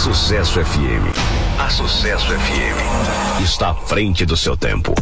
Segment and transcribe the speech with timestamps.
[0.00, 1.14] Sucesso FM.
[1.58, 4.94] A Sucesso FM está à frente do seu tempo.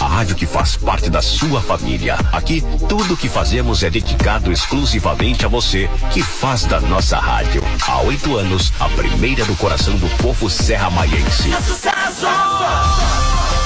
[0.00, 2.16] A rádio que faz parte da sua família.
[2.32, 7.62] Aqui, tudo que fazemos é dedicado exclusivamente a você, que faz da nossa rádio.
[7.86, 11.52] Há oito anos, a primeira do coração do povo serra-maiense.
[11.52, 12.26] É sucesso!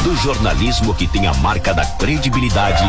[0.03, 2.85] Do jornalismo que tem a marca da credibilidade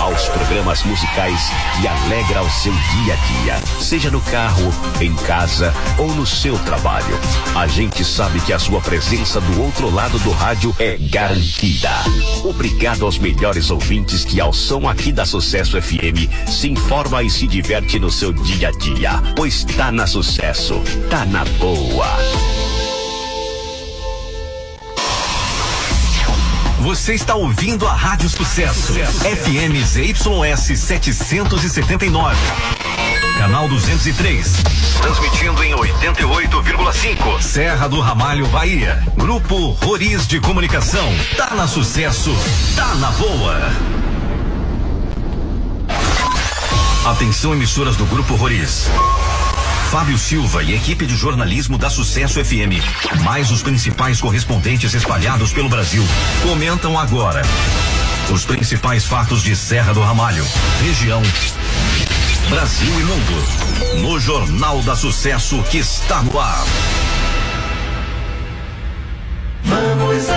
[0.00, 1.40] aos programas musicais
[1.80, 6.58] que alegra o seu dia a dia, seja no carro, em casa ou no seu
[6.60, 7.18] trabalho.
[7.54, 11.90] A gente sabe que a sua presença do outro lado do rádio é garantida.
[12.44, 17.46] Obrigado aos melhores ouvintes que ao som aqui da Sucesso FM se informa e se
[17.46, 22.81] diverte no seu dia a dia, pois tá na sucesso, tá na boa.
[26.82, 32.36] Você está ouvindo a Rádio Sucesso, FM ZYS 779.
[33.38, 34.56] Canal 203.
[35.00, 37.40] Transmitindo em 88,5.
[37.40, 39.00] Serra do Ramalho, Bahia.
[39.16, 41.06] Grupo Roriz de Comunicação.
[41.36, 42.36] Tá na sucesso,
[42.74, 43.70] tá na boa.
[47.06, 48.88] Atenção, emissoras do Grupo Roriz.
[49.92, 52.80] Fábio Silva e equipe de jornalismo da Sucesso FM,
[53.22, 56.02] mais os principais correspondentes espalhados pelo Brasil,
[56.42, 57.42] comentam agora
[58.32, 60.46] os principais fatos de Serra do Ramalho,
[60.80, 61.20] região,
[62.48, 66.64] Brasil e mundo, no Jornal da Sucesso que está no ar.
[69.62, 70.30] Vamos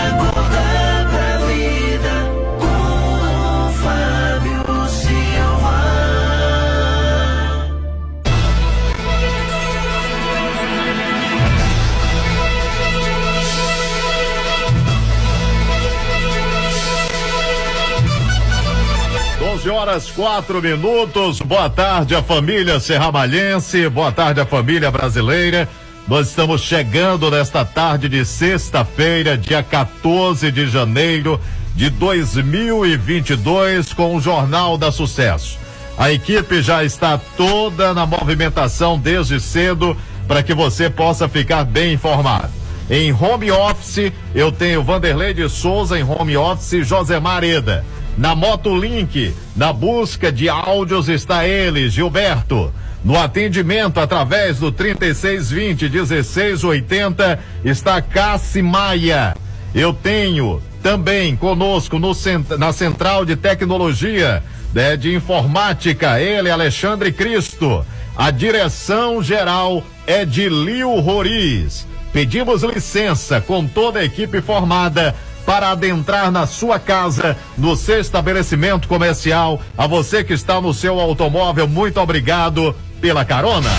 [19.66, 21.42] 12 horas quatro minutos.
[21.42, 25.68] Boa tarde a família serramalhense, boa tarde a família brasileira.
[26.08, 31.42] Nós estamos chegando nesta tarde de sexta-feira, dia 14 de janeiro
[31.74, 35.58] de 2022, com o Jornal da Sucesso.
[35.98, 39.98] A equipe já está toda na movimentação desde cedo
[40.28, 42.54] para que você possa ficar bem informado.
[42.88, 47.84] Em home office, eu tenho Vanderlei de Souza em home office e José Mareda.
[48.18, 52.72] Na Motolink, na busca de áudios está ele, Gilberto.
[53.04, 59.36] No atendimento através do 3620 1680 está Cassi Maia.
[59.74, 62.14] Eu tenho também conosco no,
[62.58, 64.42] na Central de Tecnologia
[64.74, 67.86] né, de Informática, ele, Alexandre Cristo.
[68.16, 71.86] A direção geral é de Lio Roriz.
[72.14, 75.14] Pedimos licença com toda a equipe formada
[75.46, 79.62] para adentrar na sua casa, no seu estabelecimento comercial.
[79.78, 83.70] A você que está no seu automóvel, muito obrigado pela carona.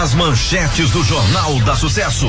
[0.00, 2.28] As manchetes do Jornal da Sucesso.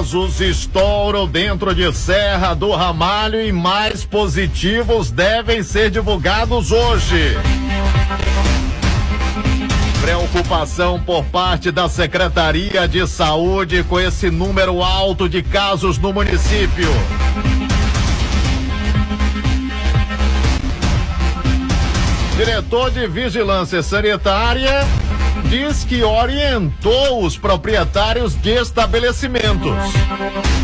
[0.00, 7.36] Casos estouram dentro de Serra do Ramalho e mais positivos devem ser divulgados hoje.
[10.00, 16.88] Preocupação por parte da Secretaria de Saúde com esse número alto de casos no município.
[22.38, 24.88] Diretor de Vigilância Sanitária
[25.50, 29.74] diz que orientou os proprietários de estabelecimentos.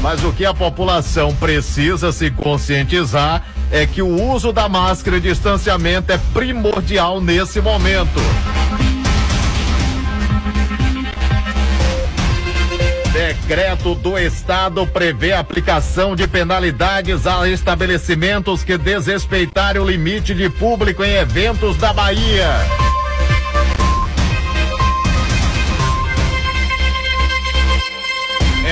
[0.00, 3.42] Mas o que a população precisa se conscientizar
[3.72, 8.20] é que o uso da máscara e distanciamento é primordial nesse momento.
[13.12, 21.02] Decreto do Estado prevê aplicação de penalidades a estabelecimentos que desrespeitarem o limite de público
[21.02, 22.95] em eventos da Bahia.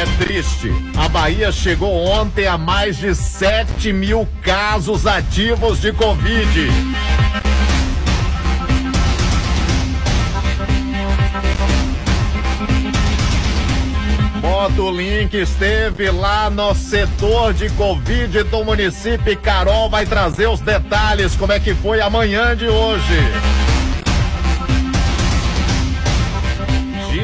[0.04, 0.70] É triste.
[0.98, 6.68] A Bahia chegou ontem a mais de 7 mil casos ativos de Covid.
[14.42, 19.34] Motolink esteve lá no setor de Covid do município.
[19.39, 23.64] Carol vai trazer os detalhes, como é que foi amanhã de hoje.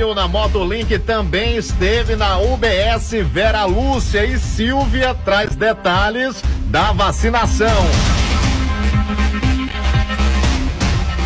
[0.00, 7.68] Gil na Motolink também esteve na UBS Vera Lúcia e Silvia traz detalhes da vacinação.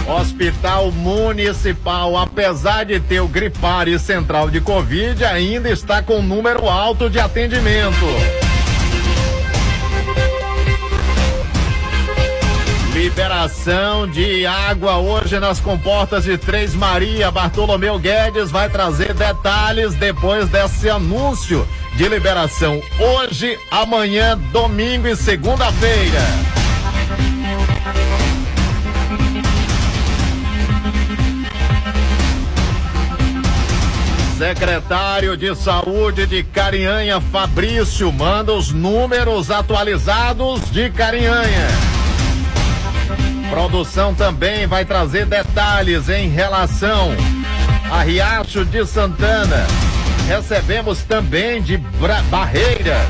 [0.09, 7.09] Hospital Municipal, apesar de ter o gripário central de Covid, ainda está com número alto
[7.09, 8.44] de atendimento.
[13.15, 17.31] Liberação de água hoje nas comportas de Três Maria.
[17.31, 21.65] Bartolomeu Guedes vai trazer detalhes depois desse anúncio
[21.95, 26.19] de liberação hoje, amanhã, domingo e segunda-feira.
[34.37, 41.94] Secretário de Saúde de Carinhanha, Fabrício, manda os números atualizados de Carinhanha.
[43.55, 47.12] Produção também vai trazer detalhes em relação
[47.89, 49.65] a Riacho de Santana.
[50.27, 53.06] Recebemos também de Bra Barreiras.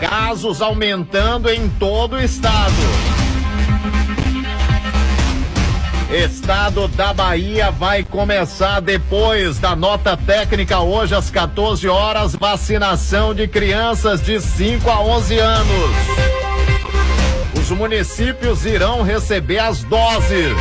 [0.00, 2.72] Casos aumentando em todo o estado.
[6.08, 13.48] Estado da Bahia vai começar depois da nota técnica hoje às 14 horas, vacinação de
[13.48, 16.43] crianças de 5 a 11 anos.
[17.64, 20.54] Os municípios irão receber as doses.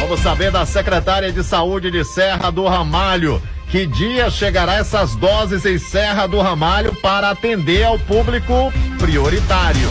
[0.00, 3.40] Vamos saber da secretária de Saúde de Serra do Ramalho.
[3.70, 9.88] Que dia chegará essas doses em Serra do Ramalho para atender ao público prioritário?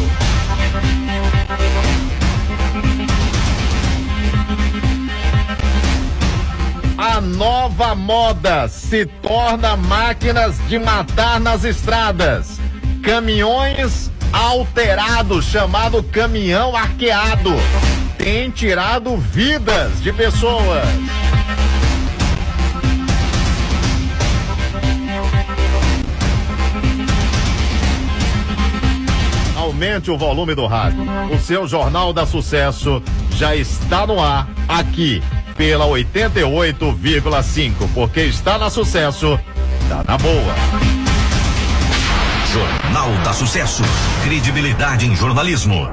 [6.97, 12.59] A nova moda se torna máquinas de matar nas estradas.
[13.01, 17.53] Caminhões alterados, chamado caminhão arqueado,
[18.17, 20.87] tem tirado vidas de pessoas.
[29.55, 31.05] Aumente o volume do rádio.
[31.31, 33.01] O seu Jornal da Sucesso
[33.31, 35.21] já está no ar aqui
[35.55, 39.39] pela 88,5, porque está na sucesso,
[39.89, 40.96] tá na boa.
[42.53, 43.83] Jornal da Sucesso.
[44.23, 45.89] Credibilidade em jornalismo.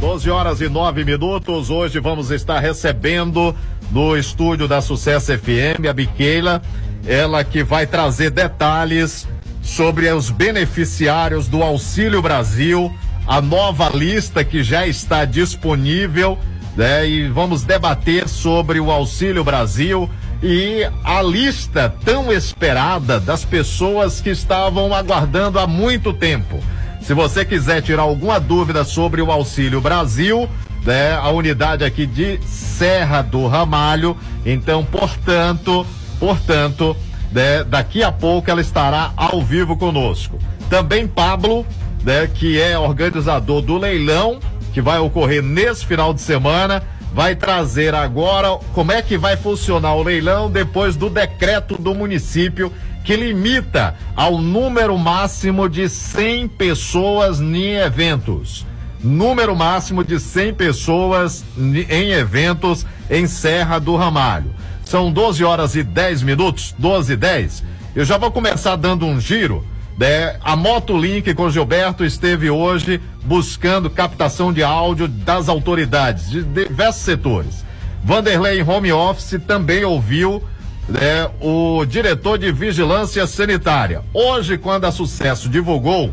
[0.00, 1.68] 12 horas e 9 minutos.
[1.68, 3.54] Hoje vamos estar recebendo
[3.90, 6.62] no estúdio da Sucesso FM a Biqueila,
[7.06, 9.28] ela que vai trazer detalhes
[9.62, 12.90] sobre os beneficiários do Auxílio Brasil,
[13.26, 16.38] a nova lista que já está disponível,
[16.74, 17.06] né?
[17.06, 20.08] E vamos debater sobre o Auxílio Brasil
[20.42, 26.58] e a lista tão esperada das pessoas que estavam aguardando há muito tempo.
[27.00, 30.48] Se você quiser tirar alguma dúvida sobre o Auxílio Brasil,
[30.84, 35.86] né, a unidade aqui de Serra do Ramalho, então, portanto,
[36.18, 36.96] portanto,
[37.30, 40.38] né, daqui a pouco ela estará ao vivo conosco.
[40.68, 41.64] Também Pablo,
[42.02, 44.40] né, que é organizador do leilão
[44.72, 46.82] que vai ocorrer nesse final de semana,
[47.14, 52.72] vai trazer agora como é que vai funcionar o leilão depois do decreto do município
[53.04, 58.64] que limita ao número máximo de 100 pessoas em eventos.
[59.02, 64.54] Número máximo de 100 pessoas em eventos em Serra do Ramalho.
[64.84, 67.64] São 12 horas e 10 minutos, 12 e 10.
[67.94, 69.64] Eu já vou começar dando um giro
[69.98, 70.36] né?
[70.42, 77.64] A Motolink com Gilberto esteve hoje buscando captação de áudio das autoridades de diversos setores.
[78.04, 80.42] Vanderlei em home office também ouviu
[80.88, 84.02] né, o diretor de vigilância sanitária.
[84.12, 86.08] Hoje, quando a Sucesso divulgou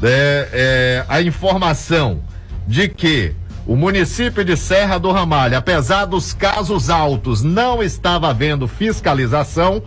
[0.00, 0.10] né,
[0.52, 2.22] é, a informação
[2.66, 3.34] de que
[3.66, 9.82] o município de Serra do Ramalho, apesar dos casos altos, não estava havendo fiscalização,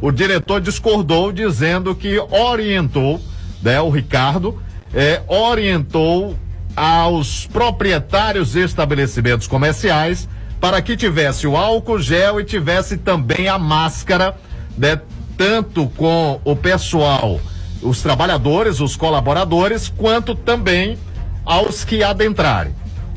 [0.00, 3.20] o diretor discordou, dizendo que orientou,
[3.62, 4.60] né, o Ricardo,
[4.94, 6.36] é, orientou
[6.74, 10.28] aos proprietários de estabelecimentos comerciais
[10.60, 14.36] para que tivesse o álcool gel e tivesse também a máscara,
[14.76, 15.00] né,
[15.36, 17.40] tanto com o pessoal,
[17.82, 20.98] os trabalhadores, os colaboradores, quanto também
[21.44, 22.74] aos que adentrarem.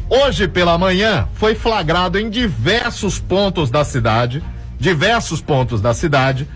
[0.09, 4.43] Hoje pela manhã foi flagrado em diversos pontos da cidade,
[4.79, 6.47] diversos pontos da cidade,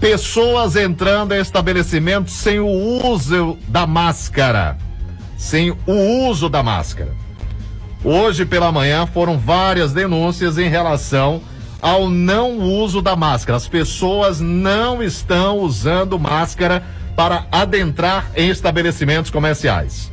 [0.00, 4.78] pessoas entrando em estabelecimentos sem o uso da máscara.
[5.36, 7.12] Sem o uso da máscara.
[8.02, 11.42] Hoje pela manhã foram várias denúncias em relação
[11.82, 13.58] ao não uso da máscara.
[13.58, 16.82] As pessoas não estão usando máscara
[17.14, 20.10] para adentrar em estabelecimentos comerciais.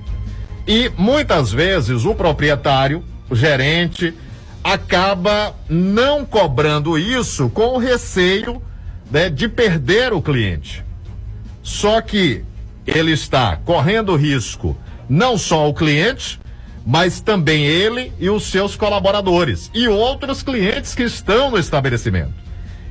[0.68, 4.14] E muitas vezes o proprietário, o gerente,
[4.62, 8.62] acaba não cobrando isso com receio
[9.12, 10.84] né, de perder o cliente.
[11.64, 12.44] Só que
[12.86, 14.78] ele está correndo risco
[15.10, 16.40] não só o cliente,
[16.86, 22.34] mas também ele e os seus colaboradores e outros clientes que estão no estabelecimento.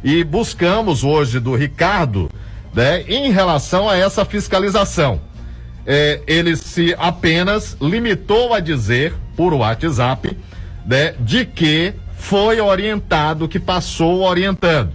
[0.04, 2.30] E buscamos hoje do Ricardo
[2.74, 5.20] né, em relação a essa fiscalização.
[5.86, 10.36] É, ele se apenas limitou a dizer por WhatsApp
[10.84, 14.92] né, de que foi orientado, que passou orientando.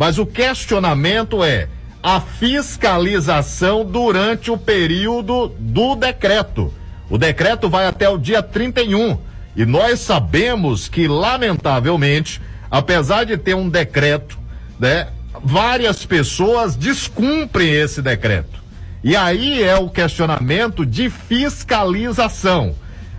[0.00, 1.68] Mas o questionamento é
[2.02, 6.72] a fiscalização durante o período do decreto.
[7.10, 9.18] O decreto vai até o dia 31
[9.54, 12.40] e nós sabemos que, lamentavelmente,
[12.70, 14.38] apesar de ter um decreto,
[14.78, 15.08] né,
[15.44, 18.58] várias pessoas descumprem esse decreto.
[19.04, 22.74] E aí é o questionamento de fiscalização.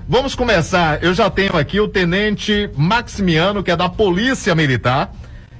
[0.09, 1.03] Vamos começar.
[1.03, 5.13] Eu já tenho aqui o tenente Maximiano, que é da Polícia Militar.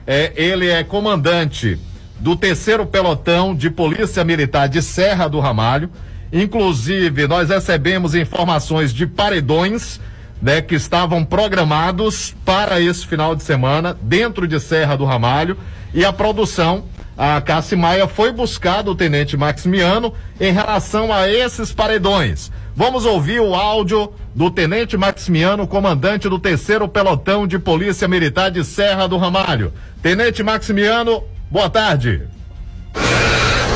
[0.06, 1.80] É, ele é comandante
[2.20, 5.90] do terceiro pelotão de Polícia Militar de Serra do Ramalho.
[6.32, 10.00] Inclusive, nós recebemos informações de paredões
[10.42, 15.58] né, que estavam programados para esse final de semana dentro de Serra do Ramalho
[15.94, 16.86] e a produção,
[17.18, 22.52] a Cassi Maia foi buscar do Tenente Maximiano em relação a esses paredões.
[22.76, 28.64] Vamos ouvir o áudio do Tenente Maximiano, comandante do terceiro pelotão de Polícia Militar de
[28.64, 29.74] Serra do Ramalho.
[30.02, 32.24] Tenente Maximiano, boa tarde.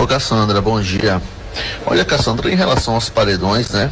[0.02, 1.22] Ô Cassandra, bom dia.
[1.86, 3.92] Olha, Cassandra, em relação aos paredões, né?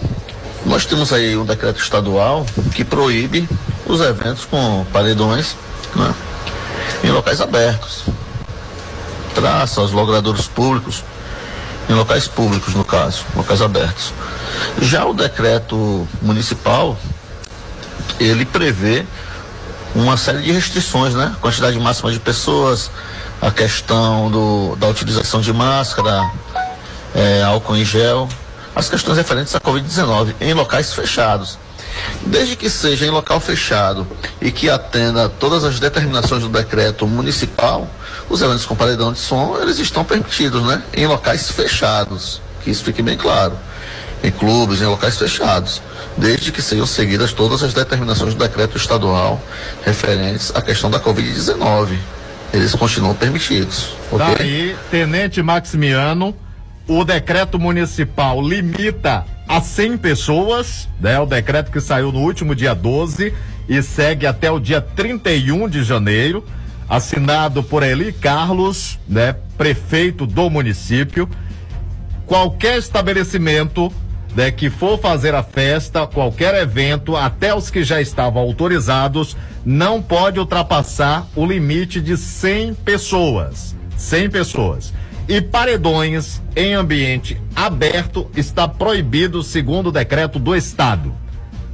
[0.66, 3.48] Nós temos aí um decreto estadual que proíbe
[3.86, 5.58] os eventos com paredões,
[5.96, 6.14] né?
[7.04, 8.06] Em locais abertos.
[9.36, 11.04] Traça aos logradouros públicos,
[11.90, 14.14] em locais públicos, no caso, locais abertos.
[14.82, 16.98] Já o decreto municipal,
[18.20, 19.06] ele prevê
[19.96, 21.36] uma série de restrições, né?
[21.42, 22.90] Quantidade máxima de pessoas,
[23.42, 26.32] a questão do, da utilização de máscara,
[27.14, 28.28] é, álcool em gel,
[28.76, 31.60] as questões referentes à Covid-19 em locais fechados.
[32.26, 34.08] Desde que seja em local fechado
[34.42, 37.88] e que atenda todas as determinações do decreto municipal,
[38.30, 40.82] os eventos com paredão de som, eles estão permitidos, né?
[40.94, 42.42] Em locais fechados.
[42.64, 43.58] Que isso fique bem claro.
[44.24, 45.82] Em clubes, em locais fechados.
[46.18, 49.42] Desde que sejam seguidas todas as determinações do decreto estadual
[49.86, 51.98] referentes à questão da Covid-19.
[52.54, 53.96] Eles continuam permitidos.
[54.16, 54.46] Tá ok?
[54.46, 56.36] aí, Tenente Maximiano,
[56.88, 61.20] o decreto municipal limita a 100 pessoas, né?
[61.20, 63.34] O decreto que saiu no último dia 12
[63.68, 66.44] e segue até o dia 31 de janeiro,
[66.90, 69.36] assinado por Eli Carlos, né?
[69.58, 71.30] Prefeito do município.
[72.26, 73.92] Qualquer estabelecimento
[74.36, 80.02] né, que for fazer a festa, qualquer evento, até os que já estavam autorizados, não
[80.02, 83.76] pode ultrapassar o limite de 100 pessoas.
[83.96, 84.94] 100 pessoas.
[85.28, 91.14] E paredões em ambiente aberto está proibido segundo o decreto do Estado.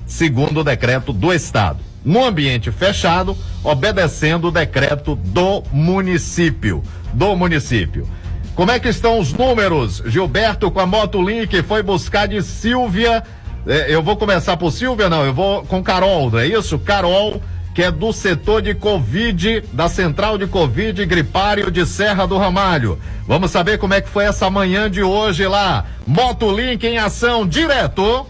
[0.06, 1.79] Segundo o decreto do Estado.
[2.06, 6.84] No ambiente fechado, obedecendo o decreto do município.
[7.12, 8.08] Do município.
[8.56, 10.03] Como é que estão os números?
[10.06, 13.24] Gilberto com a Motolink foi buscar de Silvia.
[13.65, 16.77] É, eu vou começar por Silvia, não, eu vou com Carol, não é isso?
[16.77, 17.41] Carol,
[17.79, 23.00] que é do setor de Covid, da Central de Covid Gripário de Serra do Ramalho.
[23.25, 25.86] Vamos saber como é que foi essa manhã de hoje lá.
[26.05, 28.25] Motolink em ação direto.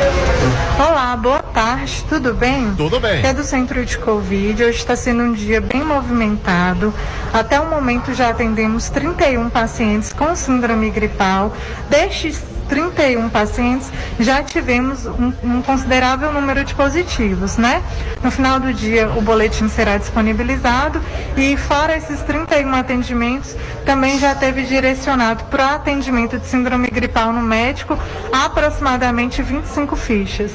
[0.77, 2.75] Olá, boa tarde, tudo bem?
[2.75, 3.25] Tudo bem.
[3.25, 6.93] É do centro de Covid, hoje está sendo um dia bem movimentado.
[7.33, 11.51] Até o momento já atendemos 31 pacientes com síndrome gripal.
[11.89, 12.39] Destes
[12.69, 17.81] 31 pacientes, já tivemos um, um considerável número de positivos, né?
[18.23, 21.01] No final do dia, o boletim será disponibilizado
[21.35, 27.41] e, fora esses 31 atendimentos, também já teve direcionado para atendimento de síndrome gripal no
[27.41, 27.97] médico
[28.31, 30.51] aproximadamente 25 fichas.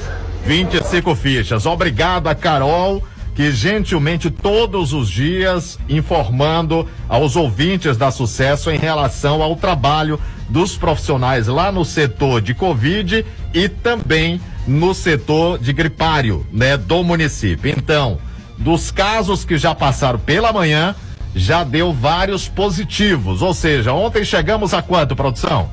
[0.47, 1.67] 25 fichas.
[1.67, 3.03] Obrigado a Carol,
[3.35, 10.77] que gentilmente todos os dias informando aos ouvintes da Sucesso em relação ao trabalho dos
[10.77, 17.75] profissionais lá no setor de Covid e também no setor de gripário, né, do município.
[17.77, 18.19] Então,
[18.59, 20.95] dos casos que já passaram pela manhã,
[21.35, 23.43] já deu vários positivos.
[23.43, 25.71] Ou seja, ontem chegamos a quanto, produção?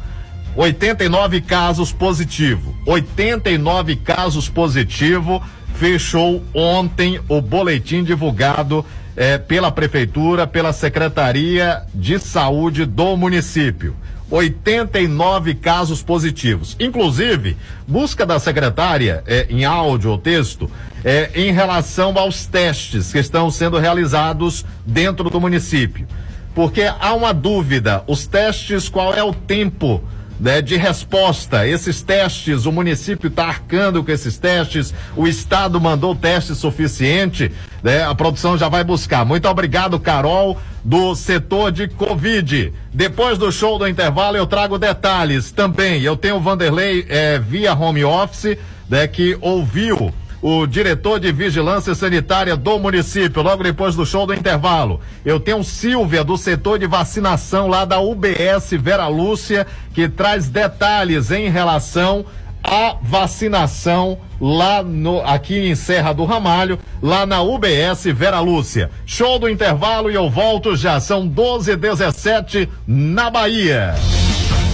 [0.55, 2.75] 89 casos positivo.
[2.85, 5.41] 89 casos positivo.
[5.75, 8.85] Fechou ontem o boletim divulgado
[9.15, 13.95] eh, pela prefeitura, pela Secretaria de Saúde do município.
[14.31, 16.75] 89 casos positivos.
[16.79, 17.57] Inclusive,
[17.87, 20.71] busca da secretária eh, em áudio ou texto
[21.03, 26.07] eh, em relação aos testes que estão sendo realizados dentro do município.
[26.55, 30.01] Porque há uma dúvida: os testes, qual é o tempo
[30.41, 31.67] né, de resposta.
[31.67, 37.51] Esses testes, o município está arcando com esses testes, o estado mandou teste suficiente,
[37.83, 38.03] né?
[38.03, 39.23] A produção já vai buscar.
[39.23, 42.73] Muito obrigado, Carol, do setor de Covid.
[42.91, 46.01] Depois do show do intervalo, eu trago detalhes também.
[46.01, 48.57] Eu tenho o Vanderlei eh, via home office,
[48.89, 54.33] né, que ouviu o diretor de vigilância sanitária do município, logo depois do show do
[54.33, 54.99] intervalo.
[55.23, 61.29] Eu tenho Silvia do setor de vacinação lá da UBS Vera Lúcia, que traz detalhes
[61.29, 62.25] em relação
[62.63, 68.89] à vacinação lá no aqui em Serra do Ramalho, lá na UBS Vera Lúcia.
[69.05, 73.93] Show do intervalo e eu volto já são 12 e 17 na Bahia.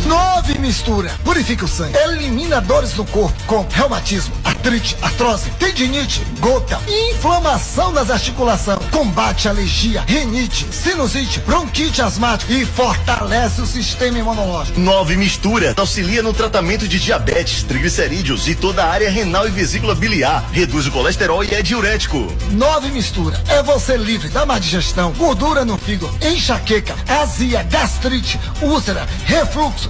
[0.08, 1.12] Nove mistura.
[1.24, 1.98] Purifica o sangue.
[1.98, 6.80] Elimina dores no corpo com reumatismo, artrite, artrose, tendinite, gota,
[7.12, 8.80] inflamação das articulações.
[8.90, 14.80] Combate alergia, rinite, sinusite, bronquite asmática e fortalece o sistema imunológico.
[14.80, 19.94] Nove Mistura auxilia no tratamento de diabetes, triglicerídeos e toda a área renal e vesícula
[19.94, 20.48] biliar.
[20.54, 22.34] Reduz o colesterol e é diurético.
[22.52, 23.42] Nove mistura.
[23.50, 29.90] É você livre da má digestão, gordura no fígado, enxaqueca, azia, gastrite, úlcera, refluxo,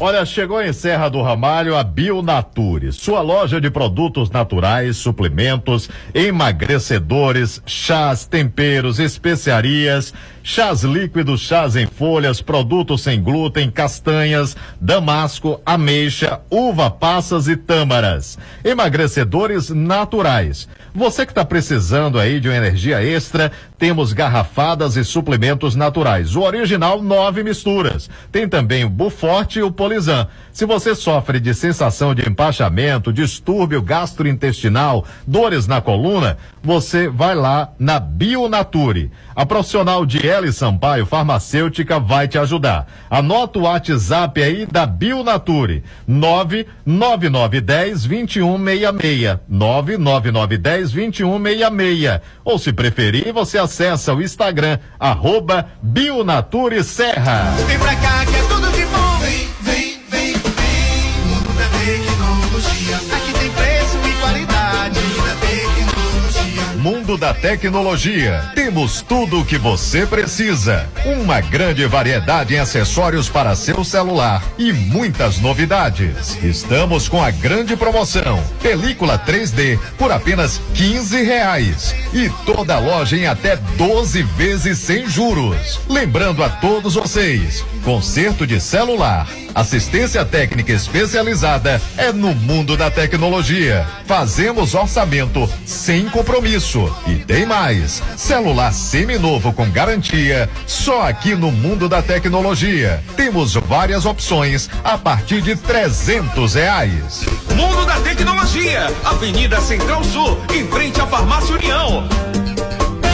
[0.00, 7.62] Olha, chegou em Serra do Ramalho a Bionature, sua loja de produtos naturais, suplementos, emagrecedores,
[7.66, 10.12] chás, temperos, especiarias,
[10.48, 18.38] chás líquidos, chás em folhas, produtos sem glúten, castanhas, damasco, ameixa, uva passas e tâmaras.
[18.64, 20.66] Emagrecedores naturais.
[20.94, 26.34] Você que está precisando aí de uma energia extra, temos garrafadas e suplementos naturais.
[26.34, 28.08] O original, nove misturas.
[28.32, 30.26] Tem também o Buforte e o Polizan.
[30.50, 37.70] Se você sofre de sensação de empachamento, distúrbio gastrointestinal, dores na coluna, você vai lá
[37.78, 39.12] na Bionature.
[39.36, 42.86] A profissional de L Sampaio Farmacêutica vai te ajudar.
[43.10, 45.82] Anota o WhatsApp aí da Bionature.
[46.06, 49.38] 99910 2166.
[49.48, 52.20] 99910 2166.
[52.44, 57.54] Ou se preferir, você acessa o Instagram, arroba Bionature Serra.
[57.66, 59.18] Vem pra cá que é tudo de bom.
[59.18, 61.12] Vem, vem, vem, vem.
[61.26, 62.96] Mundo da tecnologia.
[63.16, 65.00] Aqui tem preço e qualidade.
[65.00, 66.62] Mundo da tecnologia.
[67.08, 68.52] Mundo da Tecnologia.
[68.54, 70.86] Temos tudo o que você precisa.
[71.06, 76.36] Uma grande variedade em acessórios para seu celular e muitas novidades.
[76.44, 78.44] Estamos com a grande promoção.
[78.60, 81.94] Película 3D por apenas 15 reais.
[82.12, 85.80] E toda loja em até 12 vezes sem juros.
[85.88, 93.86] Lembrando a todos vocês, conserto de celular, assistência técnica especializada é no mundo da tecnologia.
[94.04, 96.97] Fazemos orçamento sem compromisso.
[97.06, 98.02] E tem mais.
[98.16, 103.02] Celular seminovo com garantia, só aqui no mundo da tecnologia.
[103.16, 107.24] Temos várias opções a partir de 300 reais.
[107.54, 112.08] Mundo da Tecnologia, Avenida Central Sul, em frente à Farmácia União.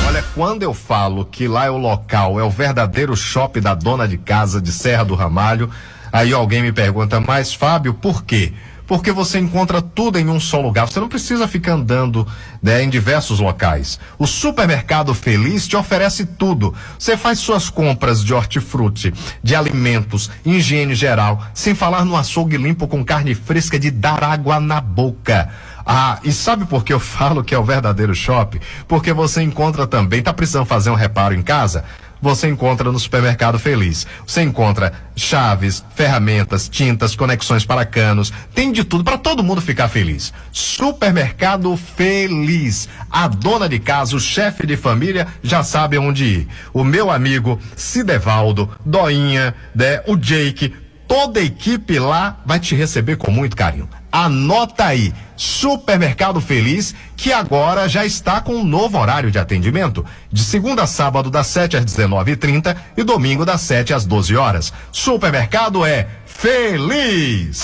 [0.06, 4.06] Olha, quando eu falo que lá é o local, é o verdadeiro shopping da dona
[4.06, 5.70] de casa de Serra do Ramalho,
[6.12, 8.52] aí alguém me pergunta, mas Fábio, por quê?
[8.86, 10.86] Porque você encontra tudo em um só lugar.
[10.86, 12.26] Você não precisa ficar andando
[12.62, 13.98] né, em diversos locais.
[14.18, 16.74] O supermercado Feliz te oferece tudo.
[16.98, 22.86] Você faz suas compras de hortifruti, de alimentos, higiene geral, sem falar no açougue limpo
[22.86, 25.50] com carne fresca de dar água na boca.
[25.86, 28.60] Ah, e sabe por que eu falo que é o verdadeiro shopping?
[28.88, 31.84] Porque você encontra também, tá precisando fazer um reparo em casa?
[32.24, 34.06] Você encontra no Supermercado Feliz.
[34.26, 39.88] Você encontra chaves, ferramentas, tintas, conexões para canos, tem de tudo para todo mundo ficar
[39.88, 40.32] feliz.
[40.50, 42.88] Supermercado Feliz.
[43.10, 46.48] A dona de casa, o chefe de família já sabe onde ir.
[46.72, 50.74] O meu amigo Cidevaldo, Doinha, né, o Jake,
[51.14, 53.88] toda a equipe lá vai te receber com muito carinho.
[54.10, 60.42] Anota aí, Supermercado Feliz, que agora já está com um novo horário de atendimento, de
[60.42, 64.72] segunda a sábado das 7 às 19h30 e domingo das 7 às 12 horas.
[64.90, 67.62] Supermercado é Feliz.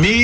[0.00, 0.23] Mi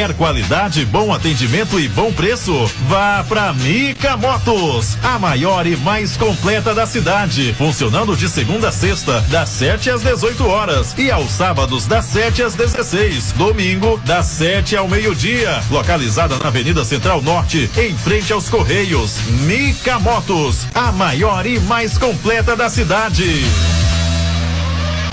[0.09, 2.53] qualidade, bom atendimento e bom preço?
[2.87, 8.71] Vá pra Mica Motos, a maior e mais completa da cidade, funcionando de segunda a
[8.71, 14.25] sexta, das 7 às 18 horas e aos sábados das 7 às 16, domingo das
[14.25, 19.19] 7 ao meio-dia, localizada na Avenida Central Norte, em frente aos Correios.
[19.41, 23.45] Mica Motos, a maior e mais completa da cidade.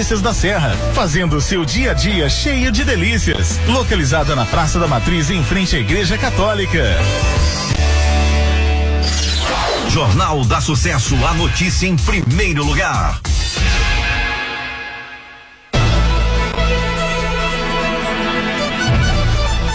[0.00, 3.60] da Serra, fazendo o seu dia a dia cheio de delícias.
[3.68, 6.96] Localizada na Praça da Matriz, em frente à Igreja Católica.
[9.90, 13.20] Jornal da Sucesso, a notícia em primeiro lugar.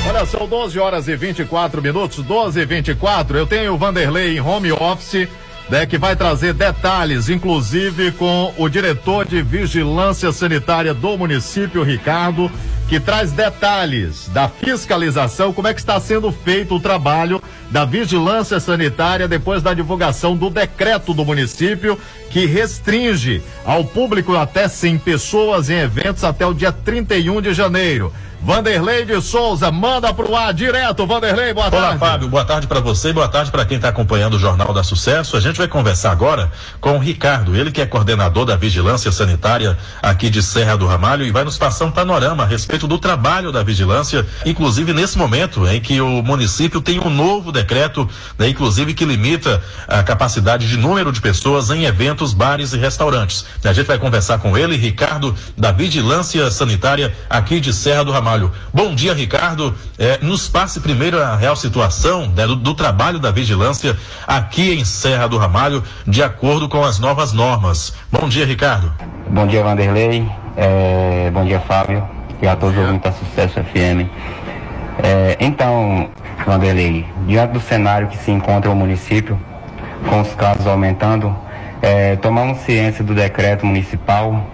[0.10, 3.38] Olha, são 12 horas e 24 minutos, 12 e 24.
[3.38, 5.30] Eu tenho o Vanderlei em home office,
[5.70, 12.52] né, que vai trazer detalhes, inclusive com o diretor de vigilância sanitária do município, Ricardo,
[12.88, 18.60] que traz detalhes da fiscalização, como é que está sendo feito o trabalho da vigilância
[18.60, 22.00] sanitária depois da divulgação do decreto do município
[22.30, 28.14] que restringe ao público até 100 pessoas em eventos até o dia 31 de janeiro.
[28.46, 31.04] Vanderlei de Souza, manda pro ar direto.
[31.08, 31.98] Vanderlei, boa Olá, tarde.
[31.98, 32.30] Fábio.
[32.30, 35.36] Boa tarde para você e boa tarde para quem está acompanhando o Jornal da Sucesso.
[35.36, 39.76] A gente vai conversar agora com o Ricardo, ele que é coordenador da Vigilância Sanitária
[40.00, 43.52] aqui de Serra do Ramalho e vai nos passar um panorama a respeito do trabalho
[43.52, 48.94] da vigilância, inclusive nesse momento em que o município tem um novo decreto, né, inclusive
[48.94, 53.44] que limita a capacidade de número de pessoas em eventos, bares e restaurantes.
[53.64, 58.35] A gente vai conversar com ele, Ricardo, da Vigilância Sanitária aqui de Serra do Ramalho.
[58.74, 59.74] Bom dia, Ricardo.
[59.98, 64.84] Eh, nos passe primeiro a real situação né, do, do trabalho da vigilância aqui em
[64.84, 67.94] Serra do Ramalho, de acordo com as novas normas.
[68.12, 68.92] Bom dia, Ricardo.
[69.30, 70.28] Bom dia, Vanderlei.
[70.58, 72.04] É, bom dia, Fábio.
[72.42, 74.10] E a todos os ouvintes da Sucesso FM.
[75.02, 76.10] É, então,
[76.46, 79.40] Vanderlei, diante do cenário que se encontra o município,
[80.10, 81.36] com os casos aumentando,
[81.82, 84.46] é, tomamos ciência do decreto municipal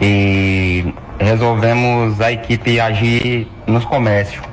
[0.00, 4.44] e resolvemos a equipe agir nos comércios,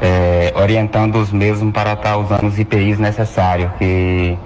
[0.00, 4.36] é, orientando os mesmos para estar usando os IPIs necessários, que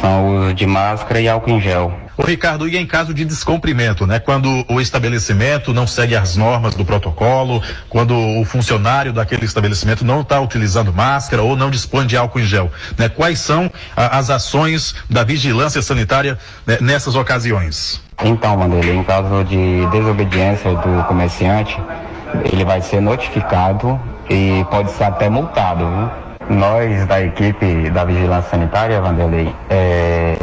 [0.00, 2.03] são o uso de máscara e álcool em gel.
[2.16, 4.20] Ô Ricardo, e em caso de descumprimento, né?
[4.20, 10.20] Quando o estabelecimento não segue as normas do protocolo, quando o funcionário daquele estabelecimento não
[10.20, 13.08] está utilizando máscara ou não dispõe de álcool em gel, né?
[13.08, 18.00] Quais são a, as ações da vigilância sanitária né, nessas ocasiões?
[18.22, 21.76] Então, Vanderlei, em caso de desobediência do comerciante,
[22.52, 24.00] ele vai ser notificado
[24.30, 25.84] e pode ser até multado.
[25.84, 26.24] Viu?
[26.56, 30.36] Nós, da equipe da Vigilância Sanitária, Vanderlei, é,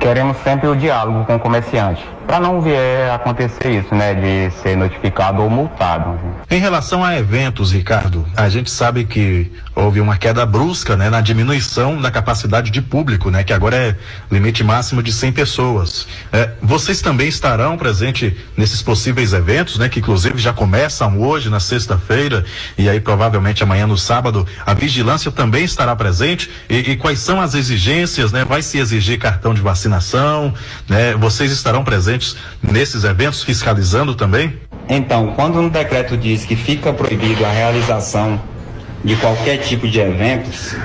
[0.00, 4.76] queremos sempre o diálogo com o comerciante, para não vier acontecer isso, né, de ser
[4.76, 6.18] notificado ou multado.
[6.50, 11.20] Em relação a eventos, Ricardo, a gente sabe que houve uma queda brusca, né, na
[11.20, 13.96] diminuição da capacidade de público, né, que agora é
[14.30, 16.08] limite máximo de 100 pessoas.
[16.32, 21.60] É, vocês também estarão presentes nesses possíveis eventos, né, que inclusive já começam hoje na
[21.60, 22.44] sexta-feira
[22.78, 24.46] e aí provavelmente amanhã no sábado.
[24.64, 28.44] A vigilância também estará presente e, e quais são as exigências, né?
[28.44, 30.54] Vai se exigir cartão de vacinação,
[30.88, 31.14] né?
[31.14, 34.58] Vocês estarão presentes nesses eventos fiscalizando também?
[34.88, 38.40] Então, quando um decreto diz que fica proibido a realização
[39.04, 40.76] de qualquer tipo de eventos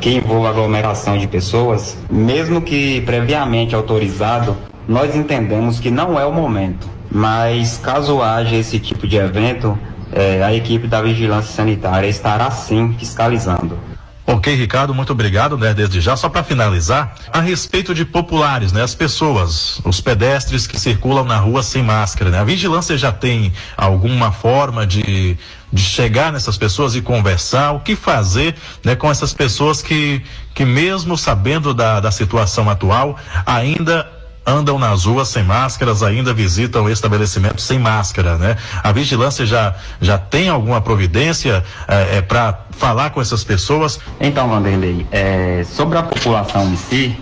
[0.00, 6.32] que envolva aglomeração de pessoas, mesmo que previamente autorizado, nós entendemos que não é o
[6.32, 6.88] momento.
[7.10, 9.78] Mas caso haja esse tipo de evento,
[10.12, 13.78] eh, a equipe da vigilância sanitária estará sim fiscalizando.
[14.26, 16.16] Ok, Ricardo, muito obrigado, né, desde já.
[16.16, 21.36] Só para finalizar, a respeito de populares, né, as pessoas, os pedestres que circulam na
[21.36, 25.36] rua sem máscara, né, a vigilância já tem alguma forma de,
[25.70, 30.22] de chegar nessas pessoas e conversar, o que fazer, né, com essas pessoas que,
[30.54, 34.10] que mesmo sabendo da, da situação atual, ainda
[34.46, 38.56] andam nas ruas sem máscaras, ainda visitam estabelecimentos sem máscara, né?
[38.82, 43.98] A vigilância já, já tem alguma providência é, é para falar com essas pessoas?
[44.20, 47.16] Então, Vanderlei, é, sobre a população em si,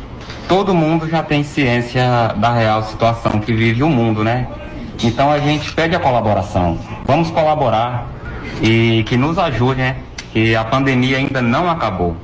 [0.49, 4.49] todo mundo já tem ciência da real situação que vive o mundo, né?
[5.03, 6.79] Então a gente pede a colaboração.
[7.05, 8.07] Vamos colaborar
[8.61, 9.97] e que nos ajude, né?
[10.33, 12.17] Que a pandemia ainda não acabou.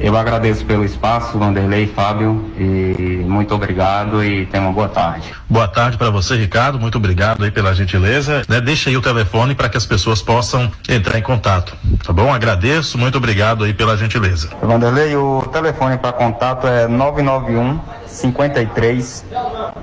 [0.00, 5.30] Eu agradeço pelo espaço, Vanderlei, Fábio, e muito obrigado e tenha uma boa tarde.
[5.48, 6.80] Boa tarde para você, Ricardo.
[6.80, 8.42] Muito obrigado aí pela gentileza.
[8.48, 11.76] Né, deixa aí o telefone para que as pessoas possam entrar em contato.
[12.02, 12.32] Tá bom?
[12.32, 12.96] Agradeço.
[12.96, 14.48] Muito obrigado aí pela gentileza.
[14.62, 19.24] Vanderlei, o telefone para contato é 991 53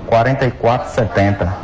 [0.06, 1.56] 44 70.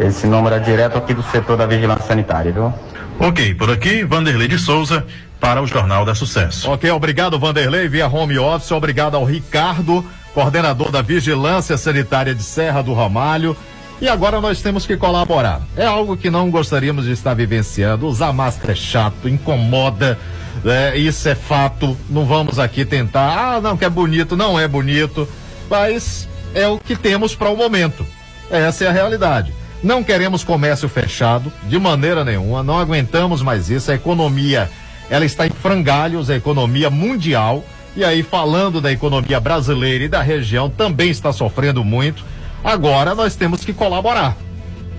[0.00, 2.72] Esse número é direto aqui do setor da vigilância sanitária, viu?
[3.18, 5.06] Ok, por aqui, Vanderlei de Souza
[5.40, 6.70] para o Jornal da Sucesso.
[6.70, 12.82] Ok, obrigado Vanderlei via home office, obrigado ao Ricardo, coordenador da Vigilância Sanitária de Serra
[12.82, 13.56] do Ramalho.
[14.00, 15.62] E agora nós temos que colaborar.
[15.76, 18.06] É algo que não gostaríamos de estar vivenciando.
[18.06, 20.18] Usar máscara é chato, incomoda,
[20.64, 21.96] é, isso é fato.
[22.10, 25.28] Não vamos aqui tentar, ah, não, que é bonito, não é bonito,
[25.70, 28.04] mas é o que temos para o momento.
[28.50, 29.54] Essa é a realidade.
[29.84, 33.90] Não queremos comércio fechado, de maneira nenhuma, não aguentamos mais isso.
[33.90, 34.70] A economia
[35.10, 37.62] ela está em frangalhos, a economia mundial.
[37.94, 42.24] E aí, falando da economia brasileira e da região, também está sofrendo muito.
[42.64, 44.34] Agora nós temos que colaborar.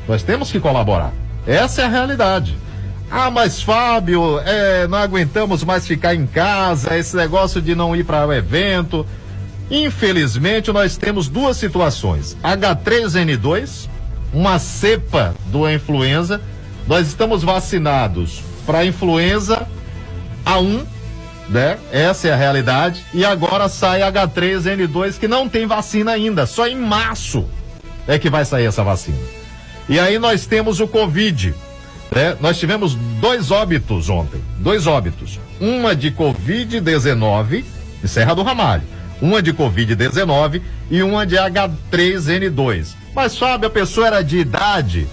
[0.07, 1.11] Nós temos que colaborar.
[1.47, 2.55] Essa é a realidade.
[3.09, 8.03] Ah, mas Fábio, é, não aguentamos mais ficar em casa, esse negócio de não ir
[8.03, 9.03] para o evento.
[9.69, 13.94] Infelizmente, nós temos duas situações: H3N2,
[14.35, 16.41] uma cepa do influenza.
[16.85, 19.65] Nós estamos vacinados para influenza
[20.45, 20.85] a1,
[21.49, 21.77] né?
[21.91, 23.03] Essa é a realidade.
[23.13, 27.47] E agora sai H3N2 que não tem vacina ainda, só em março
[28.07, 29.17] é que vai sair essa vacina.
[29.87, 31.55] E aí nós temos o Covid.
[32.13, 32.37] Né?
[32.39, 35.39] Nós tivemos dois óbitos ontem, dois óbitos.
[35.59, 37.63] Uma de Covid-19
[38.03, 38.83] em Serra do Ramalho,
[39.21, 43.04] uma de Covid-19 e uma de H3N2.
[43.15, 45.07] Mas sabe, a pessoa era de idade.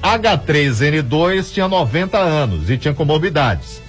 [0.00, 3.82] H3N2 tinha 90 anos e tinha comorbidades.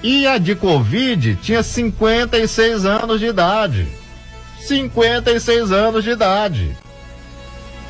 [0.00, 3.88] E a de Covid tinha 56 anos de idade.
[4.60, 6.76] 56 anos de idade.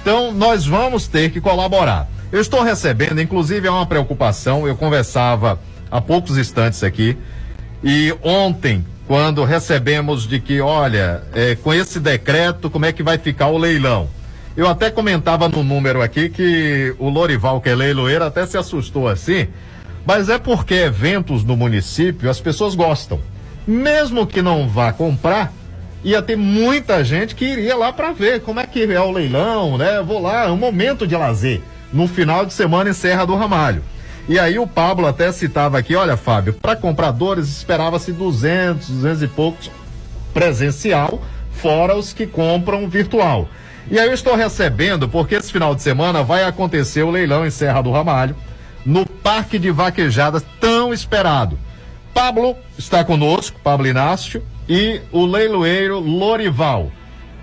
[0.01, 2.09] Então, nós vamos ter que colaborar.
[2.33, 4.67] Eu estou recebendo, inclusive, é uma preocupação.
[4.67, 7.17] Eu conversava há poucos instantes aqui.
[7.83, 13.19] E ontem, quando recebemos de que, olha, é, com esse decreto, como é que vai
[13.19, 14.09] ficar o leilão?
[14.57, 19.49] Eu até comentava no número aqui que o Lorival, que é até se assustou assim
[20.07, 23.19] mas é porque eventos no município as pessoas gostam.
[23.67, 25.53] Mesmo que não vá comprar,
[26.03, 29.79] ia ter muita gente que iria lá para ver como é que é o leilão,
[29.79, 30.03] né?
[30.03, 31.63] Vou lá, é um momento de lazer.
[31.93, 33.83] No final de semana em Serra do Ramalho.
[34.29, 39.29] E aí o Pablo até citava aqui, olha Fábio, para compradores esperava-se 200, 200 e
[39.29, 39.71] poucos
[40.33, 43.49] presencial, fora os que compram virtual.
[43.91, 47.51] E aí eu estou recebendo, porque esse final de semana vai acontecer o leilão em
[47.51, 48.35] Serra do Ramalho
[48.85, 51.59] no Parque de Vaquejadas tão esperado.
[52.13, 56.91] Pablo está conosco, Pablo Inácio, e o leiloeiro Lorival.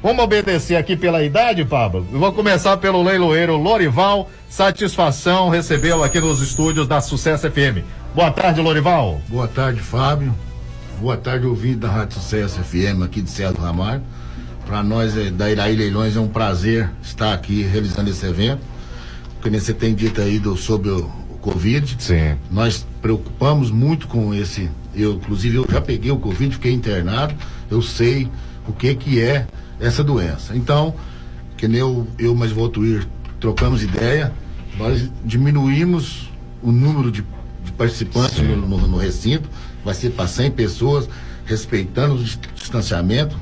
[0.02, 2.08] Vamos obedecer aqui pela idade, Pablo?
[2.12, 4.30] Eu vou começar pelo leiloeiro Lorival.
[4.50, 7.86] Satisfação recebê-lo aqui nos estúdios da Sucesso FM.
[8.16, 9.22] Boa tarde, Lorival.
[9.28, 10.34] Boa tarde, Fábio.
[11.00, 14.02] Boa tarde, ouvinte da Rádio Sucesso FM aqui de Serra do Ramalho.
[14.72, 18.62] Para nós é, da Iraí Leilões é um prazer estar aqui realizando esse evento.
[19.42, 21.98] Porque você tem dito aí do, sobre o, o Covid.
[22.00, 22.38] Sim.
[22.50, 24.72] Nós preocupamos muito com esse.
[24.96, 27.36] Eu, inclusive, eu já peguei o Covid, fiquei internado.
[27.70, 28.30] Eu sei
[28.66, 29.46] o que que é
[29.78, 30.56] essa doença.
[30.56, 30.96] Então,
[31.58, 33.06] que nem eu, eu mais o ir
[33.42, 34.32] trocamos ideia,
[34.78, 36.30] nós diminuímos
[36.64, 37.26] o número de,
[37.66, 39.50] de participantes no, no, no recinto,
[39.84, 41.10] vai ser para 100 pessoas,
[41.46, 42.24] respeitando o
[42.56, 43.36] distanciamento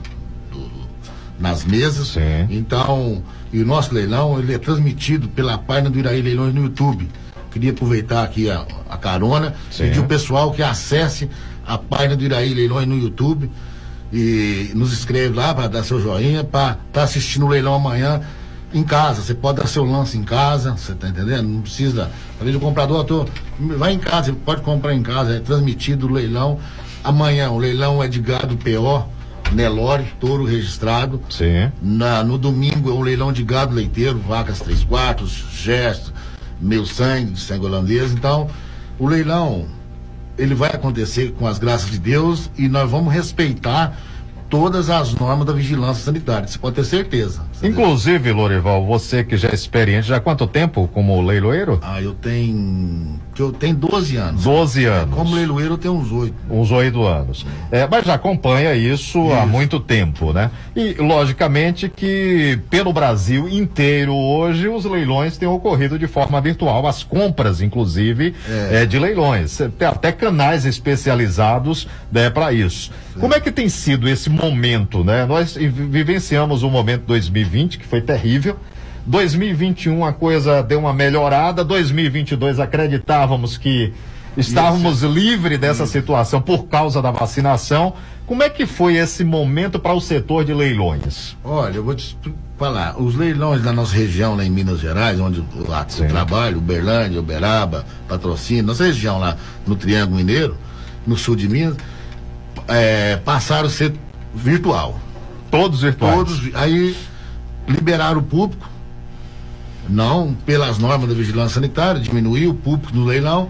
[1.39, 2.09] nas mesas.
[2.49, 7.09] Então, e o nosso leilão ele é transmitido pela página do Iraí Leilões no YouTube.
[7.51, 9.85] Queria aproveitar aqui a, a carona, Sim.
[9.85, 11.29] pedir o pessoal que acesse
[11.65, 13.49] a página do Iraí Leilões no YouTube
[14.11, 18.21] e nos inscreve lá para dar seu joinha, para estar tá assistindo o leilão amanhã
[18.73, 19.21] em casa.
[19.21, 21.47] Você pode dar seu lance em casa, você tá entendendo?
[21.47, 22.09] Não precisa.
[22.39, 23.25] Vezes o comprador, tô,
[23.59, 26.59] vai em casa, você pode comprar em casa, é transmitido o leilão.
[27.03, 29.07] Amanhã, o leilão é de gado PO,
[29.53, 31.21] Nelore, touro registrado.
[31.29, 31.71] Sim.
[31.81, 36.13] Na, no domingo é o leilão de gado leiteiro, vacas 3 quartos, gesto,
[36.59, 38.11] meu sangue, sangue holandês.
[38.11, 38.49] Então,
[38.97, 39.65] o leilão,
[40.37, 43.97] ele vai acontecer com as graças de Deus e nós vamos respeitar
[44.49, 46.47] todas as normas da vigilância sanitária.
[46.47, 47.41] Você pode ter certeza.
[47.63, 51.79] Inclusive, Lorival, você que já é experiente, já há quanto tempo como leiloeiro?
[51.81, 53.19] Ah, eu tenho.
[53.37, 54.43] Eu tenho 12 anos.
[54.43, 55.15] 12 anos.
[55.15, 56.33] Como leiloeiro eu tenho uns 8.
[56.49, 57.45] Uns oito anos.
[57.71, 60.51] É, mas já acompanha isso, há muito tempo, né?
[60.75, 67.01] E, logicamente, que pelo Brasil inteiro hoje os leilões têm ocorrido de forma virtual, as
[67.01, 68.81] compras, inclusive, É.
[68.81, 69.57] é, de leilões.
[69.77, 72.91] Tem até canais especializados né, para isso.
[73.19, 75.25] Como é que tem sido esse momento, né?
[75.25, 78.57] Nós vi- vivenciamos o momento 2020, que foi terrível.
[79.05, 83.93] 2021 a coisa deu uma melhorada, 2022 acreditávamos que
[84.37, 87.93] estávamos livres dessa situação por causa da vacinação.
[88.25, 91.35] Como é que foi esse momento para o setor de leilões?
[91.43, 92.15] Olha, eu vou te
[92.57, 93.01] falar.
[93.01, 97.85] Os leilões da nossa região, lá em Minas Gerais, onde lá eu trabalho, Uberlândia, Uberaba,
[98.07, 99.35] Patrocínio, nossa região lá
[99.65, 100.55] no Triângulo Mineiro,
[101.07, 101.75] no sul de Minas,
[102.67, 103.93] é, passaram a ser
[104.35, 104.99] virtual.
[105.49, 106.15] Todos virtuais?
[106.15, 106.55] Todos.
[106.55, 106.95] Aí
[107.69, 108.67] liberaram o público,
[109.87, 113.49] não pelas normas da vigilância sanitária, diminuiu o público no leilão,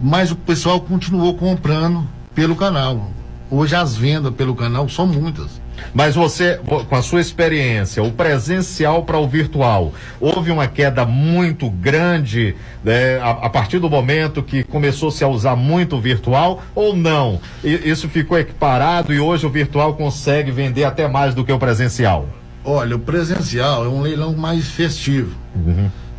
[0.00, 3.10] mas o pessoal continuou comprando pelo canal.
[3.50, 5.60] Hoje as vendas pelo canal são muitas.
[5.94, 11.04] Mas você, vo- com a sua experiência, o presencial para o virtual, houve uma queda
[11.06, 16.62] muito grande né, a, a partir do momento que começou-se a usar muito o virtual
[16.74, 17.40] ou não?
[17.64, 21.58] I- isso ficou equiparado e hoje o virtual consegue vender até mais do que o
[21.58, 22.28] presencial?
[22.70, 25.34] Olha, o presencial é um leilão mais festivo.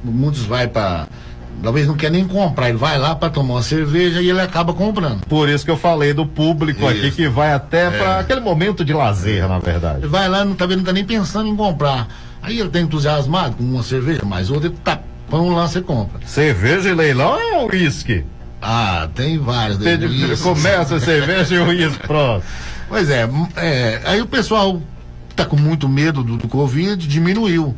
[0.04, 1.08] Muitos vai para
[1.62, 4.74] talvez não quer nem comprar, ele vai lá para tomar uma cerveja e ele acaba
[4.74, 5.22] comprando.
[5.28, 7.18] Por isso que eu falei do público aqui Isso.
[7.18, 7.92] que vai até É.
[7.92, 10.00] para aquele momento de lazer, na verdade.
[10.00, 12.08] Ele vai lá, não tá, não tá nem pensando em comprar.
[12.42, 15.00] Aí ele tá entusiasmado com uma cerveja, mas outra tá,
[15.32, 16.20] um lá, você compra.
[16.26, 18.26] Cerveja e leilão é uísque.
[18.60, 19.78] Ah, tem vários.
[19.78, 20.00] Tem
[20.42, 22.44] começa a cerveja e uísque, pronto.
[22.88, 24.82] Pois é, é, aí o pessoal
[25.44, 27.76] tá com muito medo do, do Covid, diminuiu.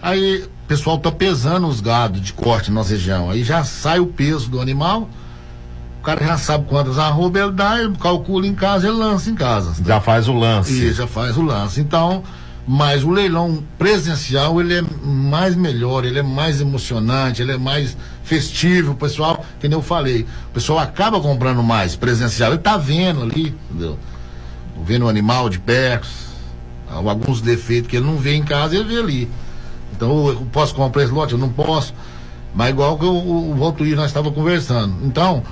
[0.00, 3.28] Aí o pessoal tá pesando os gados de corte na nossa região.
[3.28, 5.10] Aí já sai o peso do animal,
[6.00, 9.34] o cara já sabe quantas arroba ele dá, ele calcula em casa, ele lança em
[9.34, 9.74] casa.
[9.84, 10.72] Já faz o lance.
[10.72, 11.80] E já faz o lance.
[11.80, 12.22] Então,
[12.66, 17.96] mas o leilão presencial, ele é mais melhor, ele é mais emocionante, ele é mais
[18.22, 22.76] festivo, o pessoal, que nem eu falei, o pessoal acaba comprando mais presencial, ele tá
[22.76, 23.98] vendo ali, entendeu?
[24.84, 26.06] Vendo o animal de perto,
[26.92, 29.30] alguns defeitos que ele não vê em casa, ele vê ali.
[29.92, 31.32] Então, eu posso comprar esse lote?
[31.32, 31.94] Eu não posso.
[32.54, 35.04] Mas igual que o, o, o Valtuir nós estávamos conversando.
[35.04, 35.42] Então,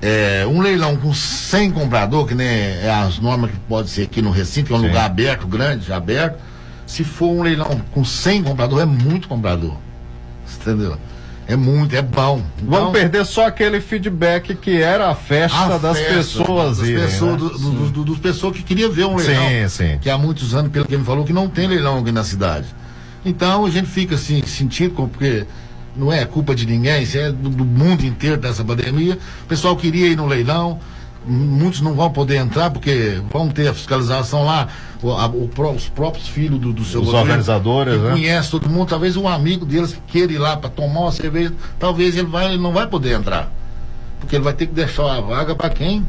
[0.00, 4.20] é, um leilão com 100 comprador, que nem é as normas que pode ser aqui
[4.20, 4.88] no recinto, que é um Sim.
[4.88, 6.40] lugar aberto, grande, aberto.
[6.86, 9.76] Se for um leilão com 100 comprador, é muito comprador.
[10.60, 10.96] Entendeu?
[11.52, 12.42] É muito, é bom.
[12.58, 16.88] Então, Vamos perder só aquele feedback que era a festa a das festa pessoas das
[16.88, 17.36] irem, pessoas, né?
[17.36, 19.48] do- do- do- dos pessoas que queriam ver um leilão.
[19.48, 19.98] Sim, sim.
[20.00, 22.24] Que há muitos anos, pelo que ele me falou, que não tem leilão aqui na
[22.24, 22.66] cidade.
[23.24, 25.44] Então a gente fica assim, sentindo, porque
[25.94, 29.18] não é culpa de ninguém, isso é do, do mundo inteiro dessa pandemia.
[29.44, 30.80] O pessoal queria ir no leilão,
[31.26, 34.68] muitos não vão poder entrar, porque vão ter a fiscalização lá,
[35.02, 38.10] o- a- o os próprios filhos do, do seu Os governo, organizadores, né?
[38.10, 41.52] conhece todo mundo, talvez um amigo deles que queira ir lá para tomar uma cerveja,
[41.78, 43.50] talvez ele, vai, ele não vai poder entrar.
[44.20, 46.06] Porque ele vai ter que deixar a vaga para quem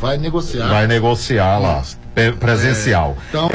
[0.00, 0.68] vai negociar.
[0.68, 1.82] Vai negociar lá,
[2.38, 3.16] presencial.
[3.18, 3.48] É, então,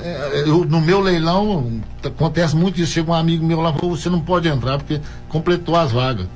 [0.00, 2.92] é, eu- no meu leilão, acontece muito isso.
[2.92, 6.26] Chega um amigo meu lá e você não pode entrar porque completou as vagas.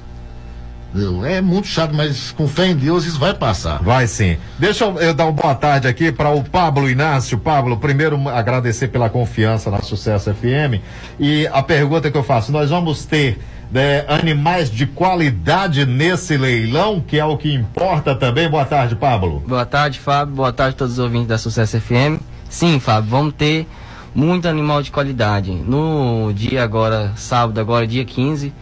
[1.27, 3.83] É muito chato, mas com fé em Deus isso vai passar.
[3.83, 4.37] Vai sim.
[4.59, 7.39] Deixa eu, eu dar uma boa tarde aqui para o Pablo Inácio.
[7.39, 10.81] Pablo, primeiro agradecer pela confiança na Sucesso FM.
[11.19, 13.39] E a pergunta que eu faço: nós vamos ter
[13.71, 18.49] né, animais de qualidade nesse leilão, que é o que importa também.
[18.49, 19.43] Boa tarde, Pablo.
[19.47, 20.35] Boa tarde, Fábio.
[20.35, 22.21] Boa tarde a todos os ouvintes da Sucesso FM.
[22.49, 23.67] Sim, Fábio, vamos ter
[24.15, 25.53] muito animal de qualidade.
[25.53, 28.53] No dia agora, sábado, agora, dia 15,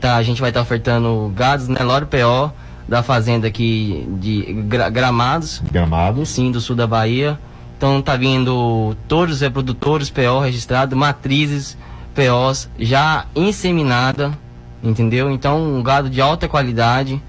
[0.00, 2.52] tá, a gente vai estar tá ofertando gados Nelore PO
[2.88, 5.62] da fazenda aqui de gra, Gramados.
[5.70, 6.28] Gramados.
[6.28, 7.38] Sim, do sul da Bahia.
[7.76, 11.76] Então tá vindo todos os reprodutores PO registrados, matrizes
[12.14, 14.32] POs já inseminada,
[14.82, 15.30] entendeu?
[15.30, 17.20] Então um gado de alta qualidade.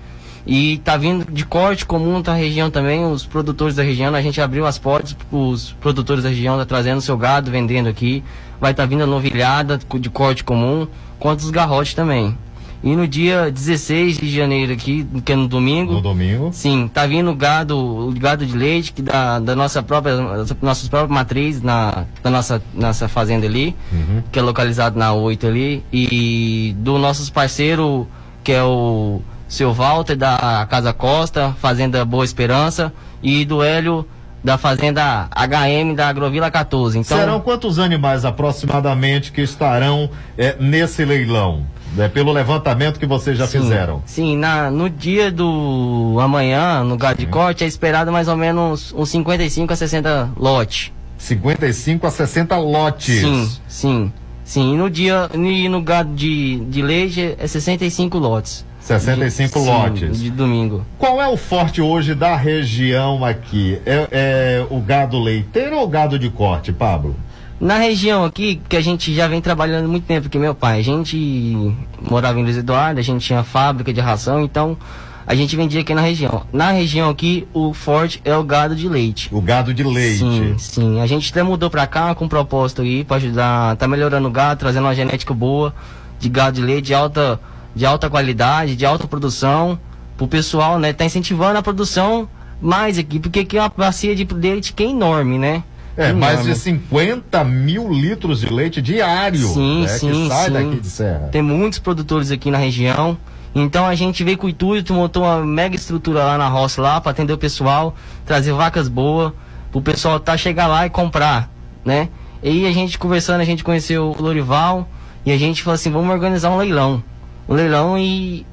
[0.47, 4.39] E tá vindo de corte comum da região também, os produtores da região, a gente
[4.39, 8.24] abriu as portas os produtores da região, tá trazendo seu gado, vendendo aqui.
[8.62, 10.88] Vai estar tá vindo a novilhada de corte comum,
[11.20, 12.38] quanto os garrotes também.
[12.86, 15.94] E no dia 16 de janeiro aqui, que é no domingo.
[15.94, 16.52] No domingo.
[16.54, 20.16] Sim, tá vindo gado, o gado de leite que da, da nossa própria,
[20.62, 24.22] nossas próprias matrizes na, da nossa, nossa fazenda ali, uhum.
[24.32, 25.84] que é localizado na 8 ali.
[25.92, 28.08] E do nossos parceiro,
[28.44, 34.06] que é o seu Walter da Casa Costa, Fazenda Boa Esperança, e do Hélio
[34.44, 37.00] da Fazenda HM da Agrovila 14.
[37.00, 40.08] Então, Serão quantos animais aproximadamente que estarão
[40.38, 41.66] é, nesse leilão?
[41.96, 44.02] Né, pelo levantamento que vocês já sim, fizeram.
[44.06, 48.93] Sim, na, no dia do amanhã, no gado de corte, é esperado mais ou menos
[48.96, 50.91] uns 55 a 60 lotes.
[51.18, 53.22] 55 a 60 lotes.
[53.22, 54.14] Sim, sim.
[54.43, 58.64] Sim, e no dia, e no gado de, de leite é 65 lotes.
[58.80, 60.18] 65 de, lotes.
[60.18, 60.86] Sim, de domingo.
[61.00, 63.80] Qual é o forte hoje da região aqui?
[63.84, 67.16] É, é o gado leiteiro ou o gado de corte, Pablo?
[67.60, 70.84] Na região aqui, que a gente já vem trabalhando muito tempo, que meu pai, a
[70.84, 74.78] gente morava em Luiz Eduardo, a gente tinha fábrica de ração, então
[75.26, 76.43] a gente vendia aqui na região.
[76.51, 79.30] Na região aqui, o forte é o gado de leite.
[79.32, 80.20] O gado de leite.
[80.20, 81.01] Sim, sim.
[81.01, 84.32] A gente até mudou pra cá com um propósito aí para ajudar, tá melhorando o
[84.32, 85.74] gado, trazendo uma genética boa
[86.20, 87.39] de gado de leite de alta,
[87.74, 89.80] de alta qualidade, de alta produção
[90.18, 90.93] pro pessoal, né?
[90.93, 92.28] Tá incentivando a produção
[92.62, 95.64] mais aqui, porque aqui é uma bacia de leite que é enorme, né?
[95.98, 100.52] É, mais de 50 mil litros de leite diário sim, né, sim, que sai sim.
[100.52, 101.30] daqui de Serra.
[101.32, 103.18] Tem muitos produtores aqui na região.
[103.54, 107.00] Então a gente veio com o intuito, montou uma mega estrutura lá na roça lá
[107.00, 109.32] para atender o pessoal, trazer vacas boas,
[109.72, 111.50] o pessoal tá chegar lá e comprar,
[111.86, 112.10] né?
[112.43, 114.88] E a gente conversando, a gente conheceu o Lorival
[115.26, 117.02] e a gente falou assim, vamos organizar um leilão.
[117.48, 118.46] Um leilão e,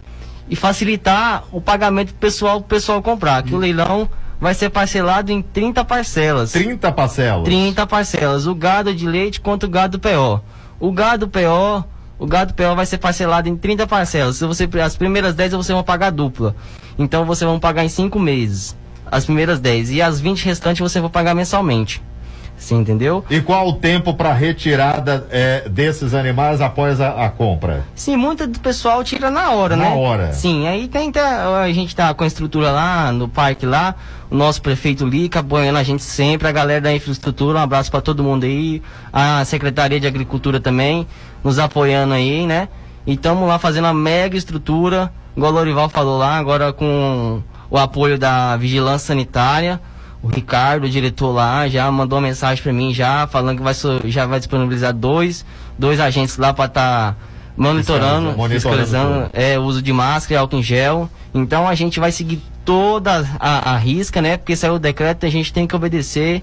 [0.49, 3.43] e facilitar o pagamento pro pessoal, pro pessoal comprar.
[3.43, 4.09] Que o leilão
[4.43, 6.51] vai ser parcelado em 30 parcelas.
[6.51, 7.45] 30 parcelas?
[7.45, 8.45] 30 parcelas.
[8.45, 10.43] O gado de leite contra o gado PO.
[10.81, 11.85] O gado PO,
[12.19, 14.39] o gado PO vai ser parcelado em 30 parcelas.
[14.39, 16.57] Se você as primeiras 10 você vai pagar dupla.
[16.99, 18.77] Então você vai pagar em 5 meses.
[19.09, 22.03] As primeiras 10 e as 20 restantes você vai pagar mensalmente.
[22.63, 23.25] Sim, entendeu?
[23.29, 27.85] E qual o tempo para retirada é, desses animais após a, a, compra?
[27.93, 29.91] Sim, muito do pessoal tira na hora, na né?
[29.91, 30.33] Na hora.
[30.33, 33.97] Sim, aí tem, a gente tá com a estrutura lá no parque lá,
[34.31, 38.01] o nosso prefeito Lica apoiando a gente sempre, a galera da infraestrutura, um abraço para
[38.01, 38.81] todo mundo aí,
[39.13, 41.05] a Secretaria de Agricultura também,
[41.43, 42.69] nos apoiando aí, né?
[43.05, 47.77] E estamos lá fazendo uma mega estrutura, igual o Lorival falou lá, agora com o
[47.77, 49.81] apoio da Vigilância Sanitária
[50.23, 53.75] o Ricardo, o diretor lá, já mandou uma mensagem para mim já, falando que vai,
[54.05, 55.45] já vai disponibilizar dois,
[55.77, 57.17] dois agentes lá para estar tá
[57.57, 61.11] monitorando, fiscalizando é, o uso de máscara e álcool em gel.
[61.35, 64.37] Então a gente vai seguir toda a, a risca, né?
[64.37, 66.43] Porque saiu o decreto, a gente tem que obedecer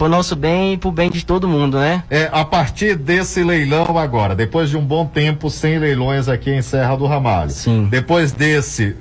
[0.00, 2.02] pro nosso bem e pro bem de todo mundo, né?
[2.08, 6.62] É, a partir desse leilão agora, depois de um bom tempo sem leilões aqui em
[6.62, 7.50] Serra do Ramalho.
[7.50, 7.86] Sim.
[7.90, 8.96] Depois desse,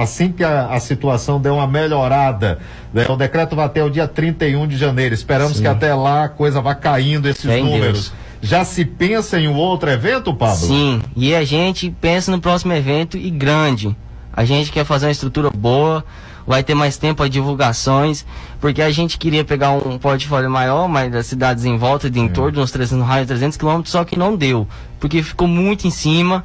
[0.00, 2.58] assim que a, a situação der uma melhorada,
[2.90, 5.14] né, o decreto vai até o dia 31 de janeiro.
[5.14, 5.62] Esperamos Sim.
[5.64, 8.08] que até lá a coisa vá caindo esses Bem números.
[8.08, 8.12] Deus.
[8.40, 10.56] Já se pensa em um outro evento, Pablo?
[10.56, 13.94] Sim, e a gente pensa no próximo evento e grande.
[14.32, 16.02] A gente quer fazer uma estrutura boa,
[16.46, 18.24] vai ter mais tempo a divulgações,
[18.60, 22.60] porque a gente queria pegar um portfólio maior, mas das cidades em volta, de entorno,
[22.62, 24.66] uns 300, raio 300 quilômetros, só que não deu,
[24.98, 26.44] porque ficou muito em cima.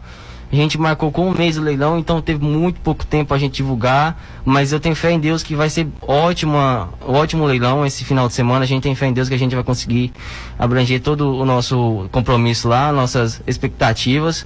[0.52, 3.56] A gente marcou com um mês o leilão, então teve muito pouco tempo a gente
[3.56, 8.28] divulgar, mas eu tenho fé em Deus que vai ser ótima, ótimo leilão esse final
[8.28, 8.64] de semana.
[8.64, 10.14] A gente tem fé em Deus que a gente vai conseguir
[10.58, 14.46] abranger todo o nosso compromisso lá, nossas expectativas.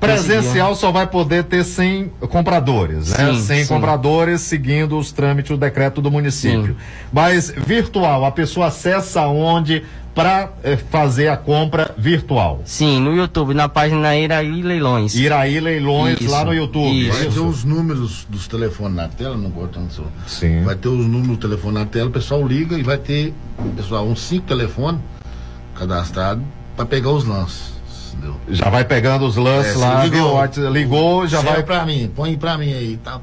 [0.00, 3.34] Presencial só vai poder ter 100 compradores, né?
[3.34, 3.68] Sim, 100 sim.
[3.68, 6.76] compradores seguindo os trâmites do decreto do município.
[7.12, 9.82] Mas virtual, a pessoa acessa onde
[10.18, 10.50] para
[10.90, 12.60] fazer a compra virtual?
[12.64, 15.14] Sim, no YouTube, na página Iraí Leilões.
[15.14, 17.08] Iraí Leilões Isso, lá no YouTube.
[17.08, 17.46] Vai ter Isso.
[17.46, 20.06] os números dos telefones na tela, não cortando seu.
[20.26, 20.64] Sim.
[20.64, 23.32] Vai ter os números do telefone na tela, o pessoal liga e vai ter,
[23.76, 25.00] pessoal, uns cinco telefones
[25.76, 26.42] cadastrados
[26.74, 27.77] para pegar os lances.
[28.48, 30.24] Já vai pegando os lances É, lá, você viu?
[30.26, 31.62] Ligou, ligou já vai.
[31.62, 33.20] pra mim, põe pra mim aí, tá?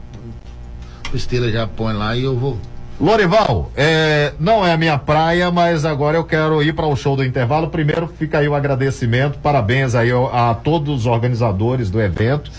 [1.11, 2.57] O esteira já põe lá e eu vou.
[2.99, 7.15] Lorival, é, não é a minha praia, mas agora eu quero ir para o show
[7.15, 7.67] do intervalo.
[7.67, 12.49] Primeiro fica aí o agradecimento, parabéns aí ao- a todos os organizadores do evento.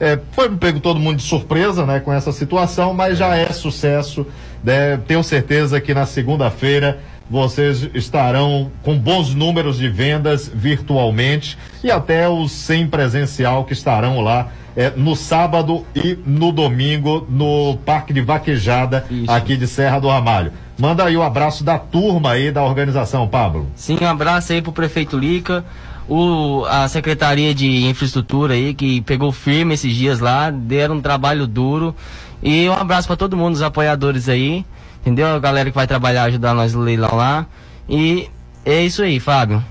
[0.00, 3.46] É, foi me pego todo mundo de surpresa, né, com essa situação, mas já é
[3.52, 4.26] sucesso.
[4.64, 4.98] né?
[5.06, 6.98] Tenho certeza que na segunda-feira
[7.28, 14.20] vocês estarão com bons números de vendas virtualmente e até os 100 presencial que estarão
[14.20, 20.08] lá é, no sábado e no domingo no Parque de Vaquejada aqui de Serra do
[20.08, 20.52] Ramalho.
[20.78, 23.68] Manda aí o abraço da turma aí da organização, Pablo.
[23.76, 25.64] Sim, um abraço aí pro prefeito Lica,
[26.08, 31.46] o, a Secretaria de Infraestrutura aí, que pegou firme esses dias lá, deram um trabalho
[31.46, 31.94] duro.
[32.42, 34.66] E um abraço para todo mundo, os apoiadores aí,
[35.04, 35.26] entendeu?
[35.28, 37.46] A galera que vai trabalhar, ajudar nós no leilão lá.
[37.88, 38.30] E
[38.64, 39.62] é isso aí, Fábio.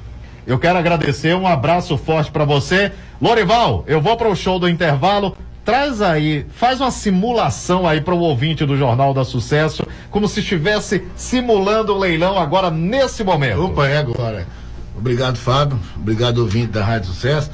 [0.46, 2.92] Eu quero agradecer, um abraço forte para você.
[3.20, 5.36] Lorival, eu vou para o show do intervalo.
[5.66, 10.42] Traz aí, faz uma simulação aí para o ouvinte do Jornal da Sucesso, como se
[10.42, 13.64] estivesse simulando o leilão agora nesse momento.
[13.64, 14.46] Opa, é agora.
[14.96, 15.80] Obrigado, Fábio.
[15.96, 17.50] Obrigado, ouvinte da Rádio Sucesso.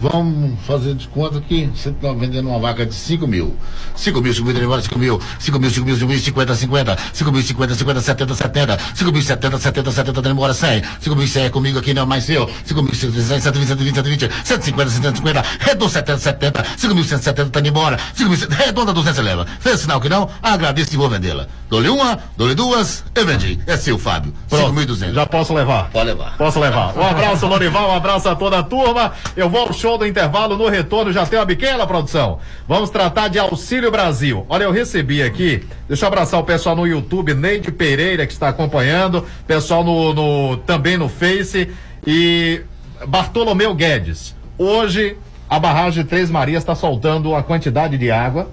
[0.00, 3.54] Vamos fazer de conta que você está vendendo uma vaca de 5 mil.
[3.94, 7.32] 5 mil, 5 mil, 5 mil, 5 mil, 5 mil, 5 mil, 50, 50, 5
[7.32, 11.28] mil, 50, 50, 70, 70, 5 mil, 70, 70, 70, tá embora 100, 5 mil,
[11.28, 15.44] 100 é comigo aqui, não é mais seu, 5 mil, 120, 120, 120, 150, 150,
[15.60, 19.46] redondo 70, 70, 5 mil, 170, tá indo embora, 5 mil, redonda 200 você leva.
[19.60, 20.28] Fez sinal que não?
[20.42, 21.46] Agradeço e vou vendê-la.
[21.68, 23.60] Dou-lhe uma, dou-lhe duas, eu vendi.
[23.66, 24.32] É seu, Fábio.
[24.50, 25.12] 5.200.
[25.12, 25.90] Já posso levar?
[25.90, 26.36] Pode levar.
[26.36, 26.96] Posso levar.
[26.96, 29.12] Um abraço, Lorival, um abraço a toda a turma.
[29.36, 32.38] Eu vou ao show do intervalo no retorno, já tem uma biquela, produção.
[32.66, 34.44] Vamos tratar de Auxílio Brasil.
[34.48, 38.48] Olha, eu recebi aqui, deixa eu abraçar o pessoal no YouTube, Neide Pereira, que está
[38.48, 41.70] acompanhando, pessoal no, no- também no Face
[42.06, 42.60] e
[43.06, 44.34] Bartolomeu Guedes.
[44.58, 45.16] Hoje,
[45.48, 48.48] a barragem de Três Marias está soltando a quantidade de água.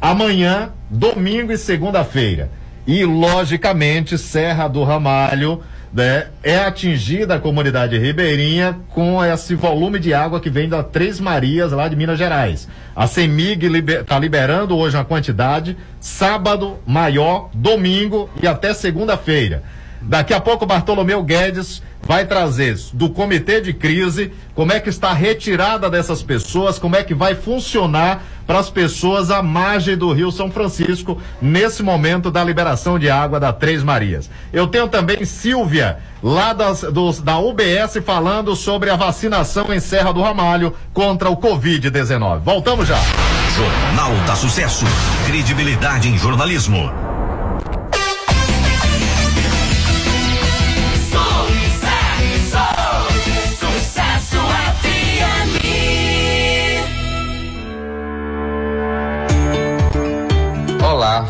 [0.00, 2.50] Amanhã, domingo e segunda-feira.
[2.86, 5.62] E, logicamente, Serra do Ramalho
[5.92, 11.18] né, é atingida a comunidade ribeirinha com esse volume de água que vem da Três
[11.18, 12.68] Marias, lá de Minas Gerais.
[12.94, 19.62] A CEMIG está liberando hoje uma quantidade, sábado maior, domingo e até segunda-feira.
[20.00, 25.10] Daqui a pouco, Bartolomeu Guedes vai trazer do comitê de crise como é que está
[25.10, 30.10] a retirada dessas pessoas, como é que vai funcionar para as pessoas à margem do
[30.12, 34.30] Rio São Francisco nesse momento da liberação de água da Três Marias.
[34.52, 40.12] Eu tenho também Silvia, lá das, dos- da UBS, falando sobre a vacinação em Serra
[40.12, 42.38] do Ramalho contra o Covid-19.
[42.40, 42.98] Voltamos já.
[43.54, 44.86] Jornal da Sucesso.
[45.26, 46.90] Credibilidade em jornalismo.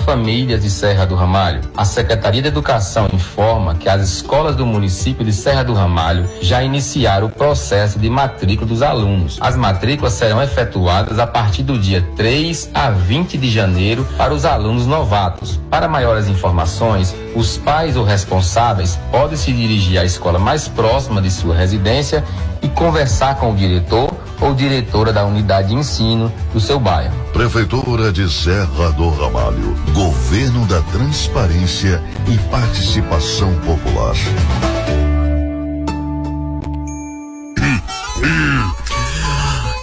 [0.09, 1.61] Famílias de Serra do Ramalho.
[1.77, 6.63] A Secretaria de Educação informa que as escolas do município de Serra do Ramalho já
[6.63, 9.37] iniciaram o processo de matrícula dos alunos.
[9.39, 14.47] As matrículas serão efetuadas a partir do dia 3 a 20 de janeiro para os
[14.47, 15.61] alunos novatos.
[15.69, 21.31] Para maiores informações, os pais ou responsáveis podem se dirigir à escola mais próxima de
[21.31, 22.25] sua residência
[22.63, 24.11] e conversar com o diretor
[24.41, 27.15] ou diretora da unidade de ensino do seu bairro.
[27.33, 29.77] Prefeitura de Serra do Ramalho.
[29.93, 34.15] Governo da Transparência e Participação Popular.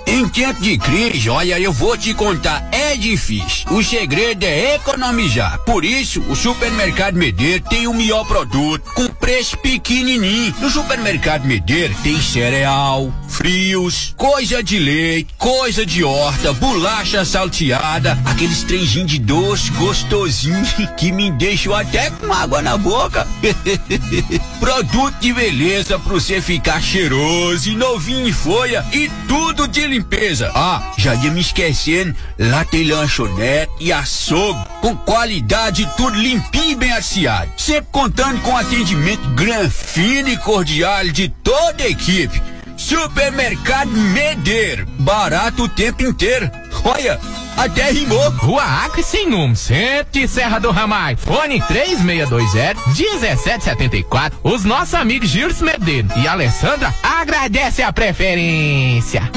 [0.08, 3.70] Em tempo de crise, olha, eu vou te contar, é difícil.
[3.72, 5.60] O segredo é economizar.
[5.60, 10.56] Por isso, o Supermercado Medeiro tem o melhor produto, com preço pequenininho.
[10.62, 18.63] No Supermercado Medeiro tem cereal, frios, coisa de leite, coisa de horta, bolacha salteada, aqueles
[18.63, 20.65] trenzinhos de doce gostosinho
[20.95, 23.27] que me deixam até com água na boca.
[24.59, 30.49] Produto de beleza pra você ficar cheiroso e novinho em folha e tudo de limpeza.
[30.55, 36.75] Ah, já ia me esquecendo, lá tem lanchonete e açougue com qualidade tudo limpinho e
[36.75, 37.51] bem aciado.
[37.57, 42.55] Sempre contando com atendimento gran, fino e cordial de toda a equipe.
[42.86, 44.86] Supermercado Meder.
[44.99, 46.51] Barato o tempo inteiro.
[46.83, 47.19] Olha,
[47.57, 48.29] até rimou.
[48.29, 51.17] Rua Acre sem número, Centro e Serra do Ramalho.
[51.17, 54.33] Fone 3620-1774.
[54.43, 59.31] Os nossos amigos Gilles Medeiro e Alessandra agradecem a preferência.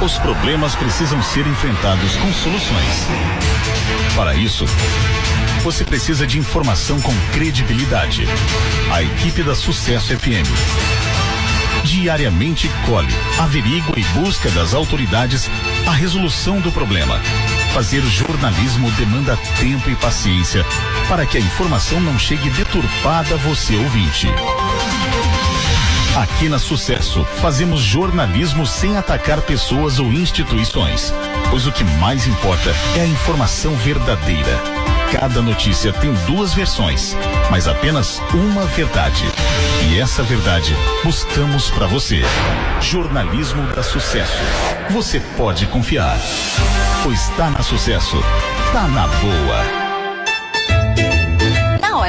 [0.00, 3.08] Os problemas precisam ser enfrentados com soluções.
[4.14, 4.64] Para isso,
[5.62, 8.26] você precisa de informação com credibilidade.
[8.92, 10.50] A equipe da Sucesso FM.
[11.84, 15.48] Diariamente colhe, averigua e busca das autoridades
[15.86, 17.20] a resolução do problema.
[17.72, 20.64] Fazer jornalismo demanda tempo e paciência
[21.08, 24.28] para que a informação não chegue deturpada a você ouvinte.
[26.16, 31.14] Aqui na Sucesso, fazemos jornalismo sem atacar pessoas ou instituições,
[31.50, 34.91] pois o que mais importa é a informação verdadeira.
[35.12, 37.14] Cada notícia tem duas versões,
[37.50, 39.24] mas apenas uma verdade.
[39.90, 42.22] E essa verdade buscamos para você.
[42.80, 44.42] Jornalismo da Sucesso.
[44.90, 46.16] Você pode confiar.
[47.02, 48.16] Pois tá na Sucesso.
[48.72, 49.81] Tá na boa.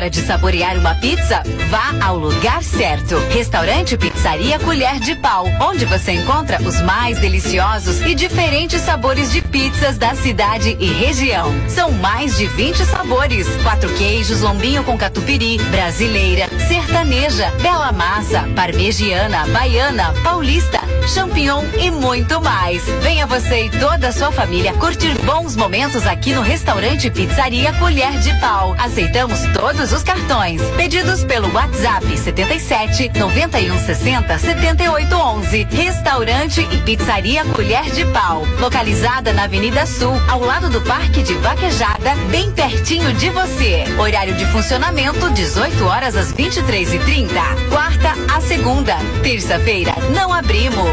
[0.04, 3.18] Hora de saborear uma pizza, vá ao lugar certo.
[3.30, 9.42] Restaurante Pizzaria Colher de Pau, onde você encontra os mais deliciosos e diferentes sabores de
[9.42, 11.50] pizzas da cidade e região.
[11.70, 19.48] São mais de 20 sabores: quatro queijos, lombinho com catupiry, brasileira, sertaneja, bela massa, parmegiana,
[19.48, 22.84] baiana, paulista, champignon e muito mais.
[23.02, 28.12] Venha você e toda a sua família curtir bons momentos aqui no restaurante Pizzaria Colher
[28.20, 28.76] de Pau.
[28.78, 30.62] Aceitamos todos os cartões.
[30.78, 35.68] Pedidos pelo WhatsApp 77 91 60 78 11.
[35.72, 38.46] Restaurante e Pizzaria Colher de Pau.
[38.60, 43.84] Localizada na Avenida Sul, ao lado do Parque de Vaquejada, bem pertinho de você.
[44.00, 47.34] Horário de funcionamento 18 horas às 23 e 30
[47.70, 48.96] Quarta a segunda.
[49.22, 50.93] Terça-feira não abrimos.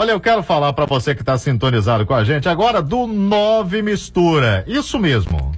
[0.00, 3.82] Olha, eu quero falar para você que está sintonizado com a gente agora do Nove
[3.82, 4.64] Mistura.
[4.66, 5.52] Isso mesmo.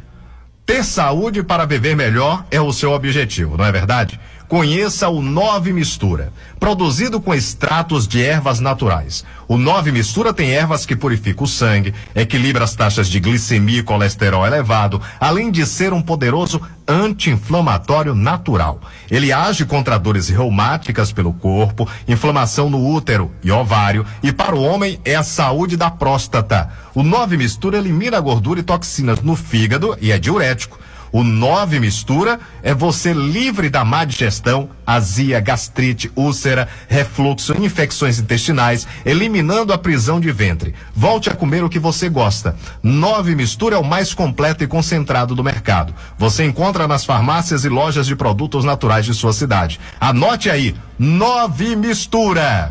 [0.64, 4.18] Ter saúde para beber melhor é o seu objetivo, não é verdade?
[4.50, 9.24] Conheça o Nove Mistura, produzido com extratos de ervas naturais.
[9.46, 13.82] O Nove Mistura tem ervas que purificam o sangue, equilibra as taxas de glicemia e
[13.84, 18.80] colesterol elevado, além de ser um poderoso anti-inflamatório natural.
[19.08, 24.64] Ele age contra dores reumáticas pelo corpo, inflamação no útero e ovário, e para o
[24.64, 26.72] homem é a saúde da próstata.
[26.92, 30.76] O Nove Mistura elimina gordura e toxinas no fígado e é diurético.
[31.12, 38.86] O 9 mistura é você livre da má digestão, azia, gastrite, úlcera, refluxo, infecções intestinais,
[39.04, 40.74] eliminando a prisão de ventre.
[40.94, 42.54] Volte a comer o que você gosta.
[42.82, 45.94] 9 mistura é o mais completo e concentrado do mercado.
[46.18, 49.80] Você encontra nas farmácias e lojas de produtos naturais de sua cidade.
[50.00, 52.70] Anote aí, 9 mistura.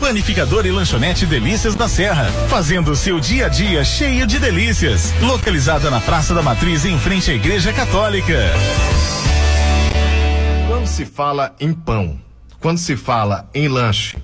[0.00, 5.12] Panificador e lanchonete Delícias da Serra, fazendo o seu dia a dia cheio de delícias.
[5.20, 8.34] Localizada na Praça da Matriz, em frente à Igreja Católica.
[10.66, 12.18] Quando se fala em pão,
[12.58, 14.16] quando se fala em lanche,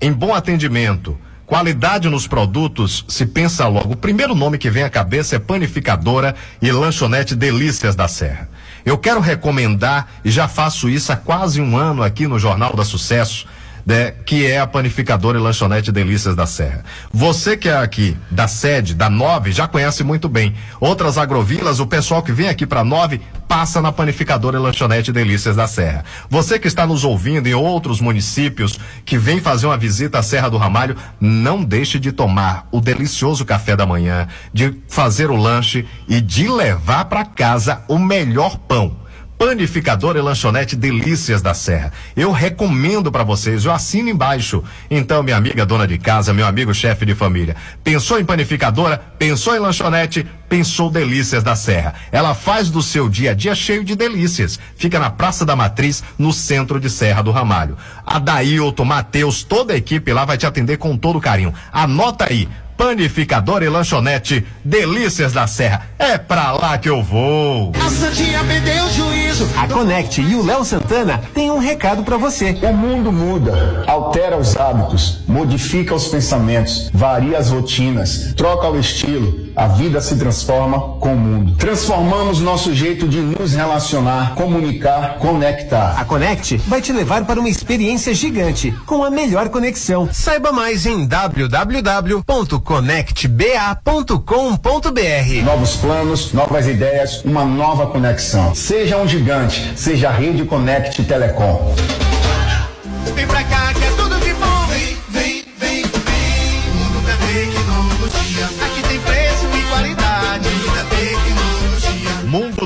[0.00, 3.92] em bom atendimento, qualidade nos produtos, se pensa logo.
[3.92, 8.48] O primeiro nome que vem à cabeça é Panificadora e Lanchonete Delícias da Serra.
[8.84, 12.84] Eu quero recomendar, e já faço isso há quase um ano aqui no Jornal da
[12.84, 13.46] Sucesso,
[13.88, 16.84] né, que é a panificadora e lanchonete Delícias da Serra.
[17.10, 20.54] Você que é aqui da sede, da Nove, já conhece muito bem.
[20.78, 23.18] Outras agrovilas, o pessoal que vem aqui para Nove,
[23.48, 26.04] passa na panificadora e lanchonete Delícias da Serra.
[26.28, 30.50] Você que está nos ouvindo em outros municípios, que vem fazer uma visita à Serra
[30.50, 35.86] do Ramalho, não deixe de tomar o delicioso café da manhã, de fazer o lanche
[36.06, 39.07] e de levar para casa o melhor pão.
[39.38, 41.92] Panificadora e lanchonete Delícias da Serra.
[42.16, 44.64] Eu recomendo para vocês, eu assino embaixo.
[44.90, 49.54] Então, minha amiga dona de casa, meu amigo chefe de família, pensou em panificadora, pensou
[49.54, 51.94] em lanchonete, pensou Delícias da Serra.
[52.10, 54.58] Ela faz do seu dia a dia cheio de delícias.
[54.74, 57.76] Fica na Praça da Matriz, no centro de Serra do Ramalho.
[58.04, 61.54] Adailton, Matheus, toda a equipe lá vai te atender com todo carinho.
[61.72, 62.48] Anota aí,
[62.78, 65.90] Panificador e lanchonete Delícias da Serra.
[65.98, 67.72] É pra lá que eu vou.
[67.74, 69.48] A Santinha perdeu o juízo.
[69.56, 72.56] A Connect e o Léo Santana têm um recado pra você.
[72.62, 79.48] O mundo muda, altera os hábitos, modifica os pensamentos, varia as rotinas, troca o estilo.
[79.56, 81.56] A vida se transforma com o mundo.
[81.56, 85.98] Transformamos nosso jeito de nos relacionar, comunicar, conectar.
[85.98, 90.08] A Connect vai te levar para uma experiência gigante com a melhor conexão.
[90.12, 91.04] Saiba mais em
[92.68, 95.44] www.connectba.com.br.
[95.44, 98.54] Novos planos, novas ideias, uma nova conexão.
[98.54, 101.74] Seja um gigante, seja a Rede Connect Telecom.
[103.14, 103.67] Vem pra cá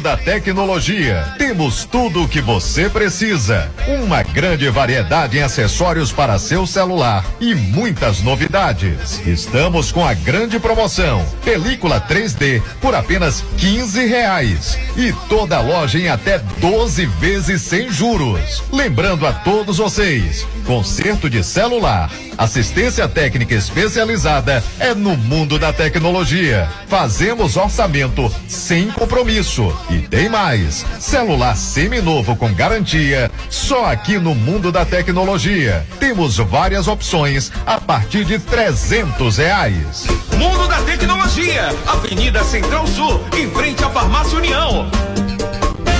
[0.02, 1.32] da Tecnologia.
[1.38, 3.70] Temos tudo o que você precisa.
[3.86, 9.24] Uma grande variedade em acessórios para seu celular e muitas novidades.
[9.24, 11.24] Estamos com a grande promoção.
[11.44, 14.76] Película 3D por apenas 15 reais.
[14.96, 18.62] E toda loja em até 12 vezes sem juros.
[18.72, 26.68] Lembrando a todos vocês, conserto de celular, assistência técnica especializada é no mundo da tecnologia.
[26.88, 29.72] Fazemos orçamento sem compromisso.
[29.92, 30.86] E tem mais.
[30.98, 35.86] Celular seminovo com garantia, só aqui no mundo da tecnologia.
[36.00, 40.06] Temos várias opções a partir de 300 reais.
[40.38, 44.90] Mundo da Tecnologia, Avenida Central Sul, em frente à Farmácia União.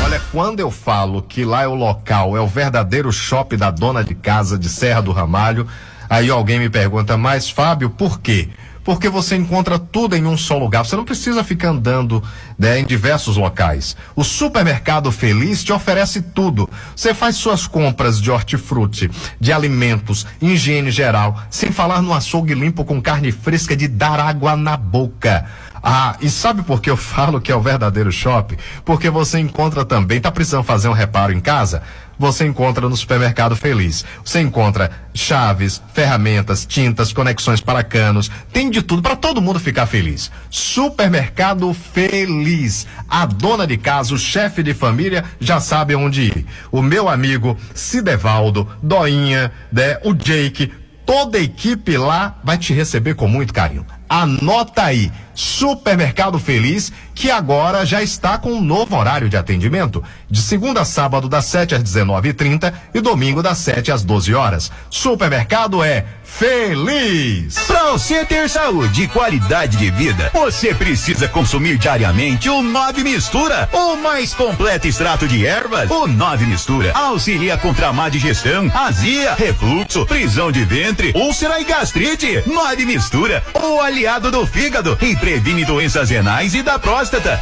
[0.02, 4.02] Olha, quando eu falo que lá é o local, é o verdadeiro shopping da dona
[4.02, 5.68] de casa de Serra do Ramalho,
[6.08, 8.48] aí alguém me pergunta, mas Fábio, por quê?
[8.84, 10.84] Porque você encontra tudo em um só lugar.
[10.84, 12.22] Você não precisa ficar andando
[12.58, 13.96] né, em diversos locais.
[14.16, 16.68] O supermercado Feliz te oferece tudo.
[16.94, 22.84] Você faz suas compras de hortifruti, de alimentos, higiene geral, sem falar no açougue limpo
[22.84, 25.46] com carne fresca de dar água na boca.
[25.82, 28.56] Ah, e sabe por que eu falo que é o verdadeiro shopping?
[28.84, 31.82] Porque você encontra também, tá precisando fazer um reparo em casa?
[32.18, 34.04] Você encontra no Supermercado Feliz.
[34.24, 39.86] Você encontra chaves, ferramentas, tintas, conexões para canos, tem de tudo para todo mundo ficar
[39.86, 40.30] feliz.
[40.50, 42.86] Supermercado Feliz.
[43.08, 46.46] A dona de casa, o chefe de família já sabe onde ir.
[46.70, 50.72] O meu amigo Cidevaldo, Doinha, né, o Jake,
[51.04, 53.86] toda a equipe lá vai te receber com muito carinho.
[54.08, 60.40] Anota aí, Supermercado Feliz, que agora já está com um novo horário de atendimento, de
[60.40, 64.70] segunda a sábado das 7 às 19h30 e domingo das 7 às 12 horas.
[64.90, 67.58] Supermercado é feliz.
[67.66, 73.68] Pra você ter saúde e qualidade de vida, você precisa consumir diariamente o Nove Mistura,
[73.72, 75.90] o mais completo extrato de ervas.
[75.90, 81.64] O Nove Mistura auxilia contra a má digestão, azia, refluxo, prisão de ventre, úlcera e
[81.64, 82.42] gastrite.
[82.46, 86.78] Nove Mistura, o aliado do fígado e previne doenças renais e da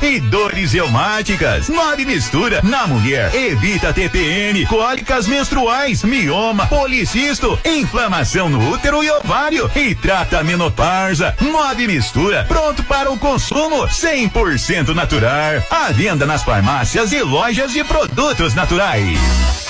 [0.00, 1.68] e dores reumáticas.
[1.68, 9.70] Nove Mistura na mulher evita TPM, cólicas menstruais, mioma, policisto, inflamação no útero e ovário
[9.76, 11.36] e trata a menopausa.
[11.42, 15.62] Nove Mistura, pronto para o consumo, 100% natural.
[15.70, 19.69] À venda nas farmácias e lojas de produtos naturais.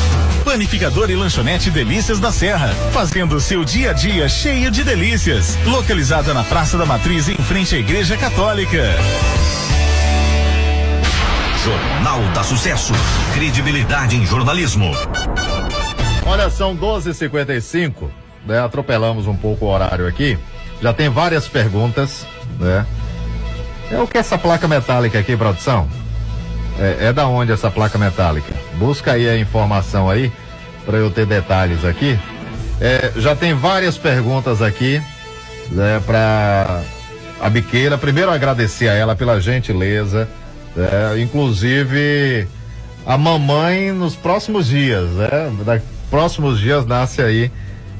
[0.43, 5.57] Panificador e lanchonete Delícias da Serra, fazendo seu dia a dia cheio de delícias.
[5.65, 8.83] Localizada na Praça da Matriz, em frente à Igreja Católica.
[11.63, 12.93] Jornal da Sucesso.
[13.33, 14.91] Credibilidade em jornalismo.
[16.25, 18.09] Olha, são 12h55,
[18.45, 18.59] né?
[18.59, 20.37] Atropelamos um pouco o horário aqui.
[20.81, 22.25] Já tem várias perguntas,
[22.59, 22.85] né?
[23.91, 25.87] É o que é essa placa metálica aqui, produção?
[26.79, 28.53] É, é da onde essa placa metálica?
[28.75, 30.31] Busca aí a informação aí,
[30.85, 32.17] para eu ter detalhes aqui.
[32.79, 35.01] É, já tem várias perguntas aqui,
[35.69, 36.81] né, para
[37.39, 37.97] a Biqueira.
[37.97, 40.27] Primeiro agradecer a ela pela gentileza,
[40.75, 42.47] né, inclusive
[43.05, 45.51] a mamãe nos próximos dias, né?
[45.65, 47.51] Da, próximos dias nasce aí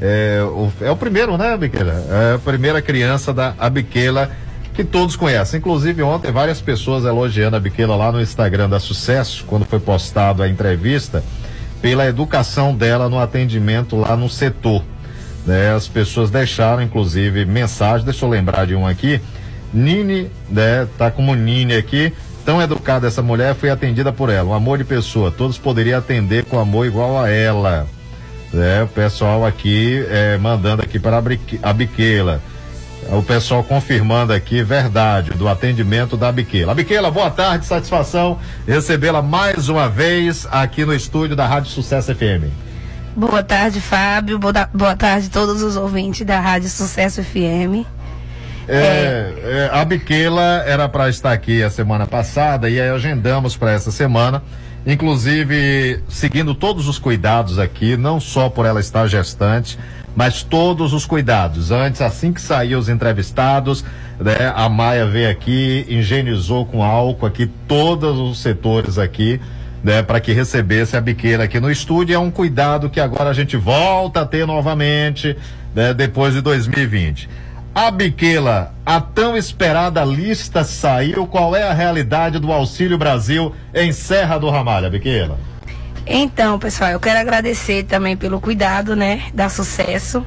[0.02, 2.04] é o, é o primeiro, né, Biqueira?
[2.10, 4.32] É a primeira criança da Abiquela
[4.74, 5.60] que todos conhecem.
[5.60, 10.42] Inclusive, ontem, várias pessoas elogiando a Biquela lá no Instagram da Sucesso, quando foi postado
[10.42, 11.24] a entrevista,
[11.82, 14.84] pela educação dela no atendimento lá no setor.
[15.46, 15.74] Né?
[15.74, 19.20] As pessoas deixaram, inclusive, mensagem, deixa eu lembrar de um aqui.
[19.74, 20.88] Nini, né?
[20.98, 22.14] Tá como Nini aqui.
[22.46, 24.50] Tão educada essa mulher, fui atendida por ela.
[24.50, 25.32] Um amor de pessoa.
[25.32, 27.88] Todos poderiam atender com amor igual a ela.
[28.54, 32.42] É, o pessoal aqui é, mandando aqui para a Biquela.
[33.10, 36.76] O pessoal confirmando aqui, verdade, do atendimento da Biquela.
[36.76, 38.38] Biquela, boa tarde, satisfação
[38.68, 42.52] recebê-la mais uma vez aqui no estúdio da Rádio Sucesso FM.
[43.16, 44.38] Boa tarde, Fábio.
[44.38, 47.86] Boa, boa tarde a todos os ouvintes da Rádio Sucesso FM.
[48.68, 53.72] É, é, a Biquela era para estar aqui a semana passada e aí agendamos para
[53.72, 54.42] essa semana,
[54.86, 59.78] inclusive seguindo todos os cuidados aqui, não só por ela estar gestante,
[60.16, 61.72] mas todos os cuidados.
[61.72, 63.84] Antes, assim que saíam os entrevistados,
[64.20, 69.40] né, a Maia veio aqui, higienizou com álcool aqui todos os setores aqui.
[69.84, 72.14] Né, para que recebesse a biqueira aqui no estúdio.
[72.14, 75.36] É um cuidado que agora a gente volta a ter novamente,
[75.74, 77.28] né, depois de 2020.
[77.74, 81.26] A Biquela, a tão esperada lista saiu.
[81.26, 85.40] Qual é a realidade do Auxílio Brasil em Serra do Ramalho, Biquela?
[86.06, 90.26] Então, pessoal, eu quero agradecer também pelo cuidado, né, da sucesso.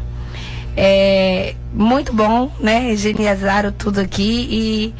[0.76, 2.92] É muito bom, né?
[2.92, 4.94] Higienizaram tudo aqui e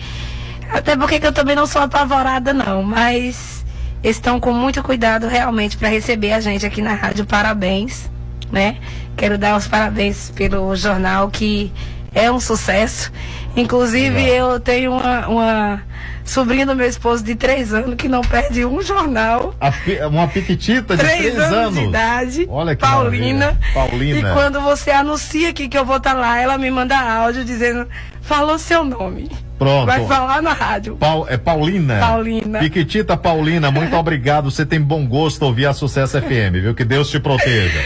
[0.71, 3.65] até porque que eu também não sou apavorada não, mas
[4.03, 7.27] estão com muito cuidado realmente para receber a gente aqui na rádio.
[7.27, 8.11] Parabéns,
[8.53, 8.77] né?
[9.17, 11.73] Quero dar os parabéns pelo jornal que
[12.15, 13.11] é um sucesso.
[13.57, 15.83] Inclusive eu tenho uma, uma
[16.25, 19.55] sobrinha do meu esposo de três anos que não perde um jornal.
[19.85, 23.47] Pi- uma piquitita de Três três, anos, de idade, Olha que Paulina.
[23.47, 23.73] maravilha.
[23.75, 24.31] Paulina.
[24.31, 27.87] E quando você anuncia aqui que eu vou estar lá, ela me manda áudio dizendo,
[28.23, 29.31] falou seu nome.
[29.57, 29.87] Pronto.
[29.87, 30.97] Vai falar na rádio.
[30.97, 32.01] Pau- é Paulina.
[32.01, 32.59] Paulina.
[32.59, 34.51] Piquitita Paulina, muito obrigado.
[34.51, 36.75] Você tem bom gosto ouvir a Sucesso FM, viu?
[36.75, 37.81] Que Deus te proteja.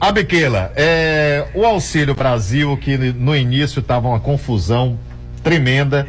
[0.00, 4.98] A Biquela, é, o Auxílio Brasil, que no início estava uma confusão
[5.42, 6.06] tremenda,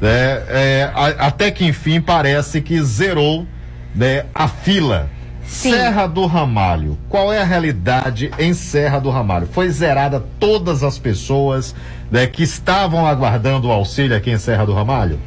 [0.00, 0.42] né?
[0.48, 3.46] É, a- até que enfim parece que zerou
[3.94, 5.08] né, a fila.
[5.44, 9.46] Serra do Ramalho, qual é a realidade em Serra do Ramalho?
[9.52, 11.74] Foi zerada todas as pessoas
[12.10, 15.18] né, que estavam aguardando o auxílio aqui em Serra do Ramalho?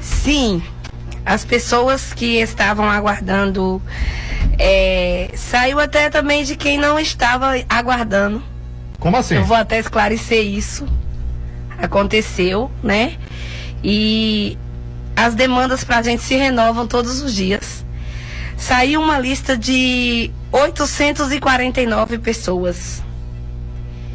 [0.00, 0.62] Sim,
[1.26, 3.82] as pessoas que estavam aguardando.
[4.58, 8.42] é, saiu até também de quem não estava aguardando.
[8.98, 9.34] Como assim?
[9.36, 10.86] Eu vou até esclarecer isso.
[11.78, 13.12] Aconteceu, né?
[13.82, 14.58] E
[15.16, 17.84] as demandas para a gente se renovam todos os dias.
[18.56, 23.02] Saiu uma lista de 849 pessoas.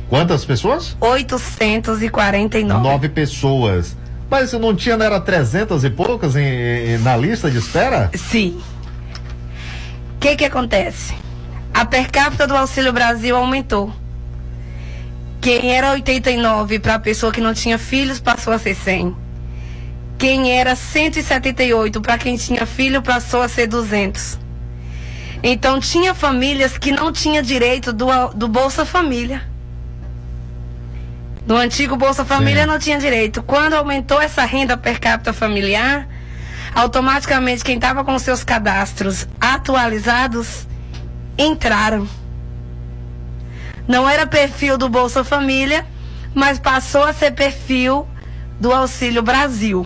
[0.09, 0.95] Quantas pessoas?
[0.99, 2.83] 849.
[2.83, 3.95] Nove pessoas.
[4.29, 8.09] Mas não tinha, não era 300 e poucas em- em- na lista de espera?
[8.15, 8.59] Sim.
[10.15, 11.13] O que que acontece?
[11.73, 13.91] A per capita do Auxílio Brasil aumentou.
[15.43, 19.13] Quem era 89 para a pessoa que não tinha filhos passou a ser 100.
[20.17, 24.39] Quem era 178 para quem tinha filho passou a ser 200.
[25.43, 29.43] Então tinha famílias que não tinha direito do, do Bolsa Família.
[31.45, 33.43] No antigo Bolsa Família não tinha direito.
[33.43, 36.07] Quando aumentou essa renda per capita familiar,
[36.73, 40.65] automaticamente quem estava com seus cadastros atualizados
[41.37, 42.07] entraram.
[43.87, 45.85] Não era perfil do Bolsa Família,
[46.33, 48.07] mas passou a ser perfil
[48.59, 49.85] do Auxílio Brasil.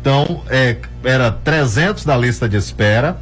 [0.00, 3.16] Então, é, era 300 da lista de espera.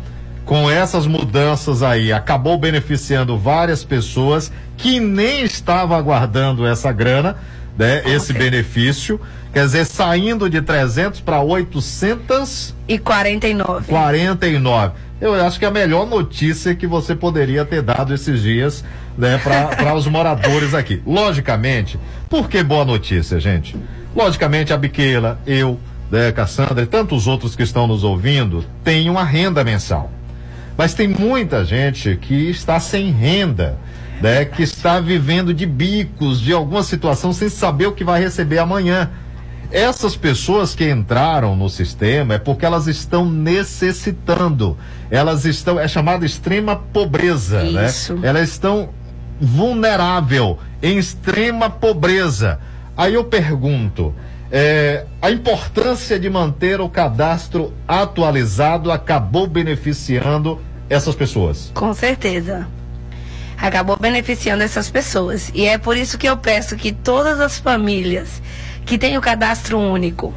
[0.44, 7.36] Com essas mudanças aí, acabou beneficiando várias pessoas que nem estavam aguardando essa grana,
[7.78, 8.02] né?
[8.06, 9.20] Esse benefício.
[9.52, 13.86] Quer dizer, saindo de 300 para 800 E 49.
[13.86, 14.92] 49.
[15.20, 18.84] Eu acho que é a melhor notícia que você poderia ter dado esses dias
[19.16, 21.02] né, para os moradores aqui.
[21.06, 21.98] Logicamente,
[22.28, 23.76] por que boa notícia, gente?
[24.16, 25.78] Logicamente, a Biqueira, eu,
[26.10, 30.10] né, Cassandra e tantos outros que estão nos ouvindo têm uma renda mensal.
[30.76, 33.78] Mas tem muita gente que está sem renda,
[34.22, 38.58] né, que está vivendo de bicos, de alguma situação, sem saber o que vai receber
[38.58, 39.10] amanhã.
[39.72, 44.78] Essas pessoas que entraram no sistema é porque elas estão necessitando.
[45.10, 48.14] Elas estão, é chamada extrema pobreza, Isso.
[48.14, 48.28] né?
[48.28, 48.90] Elas estão
[49.40, 52.60] vulnerável, em extrema pobreza.
[52.96, 54.14] Aí eu pergunto,
[54.52, 61.72] é, a importância de manter o cadastro atualizado acabou beneficiando essas pessoas?
[61.74, 62.68] Com certeza.
[63.62, 65.52] Acabou beneficiando essas pessoas.
[65.54, 68.42] E é por isso que eu peço que todas as famílias
[68.84, 70.34] que têm o cadastro único,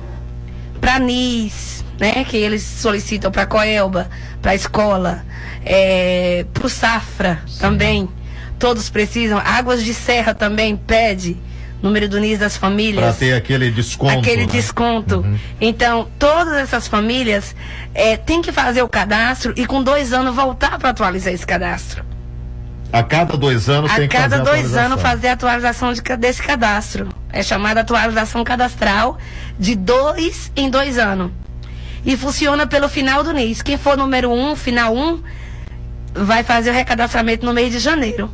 [0.80, 4.07] para NIS, né, que eles solicitam para Coelba,
[4.43, 5.26] para a escola,
[5.65, 8.07] é, para o Safra também,
[8.59, 9.41] todos precisam.
[9.43, 11.36] Águas de Serra também pede
[11.82, 13.03] número do NIS das famílias.
[13.03, 14.19] Para ter aquele desconto.
[14.19, 14.51] Aquele né?
[14.51, 15.26] desconto.
[15.59, 17.55] Então, todas essas famílias
[17.93, 22.14] é, têm que fazer o cadastro e com dois anos voltar para atualizar esse cadastro.
[22.91, 24.86] A cada dois anos A tem que cada fazer a dois atualização.
[24.86, 27.09] anos fazer a atualização de desse cadastro.
[27.31, 29.17] É chamada atualização cadastral
[29.59, 31.31] de dois em dois anos.
[32.05, 33.61] E funciona pelo final do NIS.
[33.61, 35.21] Quem for número um, final um,
[36.13, 38.29] vai fazer o recadastramento no mês de janeiro.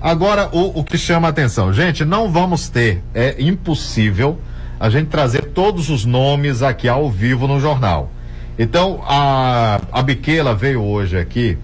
[0.00, 4.38] Agora, o, o que chama a atenção, gente, não vamos ter, é impossível
[4.78, 8.10] a gente trazer todos os nomes aqui ao vivo no jornal.
[8.58, 11.58] Então, a, a Biquela veio hoje aqui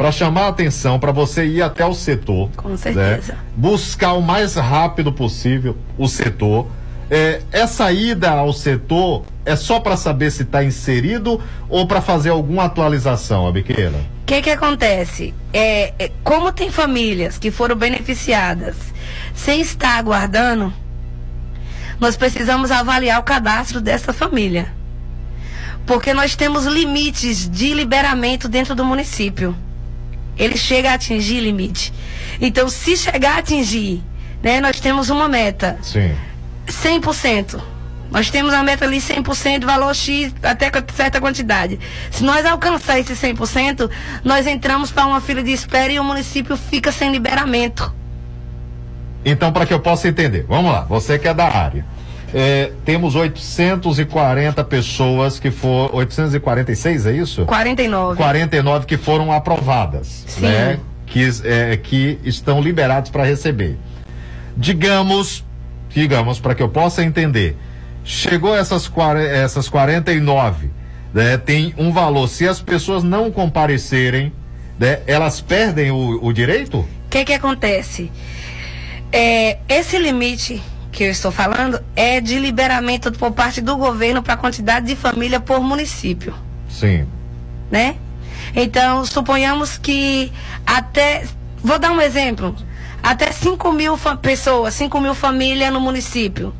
[0.00, 2.48] para chamar a atenção para você ir até o setor.
[2.56, 3.34] Com certeza.
[3.34, 3.38] né?
[3.54, 6.66] Buscar o mais rápido possível o setor.
[7.10, 11.38] É, essa ida ao setor é só para saber se está inserido
[11.68, 13.98] ou para fazer alguma atualização, a Biquela?
[14.22, 15.34] O que que acontece?
[15.52, 18.76] É, é, como tem famílias que foram beneficiadas
[19.34, 20.72] sem estar aguardando,
[22.00, 24.72] nós precisamos avaliar o cadastro dessa família.
[25.84, 29.54] Porque nós temos limites de liberamento dentro do município.
[30.40, 31.92] Ele chega a atingir limite.
[32.40, 34.02] Então, se chegar a atingir,
[34.42, 35.78] né, nós temos uma meta.
[35.82, 36.16] Sim.
[36.66, 37.60] 100%.
[38.10, 41.78] Nós temos a meta ali 100%, valor X até certa quantidade.
[42.10, 43.88] Se nós alcançar esse 100%,
[44.24, 47.94] nós entramos para uma fila de espera e o município fica sem liberamento.
[49.24, 51.84] Então, para que eu possa entender, vamos lá, você que é da área.
[52.32, 55.96] É, temos 840 pessoas que foram.
[55.96, 57.44] 846, é isso?
[57.44, 58.16] 49.
[58.16, 60.42] 49 que foram aprovadas, Sim.
[60.42, 60.80] né?
[61.06, 63.76] Que, é, que estão liberados para receber.
[64.56, 65.44] Digamos,
[65.88, 67.56] digamos, para que eu possa entender,
[68.04, 68.90] chegou essas,
[69.32, 70.70] essas 49,
[71.12, 71.36] né?
[71.36, 72.28] Tem um valor.
[72.28, 74.32] Se as pessoas não comparecerem,
[74.78, 75.00] né?
[75.06, 76.78] Elas perdem o, o direito?
[76.78, 78.10] O que que acontece?
[79.12, 84.34] É, esse limite que eu estou falando é de liberamento por parte do governo para
[84.34, 86.34] a quantidade de família por município.
[86.68, 87.06] Sim.
[87.70, 87.96] né?
[88.54, 90.32] Então, suponhamos que
[90.66, 91.24] até.
[91.62, 92.54] Vou dar um exemplo.
[93.02, 96.54] Até 5 mil pessoas, 5 mil famílias no município.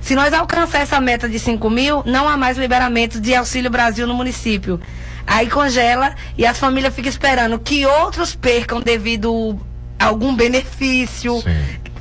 [0.00, 4.06] Se nós alcançar essa meta de 5 mil, não há mais liberamento de Auxílio Brasil
[4.06, 4.80] no município.
[5.26, 9.58] Aí congela e as famílias ficam esperando que outros percam devido
[9.98, 11.42] a algum benefício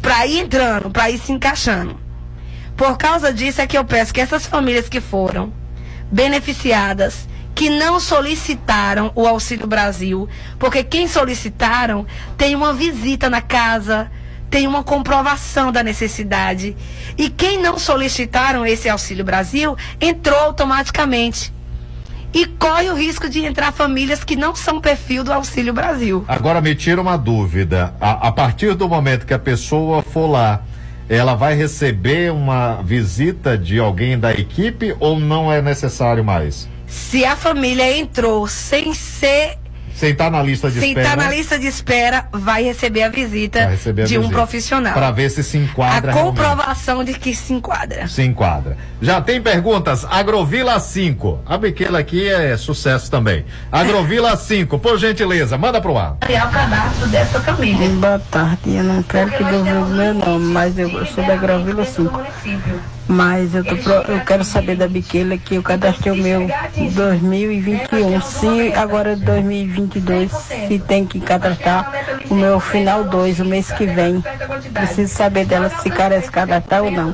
[0.03, 1.97] para ir entrando, para ir se encaixando.
[2.75, 5.53] Por causa disso é que eu peço que essas famílias que foram
[6.11, 10.27] beneficiadas, que não solicitaram o Auxílio Brasil,
[10.59, 12.05] porque quem solicitaram
[12.37, 14.11] tem uma visita na casa,
[14.49, 16.75] tem uma comprovação da necessidade.
[17.17, 21.52] E quem não solicitaram esse Auxílio Brasil entrou automaticamente.
[22.33, 26.25] E corre o risco de entrar famílias que não são perfil do Auxílio Brasil.
[26.27, 27.93] Agora me tira uma dúvida.
[28.01, 30.63] A, a partir do momento que a pessoa for lá,
[31.07, 36.67] ela vai receber uma visita de alguém da equipe ou não é necessário mais?
[36.87, 39.57] Se a família entrou sem ser
[40.03, 41.07] Sem estar na lista de sem espera.
[41.07, 44.37] estar na lista de espera, vai receber a visita receber a de um visita.
[44.37, 44.93] profissional.
[44.93, 46.37] Pra ver se se a enquadra realmente.
[46.37, 48.05] comprovação de que se enquadra.
[48.09, 48.77] Se enquadra.
[49.01, 50.05] Já tem perguntas?
[50.09, 51.39] Agrovila 5.
[51.45, 53.45] A Biquela aqui é sucesso também.
[53.71, 56.17] Agrovila 5, por gentileza, manda pro ar.
[56.19, 57.87] Criar o cadastro dessa família.
[57.89, 61.37] Boa tarde, eu não quero que divulgue o meu nome, mas eu, eu sou da
[61.37, 62.21] Gravila 5.
[63.07, 66.89] Mas eu, tô, pro- eu quero saber da Biquela que eu cadastrei o meu em
[66.89, 68.21] 2021.
[68.21, 71.91] Se agora é 2022, se tem que cadastrar
[72.29, 74.23] o meu final 2, o mês que vem.
[74.73, 77.13] Preciso saber dela se carece cadastrar ou não.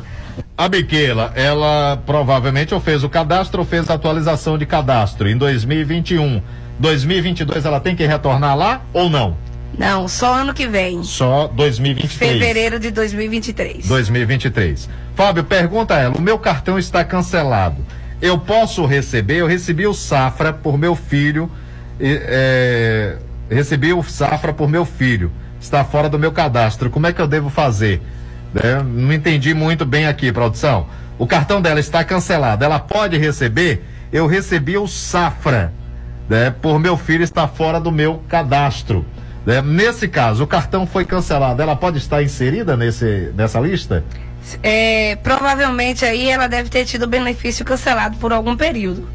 [0.57, 5.37] A Biquela, ela provavelmente ou fez o cadastro ou fez a atualização de cadastro em
[5.37, 6.41] 2021.
[6.77, 9.35] 2022 ela tem que retornar lá ou não?
[9.77, 11.03] Não, só ano que vem.
[11.03, 12.31] Só 2023.
[12.33, 13.87] Fevereiro de 2023.
[13.87, 14.89] 2023.
[15.19, 17.85] Fábio, pergunta ela: o meu cartão está cancelado.
[18.21, 19.39] Eu posso receber?
[19.39, 21.51] Eu recebi o Safra por meu filho.
[21.99, 23.17] é,
[23.49, 25.29] recebi o Safra por meu filho.
[25.59, 26.89] Está fora do meu cadastro.
[26.89, 28.01] Como é que eu devo fazer?
[28.53, 28.81] Né?
[28.81, 30.87] Não entendi muito bem aqui, produção.
[31.17, 32.63] O cartão dela está cancelado.
[32.63, 33.83] Ela pode receber?
[34.13, 35.73] Eu recebi o Safra.
[36.29, 36.49] Né?
[36.49, 39.05] Por meu filho estar fora do meu cadastro.
[39.45, 39.61] né?
[39.61, 41.61] Nesse caso, o cartão foi cancelado.
[41.61, 44.01] Ela pode estar inserida nesse, nessa lista?
[44.63, 49.07] É, provavelmente aí ela deve ter tido o benefício cancelado por algum período.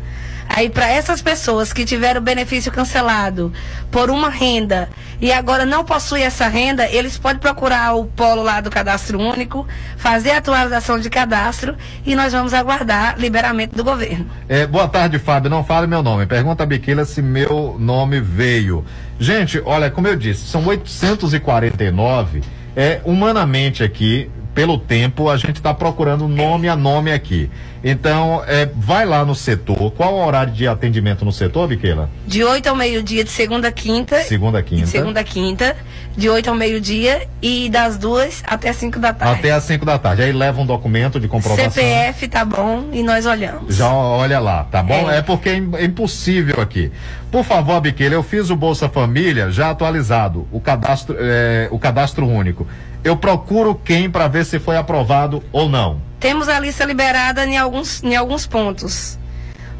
[0.48, 3.52] Aí para essas pessoas que tiveram benefício cancelado
[3.90, 4.88] por uma renda
[5.20, 9.66] e agora não possuem essa renda, eles podem procurar o polo lá do cadastro único,
[9.96, 14.26] fazer a atualização de cadastro e nós vamos aguardar liberamento do governo.
[14.48, 15.50] É, boa tarde, Fábio.
[15.50, 16.26] Não fale meu nome.
[16.26, 18.84] Pergunta a Biquila se meu nome veio.
[19.18, 22.42] Gente, olha, como eu disse, são 849.
[22.76, 27.50] É, humanamente aqui, pelo tempo, a gente está procurando nome a nome aqui.
[27.82, 29.90] Então, é, vai lá no setor.
[29.90, 32.08] Qual o horário de atendimento no setor, Biquela?
[32.26, 34.22] De 8 ao meio-dia, de segunda a quinta.
[34.22, 34.84] Segunda a quinta.
[34.84, 35.76] De segunda a quinta,
[36.16, 39.38] de 8 ao meio-dia e das duas até 5 da tarde.
[39.38, 40.22] Até às 5 da tarde.
[40.22, 41.70] Aí leva um documento de comprovação.
[41.70, 43.76] CPF tá bom e nós olhamos.
[43.76, 45.10] Já olha lá, tá bom?
[45.10, 45.18] É.
[45.18, 46.90] É, porque é é impossível aqui.
[47.30, 52.26] Por favor, Biqueira, eu fiz o Bolsa Família já atualizado, o cadastro, é, o cadastro
[52.26, 52.66] único.
[53.04, 56.00] Eu procuro quem para ver se foi aprovado ou não.
[56.18, 59.18] Temos a lista liberada em alguns, em alguns pontos.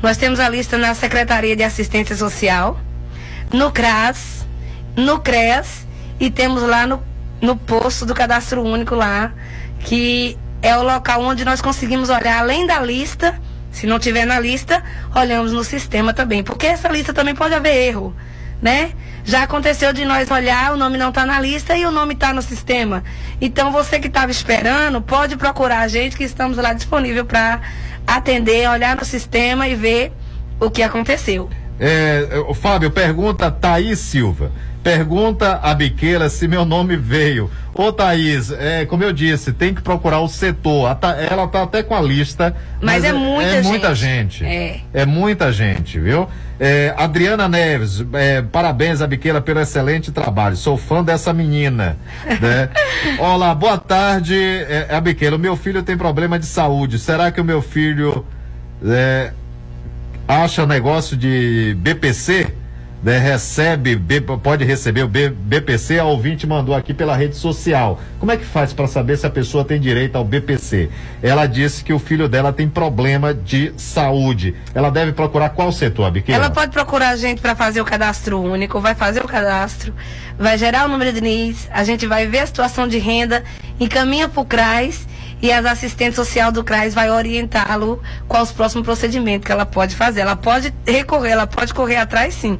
[0.02, 2.78] Nós temos a lista na Secretaria de Assistência Social,
[3.50, 4.46] no CRAS,
[4.94, 5.86] no CREAS
[6.20, 7.02] e temos lá no,
[7.40, 9.32] no posto do Cadastro Único lá,
[9.80, 14.38] que é o local onde nós conseguimos olhar além da lista, se não tiver na
[14.38, 18.14] lista, olhamos no sistema também, porque essa lista também pode haver erro,
[18.64, 18.92] né?
[19.24, 22.32] Já aconteceu de nós olhar, o nome não está na lista e o nome está
[22.32, 23.04] no sistema.
[23.38, 27.60] Então você que estava esperando, pode procurar a gente que estamos lá disponível para
[28.06, 30.12] atender, olhar no sistema e ver
[30.58, 31.50] o que aconteceu.
[31.78, 34.50] É, o Fábio, pergunta Thaís Silva.
[34.84, 37.50] Pergunta a Biqueira se meu nome veio.
[37.74, 40.90] Ô Thaís, é, como eu disse, tem que procurar o setor.
[40.90, 42.54] A Tha- ela tá até com a lista.
[42.82, 44.40] Mas é muita é muita gente.
[44.40, 44.44] gente.
[44.44, 44.80] É.
[44.92, 46.28] É muita gente, viu?
[46.60, 50.54] É, Adriana Neves, é, parabéns a Biqueira pelo excelente trabalho.
[50.54, 51.96] Sou fã dessa menina.
[52.38, 52.68] Né?
[53.18, 54.36] Olá, boa tarde.
[54.36, 56.98] É, a Biqueira, o meu filho tem problema de saúde.
[56.98, 58.22] Será que o meu filho
[58.84, 59.32] é,
[60.28, 62.48] acha negócio de BPC?
[63.04, 64.00] Né, recebe,
[64.42, 68.00] pode receber o BPC, a ouvinte mandou aqui pela rede social.
[68.18, 70.88] Como é que faz para saber se a pessoa tem direito ao BPC?
[71.22, 74.54] Ela disse que o filho dela tem problema de saúde.
[74.74, 76.10] Ela deve procurar qual setor?
[76.28, 79.94] Ela pode procurar a gente para fazer o cadastro único, vai fazer o cadastro,
[80.38, 83.44] vai gerar o número de NIS, a gente vai ver a situação de renda,
[83.78, 85.06] encaminha para o CRAS
[85.42, 89.94] e as assistentes social do CRAS vai orientá-lo qual os próximos procedimentos que ela pode
[89.94, 90.22] fazer.
[90.22, 92.58] Ela pode recorrer, ela pode correr atrás sim.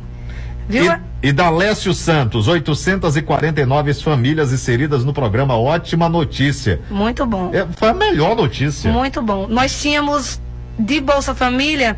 [0.69, 0.93] Viu?
[1.23, 6.81] E, e da Lécio Santos, 849 famílias inseridas no programa Ótima Notícia.
[6.91, 7.51] Muito bom.
[7.53, 8.91] É, foi a melhor notícia.
[8.91, 9.47] Muito bom.
[9.49, 10.41] Nós tínhamos
[10.79, 11.97] de Bolsa Família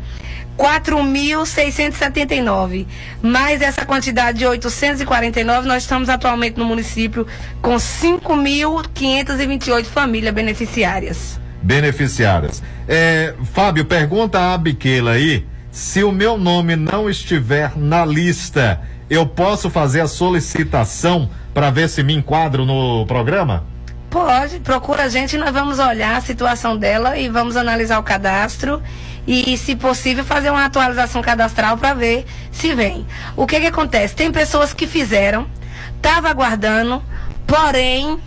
[0.57, 2.85] 4.679.
[3.21, 7.27] Mais essa quantidade de 849, nós estamos atualmente no município
[7.61, 11.39] com 5.528 famílias beneficiárias.
[11.61, 12.63] beneficiárias.
[12.87, 15.45] É, Fábio, pergunta a Biquela aí
[15.77, 21.87] se o meu nome não estiver na lista, eu posso fazer a solicitação para ver
[21.87, 23.63] se me enquadro no programa?
[24.09, 28.81] Pode, procura a gente, nós vamos olhar a situação dela e vamos analisar o cadastro
[29.27, 33.05] e, se possível, fazer uma atualização cadastral para ver se vem.
[33.35, 34.15] O que que acontece?
[34.15, 35.45] Tem pessoas que fizeram,
[35.95, 37.03] estava aguardando,
[37.45, 38.17] porém,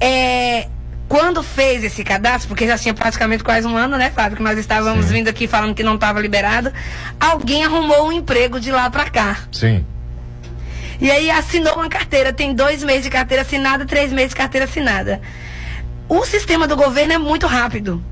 [0.00, 0.66] é,
[1.08, 4.58] quando fez esse cadastro, porque já tinha praticamente quase um ano, né, Fábio, que nós
[4.58, 6.72] estávamos vindo aqui falando que não estava liberado,
[7.20, 9.38] alguém arrumou um emprego de lá para cá.
[9.52, 9.84] Sim.
[11.00, 14.64] E aí assinou uma carteira, tem dois meses de carteira assinada, três meses de carteira
[14.64, 15.20] assinada.
[16.08, 18.02] O sistema do governo é muito rápido.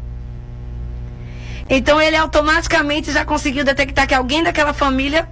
[1.68, 5.26] Então ele automaticamente já conseguiu detectar que alguém daquela família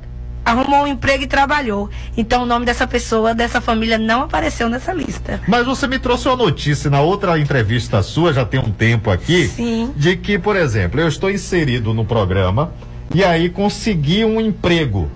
[0.45, 1.88] arrumou um emprego e trabalhou.
[2.16, 5.40] Então o nome dessa pessoa, dessa família, não apareceu nessa lista.
[5.47, 9.49] Mas você me trouxe uma notícia na outra entrevista sua, já tem um tempo aqui,
[9.49, 9.93] Sim.
[9.97, 12.72] de que, por exemplo, eu estou inserido no programa
[13.14, 15.11] e aí consegui um emprego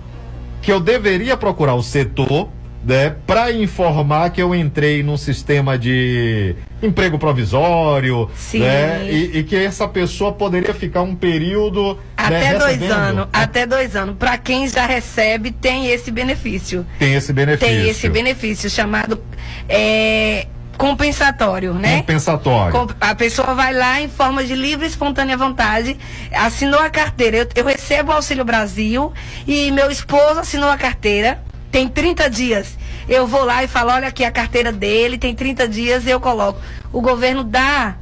[0.61, 2.49] que eu deveria procurar o setor,
[2.87, 8.59] né, para informar que eu entrei num sistema de emprego provisório, Sim.
[8.59, 12.91] né, e, e que essa pessoa poderia ficar um período né, Até dois recebendo.
[12.93, 14.15] anos, até dois anos.
[14.17, 16.85] Para quem já recebe, tem esse benefício.
[16.97, 17.67] Tem esse benefício.
[17.67, 19.21] Tem esse benefício chamado
[19.67, 21.97] é, compensatório, né?
[21.97, 22.71] Compensatório.
[22.71, 25.97] Com- A pessoa vai lá em forma de livre e espontânea vontade,
[26.31, 27.37] assinou a carteira.
[27.37, 29.11] Eu, eu recebo o Auxílio Brasil
[29.45, 31.43] e meu esposo assinou a carteira.
[31.71, 32.77] Tem 30 dias.
[33.07, 36.59] Eu vou lá e falo, olha aqui a carteira dele, tem 30 dias, eu coloco.
[36.91, 37.95] O governo dá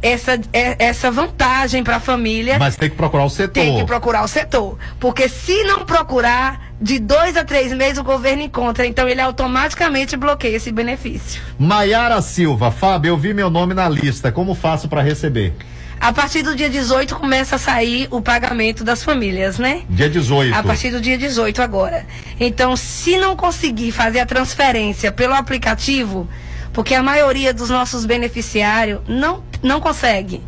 [0.00, 2.58] essa, é- essa vantagem para a família.
[2.58, 3.52] Mas tem que procurar o setor.
[3.62, 4.78] Tem que procurar o setor.
[5.00, 8.86] Porque se não procurar, de dois a três meses o governo encontra.
[8.86, 11.42] Então ele automaticamente bloqueia esse benefício.
[11.58, 14.30] Maiara Silva, Fábio, eu vi meu nome na lista.
[14.30, 15.54] Como faço para receber?
[16.00, 19.82] A partir do dia 18 começa a sair o pagamento das famílias, né?
[19.88, 20.54] Dia 18.
[20.54, 22.06] A partir do dia 18 agora.
[22.38, 26.28] Então, se não conseguir fazer a transferência pelo aplicativo,
[26.72, 30.42] porque a maioria dos nossos beneficiários não, não consegue.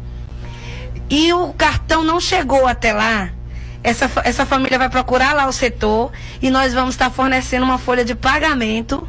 [1.09, 3.31] E o cartão não chegou até lá.
[3.83, 6.13] Essa, essa família vai procurar lá o setor
[6.43, 9.09] e nós vamos estar fornecendo uma folha de pagamento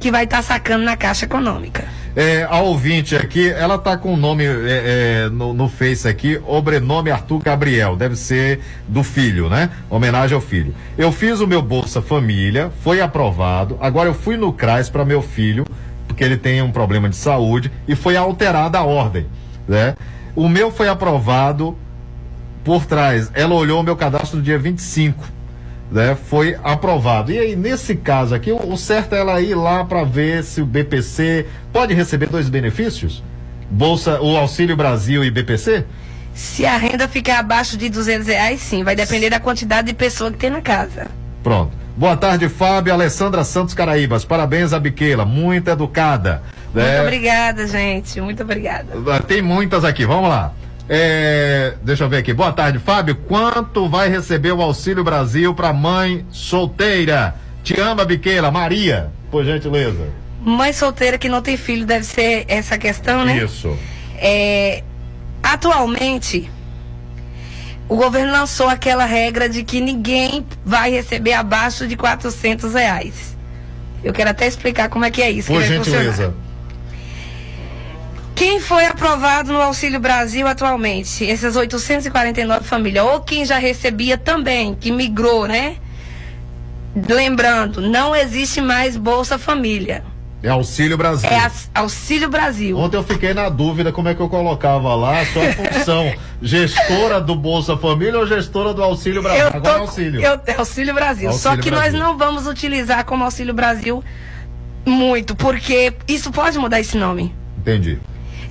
[0.00, 1.86] que vai estar sacando na Caixa Econômica.
[2.16, 6.40] É, a ouvinte aqui, ela tá com o nome é, é, no, no Face aqui,
[6.46, 9.68] obrenome Arthur Gabriel, deve ser do filho, né?
[9.90, 10.74] Homenagem ao filho.
[10.96, 15.20] Eu fiz o meu Bolsa Família, foi aprovado, agora eu fui no CRAS para meu
[15.20, 15.66] filho,
[16.08, 19.26] porque ele tem um problema de saúde, e foi alterada a ordem,
[19.68, 19.94] né?
[20.34, 21.76] O meu foi aprovado
[22.64, 25.35] por trás, ela olhou o meu cadastro no dia 25
[25.90, 27.32] né, foi aprovado.
[27.32, 30.60] E aí, nesse caso aqui, o, o certo é ela ir lá para ver se
[30.60, 33.22] o BPC pode receber dois benefícios?
[33.70, 35.84] Bolsa, o Auxílio Brasil e BPC?
[36.34, 40.30] Se a renda ficar abaixo de 200 reais, sim, vai depender da quantidade de pessoa
[40.30, 41.08] que tem na casa.
[41.42, 41.72] Pronto.
[41.96, 42.92] Boa tarde, Fábio.
[42.92, 44.22] Alessandra Santos Caraíbas.
[44.22, 46.42] Parabéns a Biqueila, muito educada.
[46.74, 47.00] Muito né?
[47.00, 48.20] obrigada, gente.
[48.20, 48.92] Muito obrigada.
[49.26, 50.52] Tem muitas aqui, vamos lá.
[50.88, 52.32] É, deixa eu ver aqui.
[52.32, 53.16] Boa tarde, Fábio.
[53.16, 57.34] Quanto vai receber o Auxílio Brasil para mãe solteira?
[57.64, 58.50] Te ama, Biqueira.
[58.50, 60.08] Maria, por gentileza.
[60.40, 63.38] Mãe solteira que não tem filho, deve ser essa questão, né?
[63.38, 63.76] Isso.
[64.16, 64.84] É,
[65.42, 66.48] atualmente,
[67.88, 73.36] o governo lançou aquela regra de que ninguém vai receber abaixo de 400 reais.
[74.04, 75.48] Eu quero até explicar como é que é isso.
[75.48, 76.32] Por que vai funcionar.
[78.36, 81.28] Quem foi aprovado no Auxílio Brasil atualmente?
[81.28, 85.76] Essas 849 famílias, ou quem já recebia também, que migrou, né?
[87.08, 90.04] Lembrando, não existe mais Bolsa Família.
[90.42, 91.28] É Auxílio Brasil.
[91.30, 92.78] É Auxílio Brasil.
[92.78, 96.12] Ontem eu fiquei na dúvida como é que eu colocava lá a sua função.
[96.42, 99.44] gestora do Bolsa Família ou gestora do Auxílio Brasil?
[99.44, 100.20] Eu Agora é Auxílio.
[100.20, 101.32] eu- é Auxílio Brasil.
[101.32, 101.98] Só Auxílio que Brasil.
[101.98, 104.04] nós não vamos utilizar como Auxílio Brasil
[104.84, 107.34] muito, porque isso pode mudar esse nome.
[107.58, 107.98] Entendi.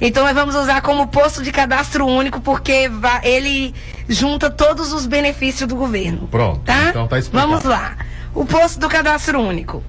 [0.01, 2.89] Então nós vamos usar como posto de cadastro único, porque
[3.23, 3.73] ele
[4.09, 6.27] junta todos os benefícios do governo.
[6.27, 6.61] Pronto.
[6.61, 6.89] Tá?
[6.89, 7.47] Então tá explicado.
[7.47, 7.95] Vamos lá.
[8.33, 9.83] O posto do cadastro único.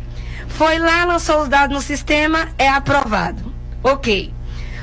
[0.49, 3.53] Foi lá, lançou os dados no sistema, é aprovado.
[3.83, 4.33] Ok.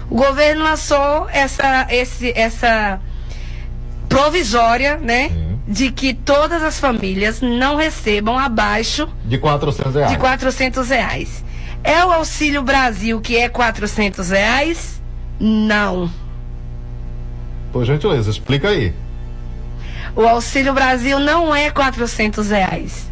[0.10, 3.00] O governo lançou essa, esse, essa
[4.10, 5.32] provisória, né?
[5.68, 10.12] De que todas as famílias não recebam abaixo De 400 reais.
[10.12, 11.44] de 400 reais.
[11.84, 14.93] É o Auxílio Brasil que é 400 reais?
[15.40, 16.10] Não.
[17.72, 18.94] Por gentileza, explica aí.
[20.16, 23.12] O Auxílio Brasil não é 400 reais.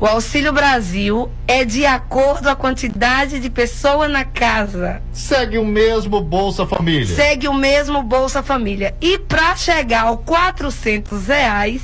[0.00, 5.02] O Auxílio Brasil é de acordo com a quantidade de pessoa na casa.
[5.12, 7.16] Segue o mesmo Bolsa Família.
[7.16, 8.94] Segue o mesmo Bolsa Família.
[9.00, 11.82] E para chegar ao 400 reais,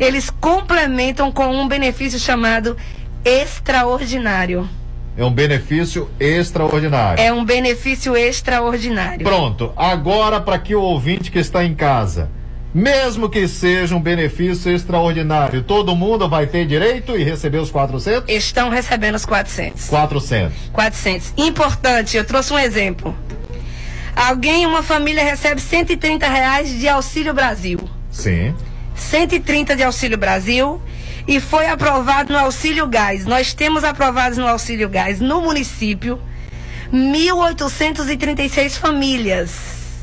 [0.00, 2.76] eles complementam com um benefício chamado
[3.24, 4.68] extraordinário.
[5.16, 7.22] É um benefício extraordinário.
[7.22, 9.24] É um benefício extraordinário.
[9.24, 9.72] Pronto.
[9.76, 12.30] Agora, para que o ouvinte que está em casa,
[12.74, 18.24] mesmo que seja um benefício extraordinário, todo mundo vai ter direito e receber os 400?
[18.34, 19.88] Estão recebendo os 400.
[19.88, 20.56] 400.
[20.72, 21.34] 400.
[21.36, 23.14] Importante, eu trouxe um exemplo.
[24.16, 27.78] Alguém, uma família recebe 130 reais de Auxílio Brasil.
[28.10, 28.54] Sim.
[28.94, 30.80] 130 de Auxílio Brasil
[31.26, 33.26] e foi aprovado no Auxílio Gás.
[33.26, 36.20] Nós temos aprovados no Auxílio Gás no município
[36.92, 39.52] 1.836 famílias.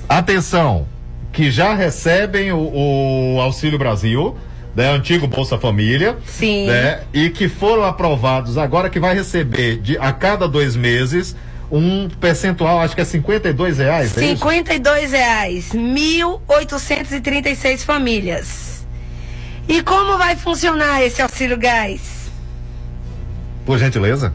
[0.08, 0.88] Atenção,
[1.32, 4.36] que já recebem o, o Auxílio Brasil,
[4.76, 6.18] né, antigo Bolsa Família.
[6.26, 6.68] Sim.
[6.68, 11.36] Né, e que foram aprovados agora que vai receber de, a cada dois meses
[11.72, 14.18] um percentual, acho que é 52 reais.
[14.18, 14.30] é isso?
[14.38, 18.79] 52 reais, 1.836 famílias.
[19.70, 22.32] E como vai funcionar esse auxílio gás?
[23.68, 24.34] Por gentileza.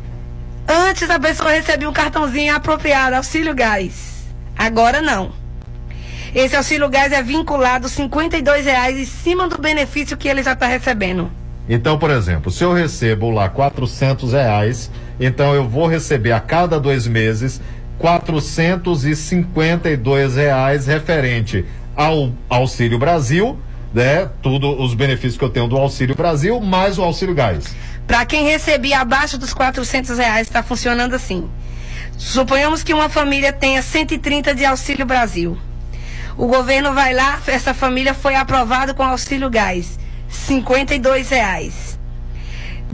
[0.69, 4.27] Antes a pessoa recebia um cartãozinho apropriado, auxílio gás.
[4.57, 5.33] Agora não.
[6.33, 10.69] Esse auxílio gás é vinculado 52 reais em cima do benefício que ele já está
[10.69, 11.29] recebendo.
[11.69, 14.89] Então, por exemplo, se eu recebo lá 400 reais,
[15.19, 17.61] então eu vou receber a cada dois meses
[17.99, 21.65] 452 reais referente
[21.97, 23.59] ao Auxílio Brasil,
[23.95, 24.29] né?
[24.43, 27.75] Tudo os benefícios que eu tenho do Auxílio Brasil, mais o Auxílio Gás.
[28.07, 31.49] Para quem recebia abaixo dos 400 reais, está funcionando assim.
[32.19, 35.57] Suponhamos que uma família tenha 130 de Auxílio Brasil.
[36.37, 39.99] O governo vai lá, essa família foi aprovada com Auxílio Gás,
[40.29, 41.94] 52 reais.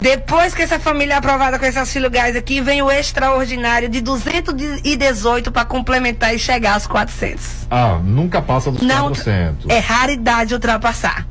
[0.01, 4.01] Depois que essa família é aprovada com esse auxílio gás aqui, vem o extraordinário de
[4.01, 7.67] 218 para complementar e chegar aos 400.
[7.71, 9.69] Ah, nunca passa dos Não, 400.
[9.69, 11.27] É raridade ultrapassar.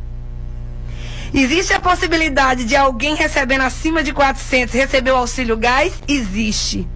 [1.34, 5.94] Existe a possibilidade de alguém recebendo acima de 400 receber o auxílio gás?
[6.08, 6.88] Existe.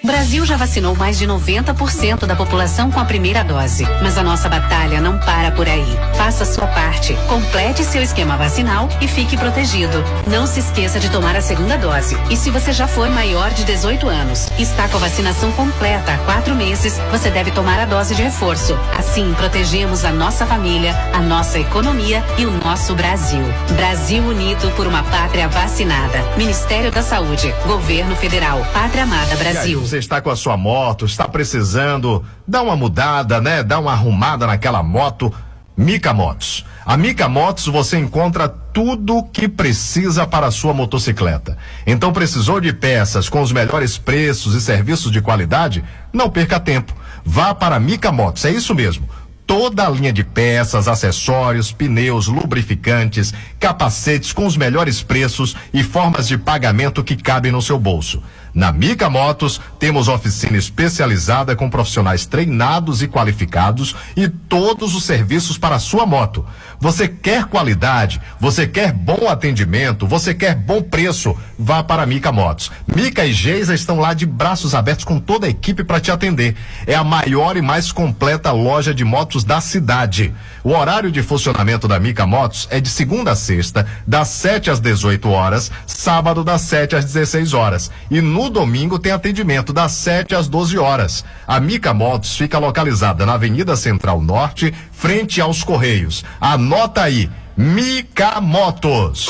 [0.02, 3.86] O Brasil já vacinou mais de 90% da população com a primeira dose.
[4.02, 5.96] Mas a nossa batalha não para por aí.
[6.16, 7.14] Faça a sua parte.
[7.28, 10.02] Complete seu esquema vacinal e fique protegido.
[10.26, 12.16] Não se esqueça de tomar a segunda dose.
[12.28, 16.14] E se você já for maior de 18 anos e está com a vacinação completa
[16.14, 18.76] há quatro meses, você deve tomar a dose de reforço.
[18.98, 23.44] Assim, protegemos a nossa família, a nossa economia e o nosso Brasil.
[23.76, 26.24] Brasil unido por uma pátria vacinada.
[26.36, 27.54] Ministério da Saúde.
[27.68, 28.66] Governo Federal.
[28.72, 29.92] Pátria Amada Brasil.
[30.02, 33.62] Está com a sua moto, está precisando dar uma mudada, né?
[33.62, 35.32] Dar uma arrumada naquela moto.
[35.74, 36.66] Mica Motos.
[36.84, 41.56] A Mica Motos você encontra tudo o que precisa para a sua motocicleta.
[41.86, 45.82] Então precisou de peças com os melhores preços e serviços de qualidade?
[46.12, 46.94] Não perca tempo.
[47.24, 49.08] Vá para a Mica Motos, é isso mesmo.
[49.46, 56.28] Toda a linha de peças, acessórios, pneus, lubrificantes, capacetes com os melhores preços e formas
[56.28, 58.22] de pagamento que cabem no seu bolso.
[58.54, 65.56] Na Mica Motos, temos oficina especializada com profissionais treinados e qualificados e todos os serviços
[65.56, 66.44] para a sua moto.
[66.82, 72.72] Você quer qualidade, você quer bom atendimento, você quer bom preço, vá para Mica Motos.
[72.92, 76.56] Mica e Geisa estão lá de braços abertos com toda a equipe para te atender.
[76.84, 80.34] É a maior e mais completa loja de motos da cidade.
[80.64, 84.80] O horário de funcionamento da Mica Motos é de segunda a sexta, das 7 às
[84.80, 87.92] 18 horas, sábado das 7 às 16 horas.
[88.10, 91.24] E no domingo tem atendimento das 7 às 12 horas.
[91.46, 96.24] A Mica Motos fica localizada na Avenida Central Norte, frente aos Correios.
[96.40, 99.26] Anota aí, Mica Motos.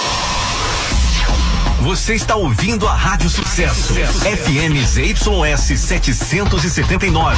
[1.80, 3.94] Você está ouvindo a Rádio Sucesso.
[3.94, 7.36] FM ZYS 779.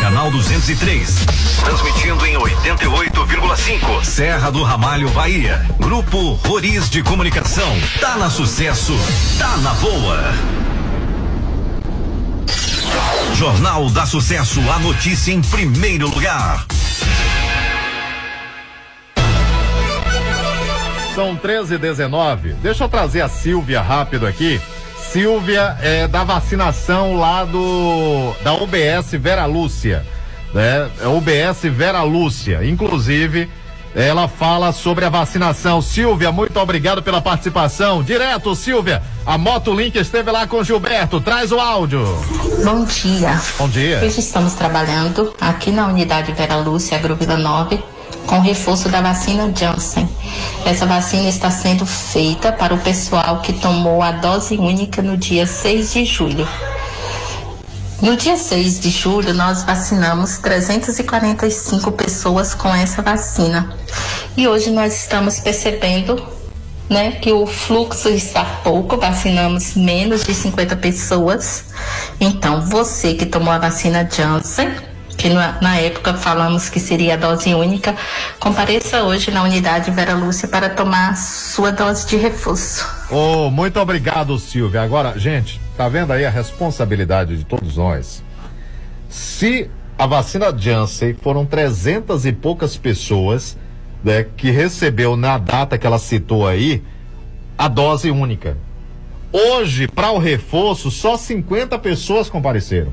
[0.00, 1.26] Canal 203.
[1.64, 4.04] Transmitindo em 88,5.
[4.04, 5.66] Serra do Ramalho, Bahia.
[5.80, 7.76] Grupo Roriz de Comunicação.
[8.00, 8.96] Tá na Sucesso.
[9.40, 10.22] Tá na boa.
[13.34, 14.60] Jornal da Sucesso.
[14.70, 16.66] A notícia em primeiro lugar.
[21.14, 22.54] São 13 e 19.
[22.54, 24.60] Deixa eu trazer a Silvia rápido aqui.
[25.12, 30.04] Silvia é da vacinação lá do da UBS Vera Lúcia,
[30.52, 30.90] né?
[31.00, 32.64] É UBS Vera Lúcia.
[32.64, 33.48] Inclusive,
[33.94, 35.80] ela fala sobre a vacinação.
[35.80, 38.02] Silvia, muito obrigado pela participação.
[38.02, 39.00] Direto, Silvia.
[39.24, 41.20] A Motolink esteve lá com o Gilberto.
[41.20, 42.04] Traz o áudio.
[42.64, 43.40] Bom dia.
[43.56, 44.00] Bom dia.
[44.04, 47.80] Hoje estamos trabalhando aqui na unidade Vera Lúcia, Agrovila 9,
[48.26, 50.08] com reforço da vacina Janssen.
[50.66, 55.46] Essa vacina está sendo feita para o pessoal que tomou a dose única no dia
[55.46, 56.48] 6 de julho.
[58.04, 63.74] No dia 6 de julho, nós vacinamos 345 pessoas com essa vacina.
[64.36, 66.22] E hoje nós estamos percebendo
[66.90, 71.64] né, que o fluxo está pouco, vacinamos menos de 50 pessoas.
[72.20, 74.70] Então, você que tomou a vacina Janssen,
[75.16, 77.96] que na, na época falamos que seria a dose única,
[78.38, 82.86] compareça hoje na unidade Vera Lúcia para tomar sua dose de reforço.
[83.10, 84.82] Oh, muito obrigado, Silvia.
[84.82, 88.22] Agora, gente, tá vendo aí a responsabilidade de todos nós?
[89.08, 93.56] Se a vacina Janssen foram 300 e poucas pessoas
[94.02, 96.82] né, que recebeu na data que ela citou aí
[97.56, 98.56] a dose única.
[99.32, 102.92] Hoje, para o reforço, só 50 pessoas compareceram.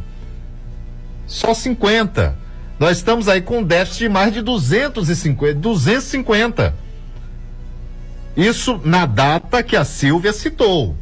[1.27, 2.37] Só 50.
[2.79, 5.53] Nós estamos aí com um déficit de mais de 250.
[5.55, 6.75] 250.
[8.35, 10.95] Isso na data que a Silvia citou.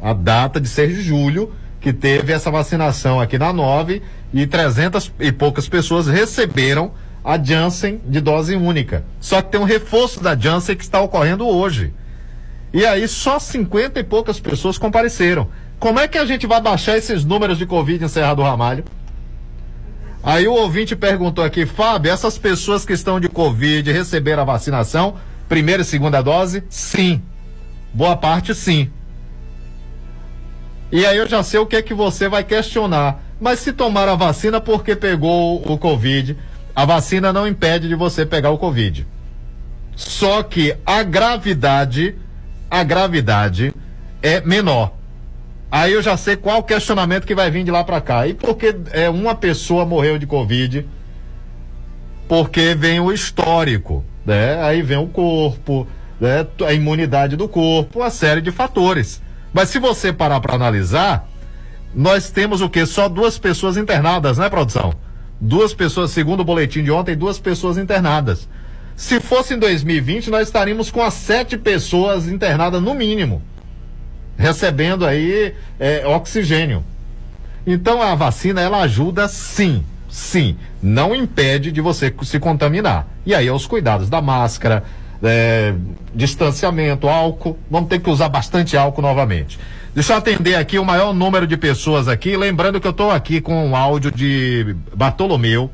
[0.00, 4.02] A data de 6 de julho, que teve essa vacinação aqui na 9
[4.32, 6.92] e 300 e poucas pessoas receberam
[7.24, 9.04] a Janssen de dose única.
[9.20, 11.92] Só que tem um reforço da Janssen que está ocorrendo hoje.
[12.72, 15.48] E aí só 50 e poucas pessoas compareceram.
[15.78, 18.84] Como é que a gente vai baixar esses números de Covid em Serra do Ramalho?
[20.22, 25.16] Aí o ouvinte perguntou aqui, Fábio, essas pessoas que estão de Covid receberam a vacinação,
[25.48, 26.62] primeira e segunda dose?
[26.68, 27.22] Sim.
[27.92, 28.90] Boa parte, sim.
[30.92, 33.22] E aí eu já sei o que é que você vai questionar.
[33.40, 36.36] Mas se tomar a vacina porque pegou o Covid,
[36.74, 39.06] a vacina não impede de você pegar o Covid.
[39.96, 42.14] Só que a gravidade,
[42.70, 43.72] a gravidade
[44.22, 44.92] é menor.
[45.70, 48.26] Aí eu já sei qual questionamento que vai vir de lá para cá.
[48.26, 50.86] E porque é uma pessoa morreu de Covid,
[52.26, 54.60] porque vem o histórico, né?
[54.62, 55.86] Aí vem o corpo,
[56.20, 56.46] né?
[56.66, 59.22] A imunidade do corpo, uma série de fatores.
[59.52, 61.28] Mas se você parar para analisar,
[61.94, 62.86] nós temos o que?
[62.86, 64.94] Só duas pessoas internadas, né, produção?
[65.40, 68.48] Duas pessoas, segundo o boletim de ontem, duas pessoas internadas.
[68.94, 73.42] Se fosse em 2020, nós estaríamos com as sete pessoas internadas no mínimo,
[74.36, 76.84] recebendo aí é, oxigênio.
[77.66, 83.06] Então a vacina ela ajuda sim, sim, não impede de você se contaminar.
[83.24, 84.84] E aí os cuidados da máscara,
[85.22, 85.74] é,
[86.14, 87.58] distanciamento, álcool.
[87.70, 89.58] Vamos ter que usar bastante álcool novamente.
[89.94, 92.36] Deixa eu atender aqui o maior número de pessoas aqui.
[92.36, 95.70] Lembrando que eu estou aqui com um áudio de Bartolomeu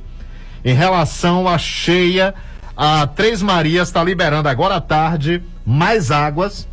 [0.65, 2.35] em relação à cheia.
[2.77, 6.67] A Três Marias está liberando agora à tarde mais águas.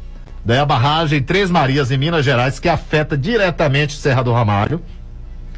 [0.45, 4.81] Daí a barragem Três Marias em Minas Gerais, que afeta diretamente Serra do Ramalho.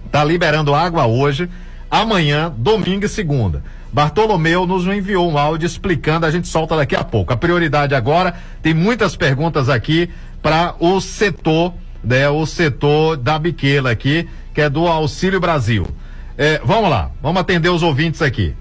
[0.05, 1.49] Está liberando água hoje,
[1.89, 3.63] amanhã, domingo e segunda.
[3.95, 7.31] Bartolomeu nos enviou um áudio explicando, a gente solta daqui a pouco.
[7.31, 10.09] A prioridade agora, tem muitas perguntas aqui
[10.41, 11.73] para o setor,
[12.03, 15.87] né, o setor da biqueira aqui, que é do Auxílio Brasil.
[16.37, 18.53] É, vamos lá, vamos atender os ouvintes aqui.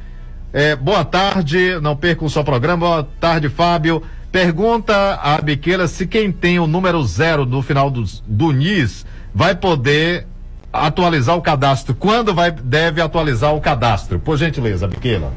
[0.53, 2.87] É, boa tarde, não percam o seu programa.
[2.87, 4.05] Boa tarde, Fábio.
[4.31, 9.05] Pergunta a Biqueira se quem tem o número zero no final do, do NIS
[9.35, 10.29] vai poder
[10.75, 11.95] atualizar o cadastro.
[11.95, 14.19] Quando vai, deve atualizar o cadastro?
[14.19, 15.31] Por gentileza, Biqueira.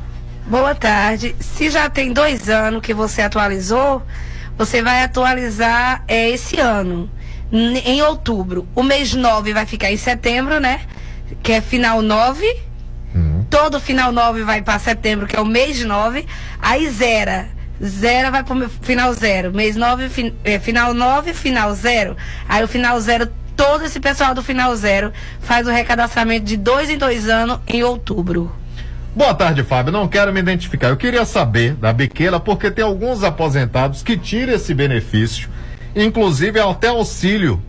[0.46, 1.36] Boa tarde.
[1.40, 4.02] Se já tem dois anos que você atualizou,
[4.58, 7.10] você vai atualizar é, esse ano,
[7.52, 8.68] em outubro.
[8.74, 10.82] O mês 9 vai ficar em setembro, né?
[11.44, 12.68] Que é final 9.
[13.50, 16.26] Todo final 9 vai para setembro, que é o mês 9.
[16.62, 17.48] Aí zera.
[17.84, 19.54] Zero vai pro final zero.
[19.54, 22.18] Mês 9, fin, é, final 9, final zero.
[22.50, 25.12] Aí o final zero, todo esse pessoal do final zero
[25.42, 28.52] faz o recadastramento de dois em dois anos em outubro.
[29.16, 29.92] Boa tarde, Fábio.
[29.92, 30.90] Não quero me identificar.
[30.90, 35.50] Eu queria saber da Biqueira, porque tem alguns aposentados que tiram esse benefício,
[35.96, 37.60] inclusive até auxílio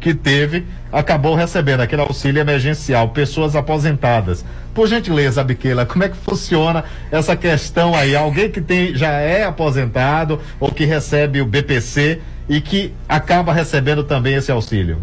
[0.00, 4.44] que teve, acabou recebendo aquele auxílio emergencial, pessoas aposentadas.
[4.74, 8.16] Por gentileza, Biqueira, como é que funciona essa questão aí?
[8.16, 14.02] Alguém que tem, já é aposentado ou que recebe o BPC e que acaba recebendo
[14.02, 14.98] também esse auxílio?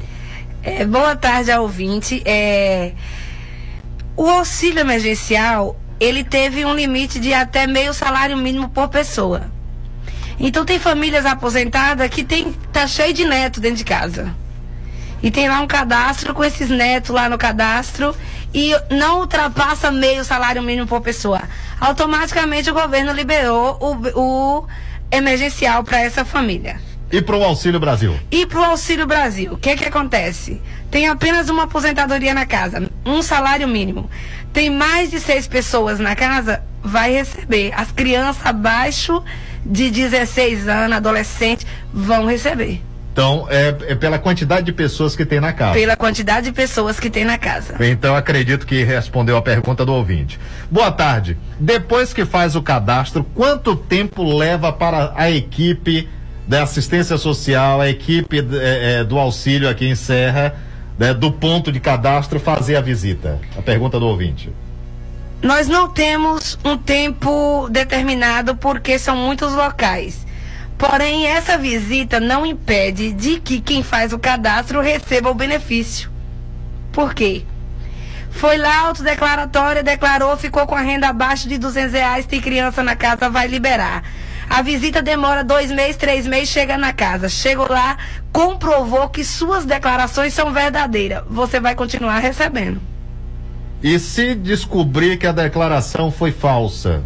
[0.66, 2.24] É, boa tarde ao ouvinte.
[2.26, 2.94] É,
[4.18, 9.44] o auxílio emergencial, ele teve um limite de até meio salário mínimo por pessoa.
[10.40, 14.36] Então tem famílias aposentadas que tem, tá cheio de neto dentro de casa.
[15.22, 18.16] E tem lá um cadastro com esses netos lá no cadastro
[18.52, 21.44] e não ultrapassa meio salário mínimo por pessoa.
[21.80, 24.68] Automaticamente o governo liberou o, o
[25.12, 26.82] emergencial para essa família.
[27.12, 28.16] E para o Auxílio Brasil?
[28.32, 30.62] E pro Auxílio Brasil, o que que acontece?
[30.90, 34.10] Tem apenas uma aposentadoria na casa, um salário mínimo.
[34.52, 37.74] Tem mais de seis pessoas na casa, vai receber.
[37.76, 39.24] As crianças abaixo
[39.66, 42.82] de 16 anos, adolescentes, vão receber.
[43.16, 45.74] Então, é, é pela quantidade de pessoas que tem na casa.
[45.74, 47.78] Pela quantidade de pessoas que tem na casa.
[47.80, 50.38] Então acredito que respondeu a pergunta do ouvinte.
[50.70, 51.38] Boa tarde.
[51.58, 56.10] Depois que faz o cadastro, quanto tempo leva para a equipe
[56.48, 58.44] da assistência social, a equipe eh,
[59.00, 60.56] eh, do auxílio aqui em Serra,
[60.98, 63.40] né, do ponto de cadastro, fazer a visita?
[63.58, 64.52] A pergunta do ouvinte.
[65.42, 70.26] Nós não temos um tempo determinado porque são muitos locais.
[70.78, 76.10] Porém, essa visita não impede de que quem faz o cadastro receba o benefício.
[76.92, 77.44] Por quê?
[78.32, 82.96] Foi lá, autodeclaratória, declarou, ficou com a renda abaixo de 200 reais, tem criança na
[82.96, 84.04] casa, vai liberar.
[84.50, 87.28] A visita demora dois meses, três meses, chega na casa.
[87.28, 87.98] Chegou lá,
[88.32, 91.24] comprovou que suas declarações são verdadeiras.
[91.30, 92.80] Você vai continuar recebendo.
[93.84, 97.04] E se descobrir que a declaração foi falsa?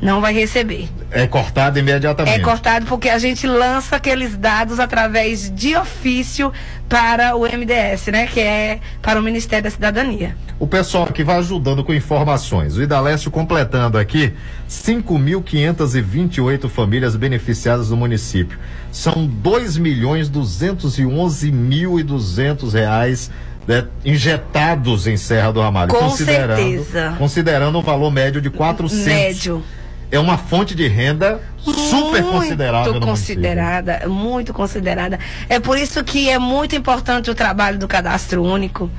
[0.00, 0.88] Não vai receber.
[1.10, 2.40] É cortado imediatamente.
[2.40, 6.52] É cortado porque a gente lança aqueles dados através de ofício
[6.88, 8.26] para o MDS, né?
[8.26, 10.36] Que é para o Ministério da Cidadania.
[10.58, 12.76] O pessoal que vai ajudando com informações.
[12.76, 14.34] O Idalécio completando aqui
[14.68, 18.58] 5.528 famílias beneficiadas do município.
[18.92, 23.30] São 2 milhões 211 mil e 200 reais
[23.66, 25.90] né, injetados em Serra do Ramalho.
[25.90, 27.14] Com considerando, certeza.
[27.18, 29.06] Considerando um valor médio de 400.
[29.06, 29.62] Médio.
[30.10, 33.34] É uma fonte de renda super considerável Muito no município.
[33.42, 35.18] considerada, muito considerada.
[35.48, 38.90] É por isso que é muito importante o trabalho do cadastro único.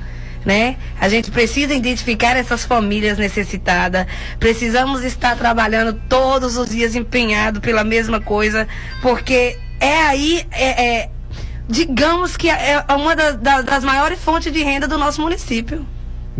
[0.44, 0.76] Né?
[1.00, 4.06] A gente precisa identificar essas famílias necessitadas.
[4.38, 8.66] Precisamos estar trabalhando todos os dias empenhado pela mesma coisa,
[9.02, 11.10] porque é aí, é, é-
[11.68, 15.84] digamos que é uma da- da- das maiores fontes de renda do nosso município.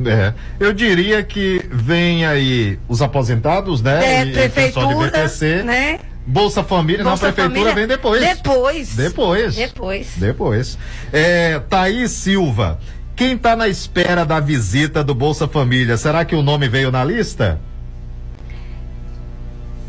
[0.07, 4.05] É, eu diria que vem aí os aposentados, né?
[4.21, 5.63] É, E- prefeitura, BPC.
[5.63, 5.99] né?
[6.27, 8.21] Bolsa Família, Bolsa não, a prefeitura Família, vem depois.
[8.21, 8.95] Depois.
[8.95, 9.55] Depois.
[9.57, 10.13] Depois.
[10.17, 10.79] Depois.
[11.13, 12.79] É, Thaís Silva,
[13.17, 17.03] quem está na espera da visita do Bolsa Família, será que o nome veio na
[17.03, 17.59] lista?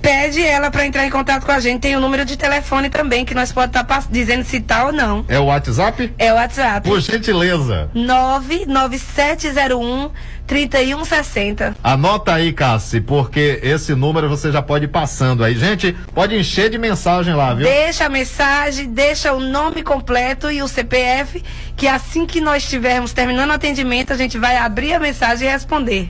[0.01, 1.81] Pede ela para entrar em contato com a gente.
[1.81, 5.25] Tem o número de telefone também, que nós podemos estar dizendo se tá ou não.
[5.27, 6.13] É o WhatsApp?
[6.17, 6.87] É o WhatsApp.
[6.87, 7.89] Por gentileza.
[7.93, 10.11] 99701
[10.49, 11.75] 3160.
[11.83, 15.53] Anota aí, Cassi, porque esse número você já pode ir passando aí.
[15.53, 17.67] Gente, pode encher de mensagem lá, viu?
[17.67, 21.43] Deixa a mensagem, deixa o nome completo e o CPF,
[21.77, 25.51] que assim que nós estivermos terminando o atendimento, a gente vai abrir a mensagem e
[25.51, 26.09] responder.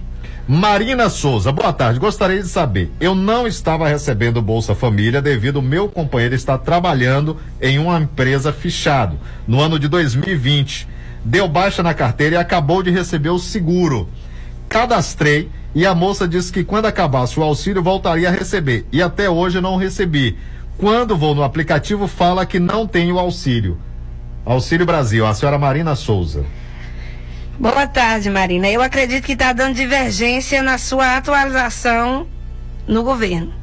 [0.51, 1.99] Marina Souza, boa tarde.
[1.99, 7.77] Gostaria de saber, eu não estava recebendo Bolsa Família devido meu companheiro estar trabalhando em
[7.77, 10.87] uma empresa fichado no ano de 2020.
[11.23, 14.09] Deu baixa na carteira e acabou de receber o seguro.
[14.67, 19.29] Cadastrei e a moça disse que quando acabasse o auxílio voltaria a receber e até
[19.29, 20.35] hoje não recebi.
[20.79, 23.77] Quando vou no aplicativo fala que não tem o auxílio.
[24.43, 26.43] Auxílio Brasil, a senhora Marina Souza.
[27.59, 28.69] Boa tarde, Marina.
[28.69, 32.25] Eu acredito que está dando divergência na sua atualização
[32.87, 33.53] no governo.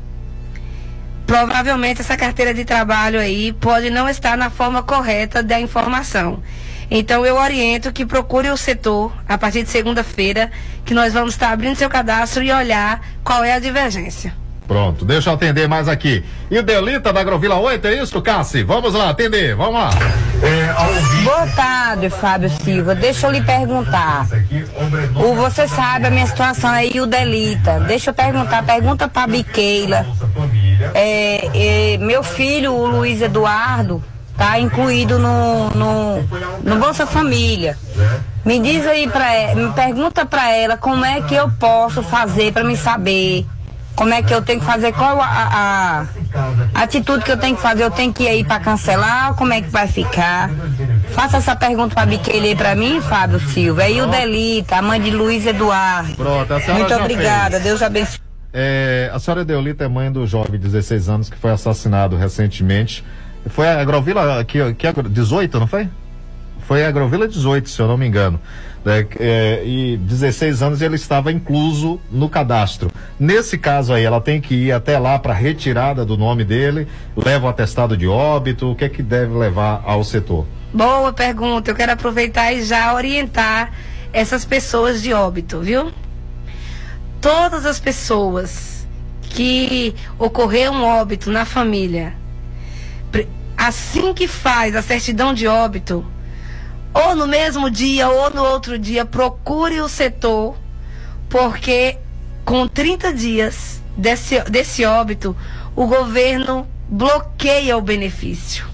[1.26, 6.42] Provavelmente essa carteira de trabalho aí pode não estar na forma correta da informação.
[6.90, 10.52] Então eu oriento que procure o setor a partir de segunda-feira,
[10.84, 14.34] que nós vamos estar abrindo seu cadastro e olhar qual é a divergência.
[14.66, 16.24] Pronto, deixa eu atender mais aqui.
[16.50, 18.64] E o Delita da Agrovila 8, é isso, Cassi?
[18.64, 19.90] Vamos lá, atender, vamos lá.
[21.22, 22.94] Boa tarde, Fábio Silva.
[22.94, 24.26] Deixa eu lhe perguntar.
[25.14, 27.80] O, você sabe a minha situação aí, o Delita.
[27.80, 30.04] Deixa eu perguntar, pergunta pra Biqueila.
[30.94, 34.02] É, é, meu filho, o Luiz Eduardo,
[34.36, 36.22] tá incluído no, no,
[36.62, 37.78] no Bolsa Família.
[38.44, 42.52] Me diz aí pra ela, me pergunta pra ela como é que eu posso fazer
[42.52, 43.46] pra me saber.
[43.96, 44.92] Como é que eu tenho que fazer?
[44.92, 46.06] Qual a, a-
[46.82, 47.82] atitude que eu tenho que fazer?
[47.82, 49.34] Eu tenho que ir aí pra cancelar?
[49.34, 50.50] Como é que vai ficar?
[51.12, 53.88] Faça essa pergunta pra Biqueile pra mim, Fábio Silva.
[53.88, 56.14] E o Delita, a mãe de Luiz Eduardo.
[56.14, 57.62] Pronto, a senhora Muito obrigada, fez.
[57.62, 58.20] Deus abençoe.
[58.52, 63.04] É, a senhora Deolita é mãe do jovem de 16 anos que foi assassinado recentemente.
[63.48, 65.88] Foi a Agrovila, que, que agro- 18, não foi?
[66.66, 68.40] Foi a Agrovila 18, se eu não me engano.
[68.86, 72.90] É, é, e 16 anos ele estava incluso no cadastro.
[73.18, 76.86] Nesse caso aí, ela tem que ir até lá para retirada do nome dele,
[77.16, 80.46] leva o atestado de óbito, o que é que deve levar ao setor?
[80.72, 81.70] Boa pergunta.
[81.70, 83.72] Eu quero aproveitar e já orientar
[84.12, 85.90] essas pessoas de óbito, viu?
[87.20, 88.86] Todas as pessoas
[89.22, 92.14] que ocorreu um óbito na família,
[93.56, 96.06] assim que faz a certidão de óbito,
[96.96, 100.56] ou no mesmo dia ou no outro dia, procure o setor,
[101.28, 101.98] porque
[102.42, 105.36] com 30 dias desse, desse óbito,
[105.74, 108.66] o governo bloqueia o benefício.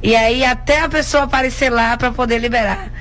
[0.00, 2.92] E aí até a pessoa aparecer lá para poder liberar.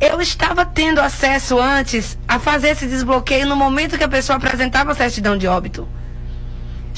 [0.00, 4.92] Eu estava tendo acesso antes a fazer esse desbloqueio no momento que a pessoa apresentava
[4.92, 5.88] a certidão de óbito.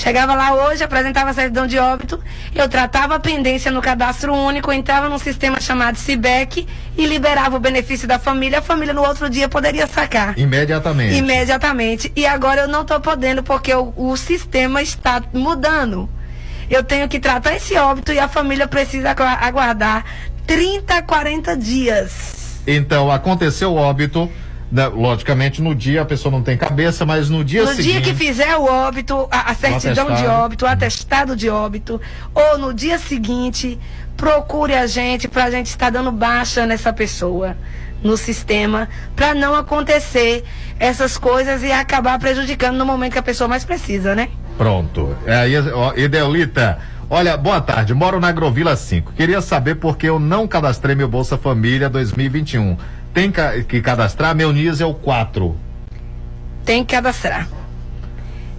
[0.01, 2.19] Chegava lá hoje, apresentava a certidão de óbito,
[2.55, 6.67] eu tratava a pendência no cadastro único, entrava num sistema chamado CIBEC
[6.97, 8.61] e liberava o benefício da família.
[8.61, 10.39] A família no outro dia poderia sacar.
[10.39, 11.15] Imediatamente.
[11.17, 12.11] Imediatamente.
[12.17, 16.09] E agora eu não estou podendo porque o, o sistema está mudando.
[16.71, 20.03] Eu tenho que tratar esse óbito e a família precisa agu- aguardar
[20.47, 22.63] 30, 40 dias.
[22.67, 24.33] Então, aconteceu o óbito,
[24.71, 27.93] né, logicamente, no dia a pessoa não tem cabeça, mas no dia no seguinte.
[27.93, 32.01] dia que fizer o óbito, a, a certidão de óbito, o atestado de óbito,
[32.35, 33.79] ou no dia seguinte,
[34.17, 37.57] procure a gente para a gente estar dando baixa nessa pessoa
[38.03, 40.45] no sistema, para não acontecer
[40.79, 44.29] essas coisas e acabar prejudicando no momento que a pessoa mais precisa, né?
[44.57, 45.15] Pronto.
[45.27, 45.47] É,
[45.97, 46.79] Ideolita,
[47.09, 47.93] olha, boa tarde.
[47.93, 49.13] Moro na Agrovila 5.
[49.13, 52.77] Queria saber por que eu não cadastrei meu Bolsa Família 2021.
[53.13, 54.35] Tem que cadastrar?
[54.35, 55.57] Meu NIS é o 4.
[56.65, 57.49] Tem que cadastrar.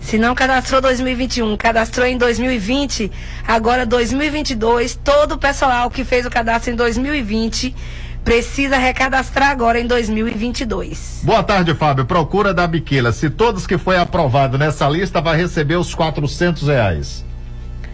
[0.01, 3.11] Se não cadastrou 2021, cadastrou em 2020,
[3.47, 7.73] agora 2022, todo o pessoal que fez o cadastro em 2020
[8.23, 11.21] precisa recadastrar agora em 2022.
[11.23, 12.05] Boa tarde, Fábio.
[12.05, 13.11] Procura da Biquila.
[13.11, 17.25] Se todos que foi aprovado nessa lista vai receber os 400 reais.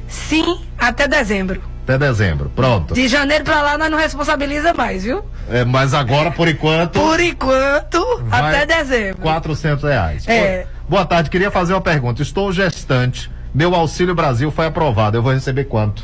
[0.07, 1.61] Sim, até dezembro.
[1.87, 2.51] Até dezembro.
[2.53, 2.93] Pronto.
[2.93, 5.23] De janeiro pra lá nós não responsabiliza mais, viu?
[5.49, 6.99] É, mas agora, por enquanto.
[6.99, 9.21] Por enquanto, até dezembro.
[9.21, 10.27] 400 reais.
[10.27, 10.67] É.
[10.89, 11.29] Boa tarde.
[11.29, 12.21] Queria fazer uma pergunta.
[12.21, 13.31] Estou gestante.
[13.55, 15.15] Meu Auxílio Brasil foi aprovado.
[15.15, 16.03] Eu vou receber quanto?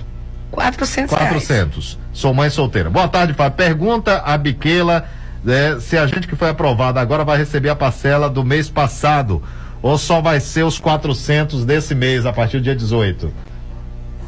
[0.51, 1.30] 400 reais.
[1.34, 1.99] 400.
[2.14, 2.89] Sou mãe solteira.
[2.89, 3.57] Boa tarde, Fábio.
[3.57, 5.05] Pergunta a Biquela
[5.43, 9.43] né, se a gente que foi aprovado agora vai receber a parcela do mês passado
[9.81, 13.34] ou só vai ser os 400 desse mês, a partir do dia 18.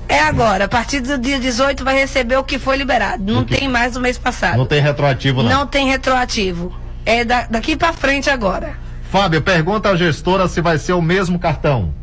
[0.07, 3.23] É agora, a partir do dia 18 vai receber o que foi liberado.
[3.33, 4.57] Não tem mais do mês passado.
[4.57, 5.49] Não tem retroativo, não.
[5.49, 6.73] Não tem retroativo.
[7.05, 8.77] É da- daqui pra frente agora.
[9.11, 11.93] Fábio, pergunta à gestora se vai ser o mesmo cartão.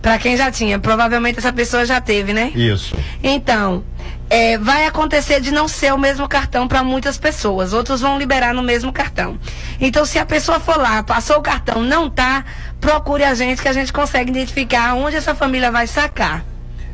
[0.00, 2.52] Pra quem já tinha, provavelmente essa pessoa já teve, né?
[2.54, 2.94] Isso.
[3.22, 3.82] Então,
[4.28, 7.72] é, vai acontecer de não ser o mesmo cartão para muitas pessoas.
[7.72, 9.38] Outros vão liberar no mesmo cartão.
[9.80, 12.44] Então, se a pessoa for lá, passou o cartão, não tá,
[12.80, 16.44] procure a gente que a gente consegue identificar onde essa família vai sacar.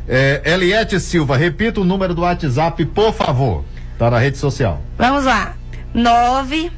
[0.08, 3.64] É, Eliette Silva, repita o número do WhatsApp, por favor.
[3.98, 4.80] Tá na rede social.
[4.96, 5.54] Vamos lá.
[5.92, 6.70] 9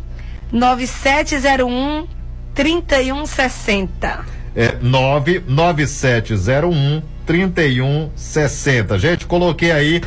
[0.50, 2.08] 9701
[2.54, 4.20] 3160.
[4.54, 8.98] É 99701 3160.
[8.98, 10.00] Gente, coloquei aí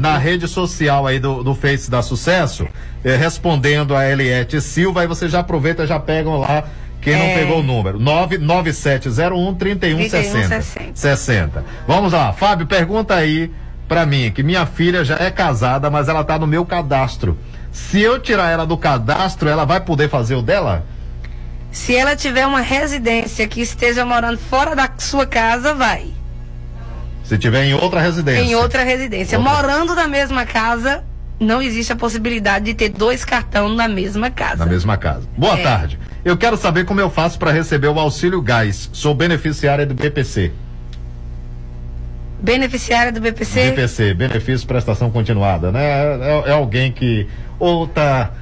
[0.00, 2.66] na rede social aí do, do Face da Sucesso,
[3.02, 6.64] é, respondendo a Eliette Silva, aí você já aproveita, já pegam lá
[7.02, 7.34] quem não É.
[7.34, 7.98] pegou o número.
[7.98, 10.62] 99701 3160.
[10.94, 11.64] 60.
[11.86, 13.50] Vamos lá, Fábio, pergunta aí
[13.88, 17.36] pra mim, que minha filha já é casada, mas ela tá no meu cadastro.
[17.70, 20.84] Se eu tirar ela do cadastro, ela vai poder fazer o dela?
[21.70, 26.06] Se ela tiver uma residência que esteja morando fora da sua casa, vai.
[27.24, 28.42] Se tiver em outra residência.
[28.42, 29.38] Em outra residência.
[29.38, 29.54] Outra.
[29.54, 31.02] Morando na mesma casa,
[31.42, 34.64] não existe a possibilidade de ter dois cartões na mesma casa.
[34.64, 35.22] Na mesma casa.
[35.36, 35.62] Boa É.
[35.62, 35.98] tarde.
[36.24, 38.88] Eu quero saber como eu faço para receber o auxílio gás.
[38.92, 40.52] Sou beneficiária do BPC.
[42.40, 43.70] Beneficiária do BPC?
[43.70, 45.84] BPC, benefício prestação continuada, né?
[45.84, 47.28] É, é alguém que
[47.58, 48.32] ou tá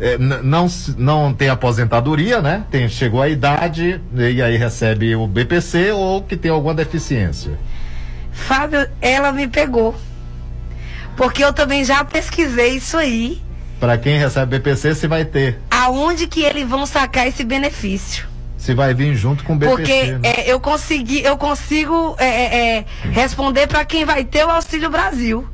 [0.00, 0.66] é, não
[0.96, 2.64] não tem aposentadoria, né?
[2.70, 7.52] Tem chegou à idade e aí recebe o BPC ou que tem alguma deficiência.
[8.32, 9.94] Fábio, ela me pegou.
[11.16, 13.42] Porque eu também já pesquisei isso aí.
[13.80, 18.26] Para quem recebe BPC, se vai ter, Aonde que eles vão sacar esse benefício?
[18.56, 19.76] se vai vir junto com o BPC.
[19.76, 20.20] Porque né?
[20.24, 24.90] é, eu consegui, eu consigo é, é, é, responder para quem vai ter o Auxílio
[24.90, 25.46] Brasil,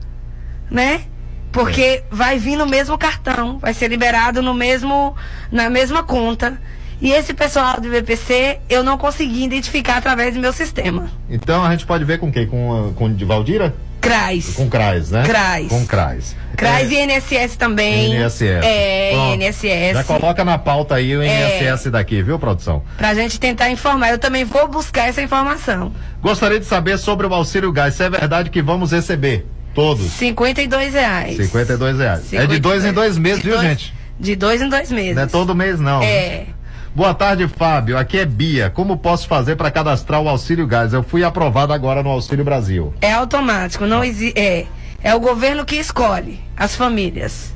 [0.71, 1.03] né?
[1.51, 2.05] Porque É.
[2.11, 5.15] vai vir no mesmo cartão, vai ser liberado no mesmo,
[5.51, 6.59] na mesma conta.
[7.03, 11.11] E esse pessoal do BPC eu não consegui identificar através do meu sistema.
[11.29, 12.47] Então a gente pode ver com quem?
[12.47, 13.75] Com, a- com o de Valdira?
[14.01, 14.55] CRAS.
[14.57, 15.23] Com CRAS, né?
[15.25, 15.69] CRAS.
[15.69, 16.37] Com CRAS.
[16.57, 18.15] CRAS e INSS também.
[18.17, 18.43] INSS.
[18.65, 19.13] É.
[19.35, 19.93] INSS.
[19.95, 21.61] Já coloca na pauta aí o É.
[21.71, 22.83] INSS daqui, viu, produção?
[22.97, 24.11] Pra gente tentar informar.
[24.11, 25.93] Eu também vou buscar essa informação.
[26.21, 27.95] Gostaria de saber sobre o auxílio gás.
[27.95, 30.07] Se é verdade que vamos receber todos.
[30.13, 31.37] 52 reais.
[31.37, 32.33] 52 reais.
[32.33, 33.95] É de dois em dois meses, De viu, dois- gente?
[34.19, 35.15] De dois em dois meses.
[35.17, 36.03] Não é todo mês, não.
[36.03, 36.47] É.
[36.95, 37.97] Boa tarde, Fábio.
[37.97, 38.69] Aqui é Bia.
[38.69, 40.93] Como posso fazer para cadastrar o auxílio gás?
[40.93, 42.93] Eu fui aprovado agora no Auxílio Brasil.
[43.01, 44.39] É automático, não existe.
[44.39, 44.67] É.
[45.03, 47.53] É o governo que escolhe as famílias.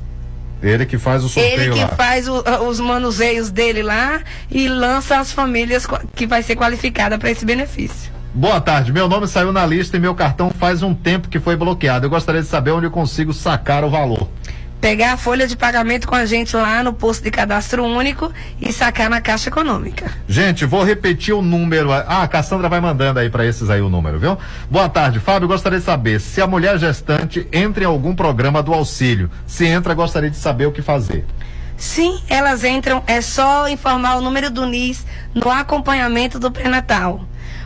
[0.61, 1.87] Ele que faz o sorteio Ele que lá.
[1.89, 7.29] faz o- os manuseios dele lá e lança as famílias que vai ser qualificada para
[7.29, 8.11] esse benefício.
[8.33, 8.91] Boa tarde.
[8.91, 12.07] Meu nome saiu na lista e meu cartão faz um tempo que foi bloqueado.
[12.07, 14.27] Eu gostaria de saber onde eu consigo sacar o valor.
[14.79, 18.31] Pegar a folha de pagamento com a gente lá no posto de cadastro único
[18.61, 20.11] e sacar na Caixa Econômica.
[20.27, 21.91] Gente, vou repetir o número.
[21.91, 24.37] Ah, a Cassandra vai mandando aí para esses aí o número, viu?
[24.69, 25.47] Boa tarde, Fábio.
[25.47, 29.31] Gostaria de saber se a mulher gestante entra em algum programa do auxílio.
[29.47, 31.25] Se entra, gostaria de saber o que fazer.
[31.75, 37.23] Sim, elas entram, é só informar o número do NIS no acompanhamento do pré-natal.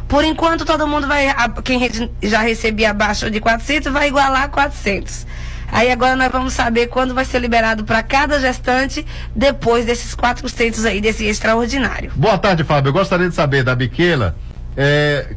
[0.07, 1.27] Por enquanto, todo mundo vai,
[1.63, 1.89] quem
[2.21, 5.25] já recebia abaixo de 400 vai igualar a 400.
[5.71, 10.85] Aí agora nós vamos saber quando vai ser liberado para cada gestante depois desses 400
[10.85, 12.11] aí, desse extraordinário.
[12.15, 12.89] Boa tarde, Fábio.
[12.89, 14.35] Eu gostaria de saber da Biquela
[14.75, 15.33] é,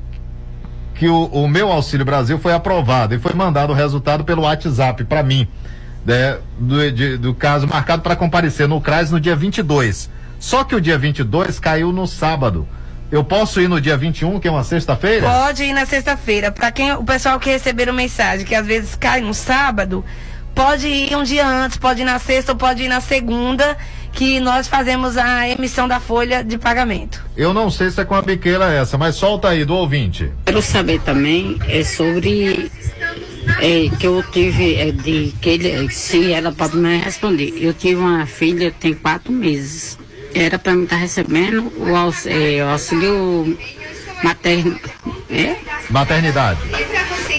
[0.96, 5.04] que o, o meu Auxílio Brasil foi aprovado e foi mandado o resultado pelo WhatsApp
[5.04, 5.46] para mim,
[6.04, 10.10] né, do, de- do caso marcado para comparecer no CRAS no dia 22.
[10.40, 12.68] Só que o dia 22 caiu no sábado.
[13.14, 15.24] Eu posso ir no dia 21, que é uma sexta-feira?
[15.24, 16.50] Pode ir na sexta-feira.
[16.50, 20.04] Para quem o pessoal que receberam mensagem que às vezes cai no sábado,
[20.52, 23.78] pode ir um dia antes, pode ir na sexta ou pode ir na segunda,
[24.12, 27.24] que nós fazemos a emissão da folha de pagamento.
[27.36, 30.32] Eu não sei se é com a Biquela essa, mas solta aí do ouvinte.
[30.44, 32.68] Quero saber também é sobre
[33.60, 37.54] é, que eu tive é, de que ele, se ela pode me responder.
[37.60, 40.02] Eu tive uma filha tem quatro meses.
[40.34, 43.56] Era para mim estar recebendo o, aux, é, o auxílio
[44.22, 44.78] materno,
[45.30, 45.56] é,
[45.90, 46.60] Maternidade.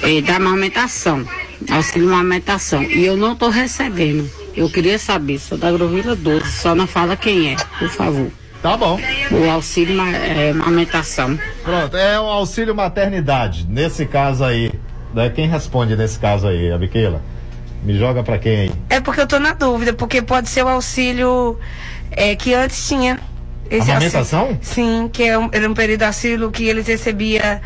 [0.04, 1.26] é, da amamentação,
[1.70, 2.84] auxílio amamentação.
[2.84, 4.30] E eu não estou recebendo.
[4.56, 8.32] Eu queria saber, sou da Agrovila 12, só não fala quem é, por favor.
[8.62, 9.00] Tá bom.
[9.32, 11.38] O auxílio é, amamentação.
[11.64, 13.68] Pronto, é o auxílio maternidade.
[13.70, 14.72] Nesse caso aí,
[15.14, 15.30] né?
[15.30, 17.22] Quem responde nesse caso aí, a Biquela?
[17.84, 18.72] Me joga pra quem aí?
[18.90, 21.60] É porque eu tô na dúvida, porque pode ser o auxílio
[22.12, 23.20] é, que antes tinha.
[23.72, 24.40] Amamentação?
[24.42, 27.60] auxílio- sim, que é um, era um período de auxílio que eles recebiam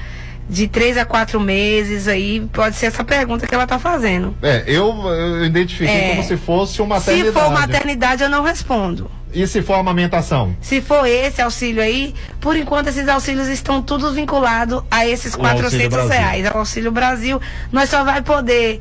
[0.49, 2.47] de três a quatro meses aí.
[2.53, 4.33] Pode ser essa pergunta que ela tá fazendo.
[4.41, 6.09] É, eu, eu identifiquei É.
[6.11, 7.33] como se fosse uma maternidade.
[7.33, 9.11] Se for maternidade, eu não respondo.
[9.31, 10.55] E se for amamentação?
[10.59, 15.41] Se for esse auxílio aí, por enquanto esses auxílios estão todos vinculados a esses O
[15.41, 16.09] Auxílio 400 Brasil.
[16.09, 17.39] reais, ao Auxílio Brasil.
[17.71, 18.79] Nós só vai poder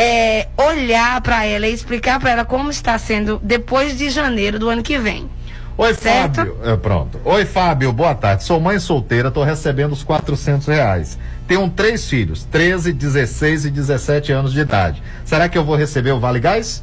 [0.00, 4.70] é, olhar para ela e explicar para ela como está sendo depois de janeiro do
[4.70, 5.28] ano que vem.
[5.76, 6.36] Oi, Certo?
[6.36, 6.56] Fábio.
[6.62, 7.20] É, pronto.
[7.24, 8.44] Oi, Fábio, boa tarde.
[8.44, 11.18] Sou mãe solteira, tô recebendo os 400 reais.
[11.48, 15.02] Tenho três filhos, 13, 16 e 17 anos de idade.
[15.24, 16.82] Será que eu vou receber o Vale Gás?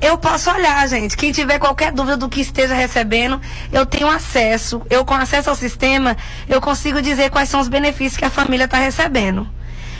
[0.00, 1.16] Eu posso olhar, gente.
[1.16, 3.40] Quem tiver qualquer dúvida do que esteja recebendo,
[3.72, 4.82] eu tenho acesso.
[4.90, 6.16] Eu, com acesso ao sistema,
[6.48, 9.48] eu consigo dizer quais são os benefícios que a família está recebendo.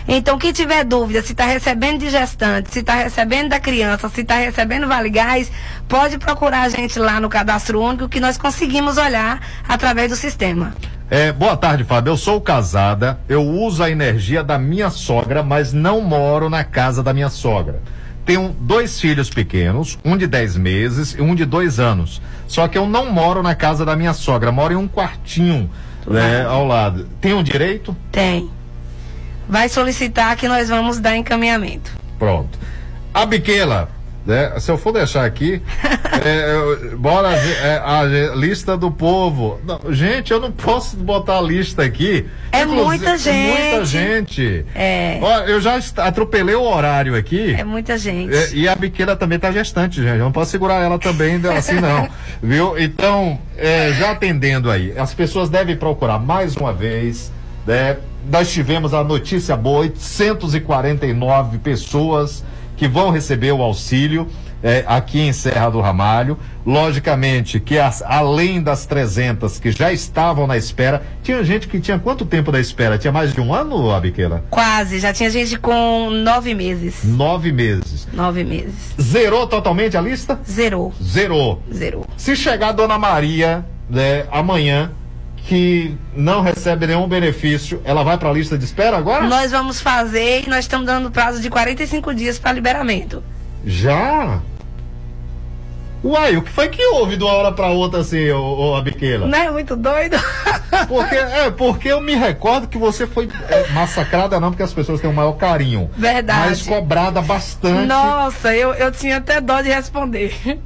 [0.06, 4.22] Então, quem tiver dúvida se está recebendo de gestante, se está recebendo da criança, se
[4.22, 5.50] está recebendo Vale Gás,
[5.88, 10.74] pode procurar a gente lá no Cadastro Único, que nós conseguimos olhar através do sistema.
[11.08, 12.12] É, boa tarde, Fábio.
[12.12, 17.02] Eu sou casada, eu uso a energia da minha sogra, mas não moro na casa
[17.02, 17.80] da minha sogra.
[18.24, 22.22] Tenho dois filhos pequenos, um de 10 meses e um de dois anos.
[22.46, 25.68] Só que eu não moro na casa da minha sogra, moro em um quartinho
[26.06, 27.08] né, ao lado.
[27.20, 27.96] Tem um direito?
[28.10, 28.48] Tem.
[29.48, 31.90] Vai solicitar que nós vamos dar encaminhamento.
[32.18, 32.58] Pronto.
[33.12, 33.88] A Biquela,
[34.24, 35.60] né, se eu for deixar aqui,
[36.24, 38.02] é, eu- bora é, a
[38.34, 39.60] lista do povo.
[39.66, 42.26] Não, gente, eu não posso botar a lista aqui.
[42.52, 43.10] É Inclusive, muita É
[43.48, 44.34] muita gente.
[44.34, 44.66] gente.
[44.74, 45.18] É.
[45.20, 47.54] Ó, eu já atropelei o horário aqui.
[47.58, 48.34] É muita gente.
[48.34, 50.18] É, e a Biqueira também tá gestante, gente.
[50.18, 52.08] Eu não posso segurar ela também assim, não.
[52.42, 52.78] Viu?
[52.78, 57.30] Então, é, já atendendo aí, as pessoas devem procurar mais uma vez.
[57.66, 57.96] Né?
[58.30, 62.44] Nós tivemos a notícia boa: 849 pessoas
[62.76, 64.26] que vão receber o auxílio.
[64.64, 70.46] é, aqui em Serra do Ramalho, logicamente que as- além das 300 que já estavam
[70.46, 72.96] na espera, tinha gente que tinha quanto tempo da espera?
[72.96, 74.44] Tinha mais de um ano, Abiqueira?
[74.50, 75.00] Quase.
[75.00, 77.02] Já tinha gente com nove meses.
[77.02, 78.06] Nove meses.
[78.12, 78.94] Nove meses.
[79.00, 80.38] Zerou totalmente a lista?
[80.48, 80.92] Zerou.
[81.02, 81.60] Zerou.
[81.74, 82.06] Zerou.
[82.16, 84.92] Se chegar a Dona Maria né, amanhã,
[85.46, 89.26] que não recebe nenhum benefício, ela vai para a lista de espera agora?
[89.26, 93.22] Nós vamos fazer e nós estamos dando prazo de 45 dias para liberamento.
[93.64, 94.40] Já?
[96.04, 99.26] Uai, o que foi que houve de uma hora para outra assim, ô, ô Abiqueira?
[99.26, 100.16] Não é muito doido?
[100.88, 105.00] Porque, é, porque eu me recordo que você foi é, massacrada, não, porque as pessoas
[105.00, 105.88] têm um maior carinho.
[105.96, 106.48] Verdade.
[106.48, 107.86] Mas cobrada bastante.
[107.86, 110.58] Nossa, eu, eu tinha até dó de responder.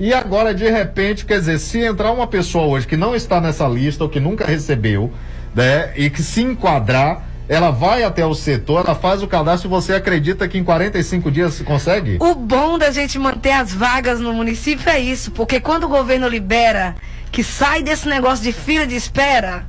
[0.00, 3.66] E agora, de repente, quer dizer, se entrar uma pessoa hoje que não está nessa
[3.66, 5.12] lista ou que nunca recebeu,
[5.54, 9.70] né, e que se enquadrar, ela vai até o setor, ela faz o cadastro e
[9.70, 12.18] você acredita que em 45 dias se consegue?
[12.20, 16.28] O bom da gente manter as vagas no município é isso, porque quando o governo
[16.28, 16.94] libera,
[17.32, 19.66] que sai desse negócio de fila de espera,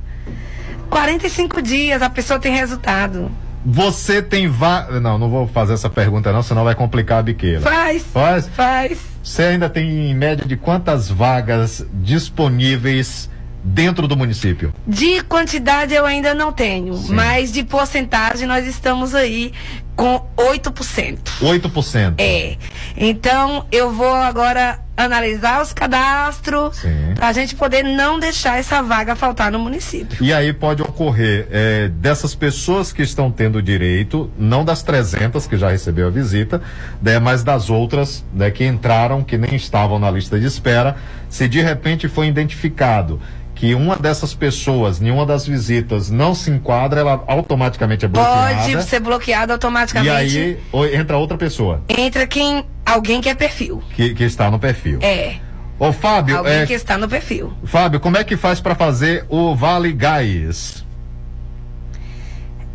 [0.90, 3.30] 45 dias a pessoa tem resultado.
[3.64, 4.88] Você tem va...
[5.00, 7.60] Não, não vou fazer essa pergunta não, senão vai complicar a biqueira.
[7.60, 8.02] Faz.
[8.04, 8.48] Faz?
[8.48, 8.98] Faz.
[9.22, 13.28] Você ainda tem em média de quantas vagas disponíveis
[13.62, 14.72] dentro do município?
[14.86, 19.52] De quantidade eu ainda não tenho, mas de porcentagem nós estamos aí
[19.94, 21.18] com 8%.
[21.42, 22.14] 8%.
[22.18, 22.56] É.
[22.96, 26.82] Então eu vou agora analisar os cadastros,
[27.14, 30.22] para a gente poder não deixar essa vaga faltar no município.
[30.22, 35.56] E aí pode ocorrer é, dessas pessoas que estão tendo direito, não das 300 que
[35.56, 36.60] já recebeu a visita,
[37.02, 40.96] né, mas das outras né, que entraram, que nem estavam na lista de espera,
[41.28, 43.20] se de repente foi identificado
[43.60, 48.72] que uma dessas pessoas, nenhuma das visitas não se enquadra, ela automaticamente é bloqueada.
[48.72, 50.34] Pode ser bloqueado automaticamente.
[50.34, 53.82] E aí entra outra pessoa Entra quem, alguém que é perfil.
[53.94, 54.98] que, que está no perfil.
[55.02, 55.34] É.
[55.78, 57.52] Ô Fábio, alguém é, que está no perfil.
[57.64, 60.82] Fábio, como é que faz para fazer o Vale Gás?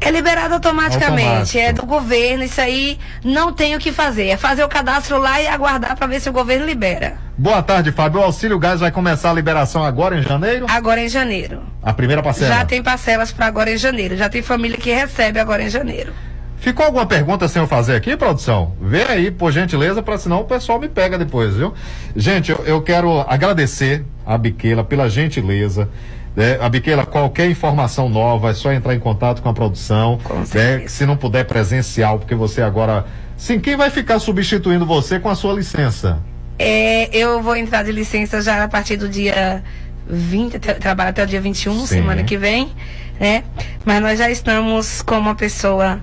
[0.05, 1.57] É liberado automaticamente, Automático.
[1.57, 4.27] é do governo, isso aí não tem o que fazer.
[4.27, 7.15] É fazer o cadastro lá e aguardar para ver se o governo libera.
[7.35, 8.21] Boa tarde, Fábio.
[8.21, 10.67] O Auxílio Gás vai começar a liberação agora em janeiro?
[10.69, 11.63] Agora em janeiro.
[11.81, 12.53] A primeira parcela?
[12.53, 14.15] Já tem parcelas para agora em janeiro.
[14.15, 16.13] Já tem família que recebe agora em janeiro.
[16.57, 18.75] Ficou alguma pergunta sem eu fazer aqui, produção?
[18.79, 21.73] Vê aí, por gentileza, para senão o pessoal me pega depois, viu?
[22.15, 25.89] Gente, eu, eu quero agradecer a Biqueila pela gentileza.
[26.35, 26.57] Né?
[26.61, 30.19] a Biqueila, qualquer informação nova, é só entrar em contato com a produção.
[30.53, 30.87] né?
[30.87, 33.05] Se não puder presencial, porque você agora.
[33.37, 36.19] Sim, quem vai ficar substituindo você com a sua licença?
[36.57, 39.61] É, eu vou entrar de licença já a partir do dia
[40.07, 41.85] 20, tra- trabalho até o dia 21, Sim.
[41.85, 42.71] semana que vem,
[43.19, 43.43] né?
[43.83, 45.99] Mas nós já estamos com uma pessoa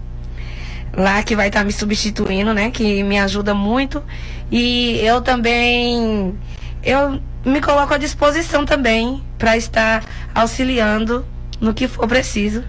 [0.95, 2.71] lá que vai estar me substituindo, né?
[2.71, 4.03] Que me ajuda muito.
[4.51, 6.35] E eu também
[6.85, 10.03] eu me coloco à disposição também para estar
[10.35, 11.25] auxiliando
[11.61, 12.63] no que for preciso,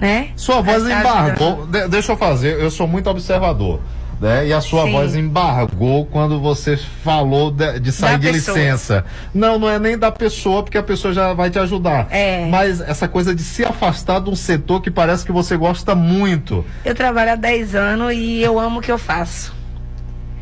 [0.00, 0.28] né?
[0.36, 1.66] Sua voz Pra embargou.
[1.66, 3.80] De- deixa eu fazer, eu sou muito observador.
[4.20, 4.46] Né?
[4.46, 4.92] E a sua Sim.
[4.92, 8.56] voz embargou quando você falou de, de sair Da de pessoa.
[8.56, 9.04] licença.
[9.34, 12.06] Não, não é nem da pessoa, porque a pessoa já vai te ajudar.
[12.10, 12.46] É.
[12.48, 16.64] Mas essa coisa de se afastar de um setor que parece que você gosta muito.
[16.84, 19.52] Eu trabalho há 10 anos e eu amo o que eu faço.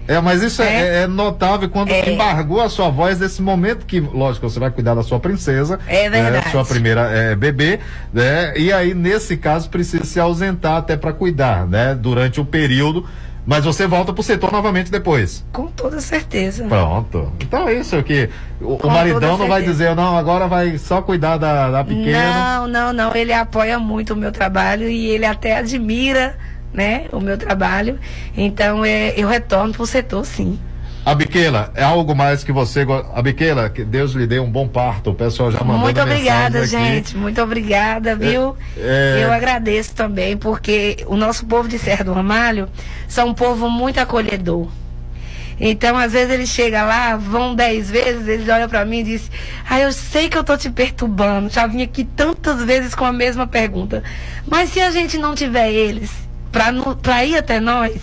[0.06, 2.10] É, mas isso é, é notável quando É.
[2.10, 5.78] embargou a sua voz nesse momento que, lógico, você vai cuidar da sua princesa.
[5.86, 6.46] É verdade.
[6.46, 7.78] Né, sua primeira é, bebê,
[8.12, 8.52] né?
[8.56, 11.94] E aí, nesse caso, precisa se ausentar até para cuidar, né?
[11.94, 13.06] Durante o período.
[13.44, 15.44] Mas você volta pro setor novamente depois.
[15.52, 16.64] Com toda certeza.
[16.64, 17.32] Pronto.
[17.40, 18.28] Então é isso que
[18.60, 22.60] o, o maridão não vai dizer, não, agora vai só cuidar da, da pequena.
[22.60, 23.14] Não, não, não.
[23.16, 26.36] Ele apoia muito o meu trabalho e ele até admira,
[26.72, 27.98] né, o meu trabalho.
[28.36, 30.58] Então é, eu retorno pro setor, sim.
[31.04, 32.86] A Biqueila, é algo mais que você.
[33.12, 35.10] A Biqueila, que Deus lhe dê um bom parto.
[35.10, 37.16] O pessoal já mandou Muito obrigada, gente.
[37.16, 38.56] Muito obrigada, viu?
[38.76, 42.68] é- Eu agradeço também, porque o nosso povo de Serra do Ramalho
[43.08, 44.68] são um povo muito acolhedor.
[45.58, 49.28] Então, às vezes ele chega lá, vão dez vezes, eles olham pra mim e dizem,
[49.68, 53.12] ah, eu sei que eu tô te perturbando, já vim aqui tantas vezes com a
[53.12, 54.02] mesma pergunta.
[54.46, 56.10] Mas se a gente não tiver eles
[57.02, 57.98] pra ir até nós,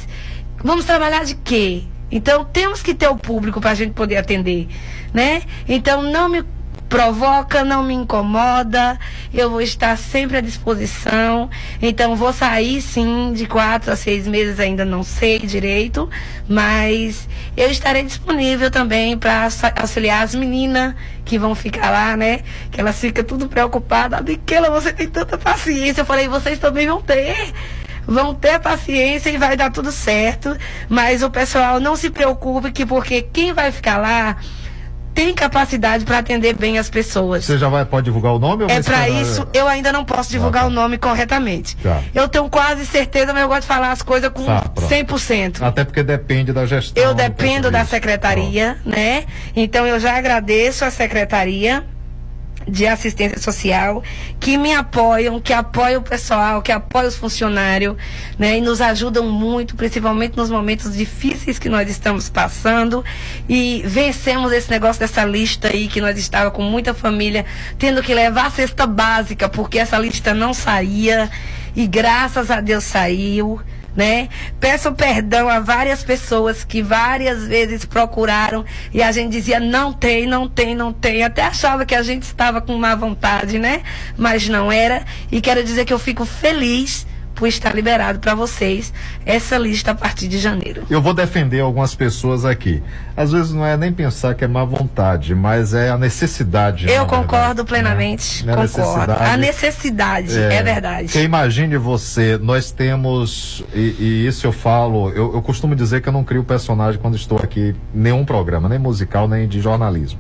[0.63, 1.84] vamos trabalhar de quê?
[2.11, 4.67] Então, temos que ter o público pra gente poder atender,
[5.13, 5.43] né?
[5.67, 6.43] Então, não me
[6.89, 8.99] provoca, não me incomoda,
[9.31, 11.47] eu vou estar sempre à disposição.
[11.80, 16.09] Então, vou sair sim de quatro a seis meses, ainda não sei direito,
[16.47, 19.47] mas eu estarei disponível também para
[19.80, 22.39] auxiliar as meninas que vão ficar lá, né?
[22.71, 24.19] Que elas ficam tudo preocupadas.
[24.21, 26.01] Biquela, você tem tanta paciência.
[26.01, 27.53] Eu falei, vocês também vão ter
[28.10, 30.57] vão ter paciência e vai dar tudo certo.
[30.90, 34.38] Mas o pessoal não se preocupe que porque quem vai ficar lá
[35.14, 37.44] tem capacidade para atender bem as pessoas.
[37.44, 38.64] Você já vai, pode divulgar o nome?
[38.64, 41.76] ou É para isso eu ainda não posso divulgar o nome corretamente.
[41.77, 42.02] Tá.
[42.15, 44.90] Eu tenho quase certeza, mas eu gosto de falar as coisas com Tá, pronto.
[44.90, 45.61] 100%.
[45.61, 47.03] Até porque depende da gestão.
[47.03, 49.26] Eu do dependo da secretaria, né?
[49.56, 51.86] Então eu já agradeço a secretaria
[52.70, 54.04] de assistência social
[54.40, 57.96] que me apoiam, que apoiam o pessoal, que apoiam os funcionários,
[58.38, 58.58] né?
[58.58, 63.04] E nos ajudam muito, principalmente nos momentos difíceis que nós estamos passando
[63.48, 67.46] e vencemos esse negócio dessa lista aí que nós estava com muita família
[67.78, 71.30] tendo que levar a cesta básica porque essa lista não saía
[71.76, 73.62] e graças a Deus saiu
[73.95, 74.30] né?
[74.60, 80.26] Peço perdão a várias pessoas que várias vezes procuraram e a gente dizia não tem,
[80.26, 81.24] não tem, não tem.
[81.24, 83.82] Até achava que a gente estava com má vontade, né?
[84.18, 85.06] Mas não era.
[85.32, 87.06] E quero dizer que eu fico feliz
[87.40, 88.94] por estar liberado para vocês
[89.26, 90.84] essa lista a partir de janeiro.
[90.90, 92.84] Eu vou defender algumas pessoas aqui.
[93.16, 96.90] Às vezes não é nem pensar que é má vontade, mas é a necessidade.
[96.91, 98.52] Eu concordo plenamente, Né?
[98.52, 98.78] A concordo.
[98.82, 99.24] necessidade.
[99.24, 101.03] A necessidade, é, verdade.
[101.06, 106.10] Porque imagine você, nós temos, e, e isso eu falo, eu, eu costumo dizer que
[106.10, 110.20] eu não crio personagem quando estou aqui, em nenhum programa, nem musical, nem de jornalismo.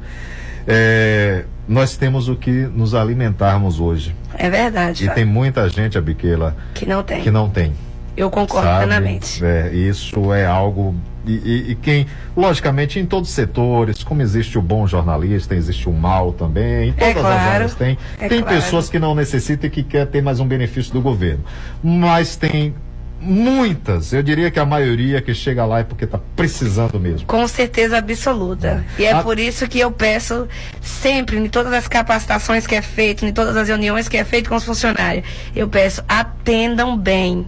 [0.65, 4.15] É, nós temos o que nos alimentarmos hoje.
[4.35, 5.05] É verdade.
[5.05, 7.21] E tem muita gente, Abiquela, Que não tem.
[7.21, 7.73] que não tem.
[8.17, 8.85] Eu concordo sabe?
[8.85, 9.45] plenamente.
[9.45, 10.93] É, isso é algo.
[11.25, 15.87] E, e- e quem, logicamente, em todos os setores, como existe o bom jornalista, existe
[15.87, 17.97] o mal também, em É todas as claro, áreas tem.
[18.19, 18.55] é tem claro.
[18.57, 21.43] pessoas que não necessitam e que quer ter mais um benefício do governo.
[21.83, 22.73] Mas tem
[23.21, 27.27] muitas, eu diria que a maioria que chega lá é porque está precisando mesmo.
[27.27, 28.83] Com certeza absoluta.
[28.97, 30.47] E é A- por isso que eu peço
[30.81, 34.49] sempre, em todas as capacitações que é feito, em todas as reuniões que é feito
[34.49, 35.25] com os funcionários,
[35.55, 37.45] eu peço, atendam bem.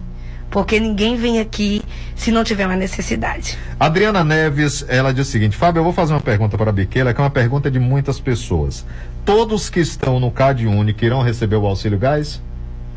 [0.50, 1.80] Porque ninguém vem aqui
[2.14, 3.56] se não tiver uma necessidade.
[3.80, 7.14] Adriana Neves, ela diz o seguinte: Fábio, eu vou fazer uma pergunta para a Biqueira,
[7.14, 8.84] que é uma pergunta de muitas pessoas.
[9.24, 12.38] Todos que estão no CAD Único irão receber o auxílio gás?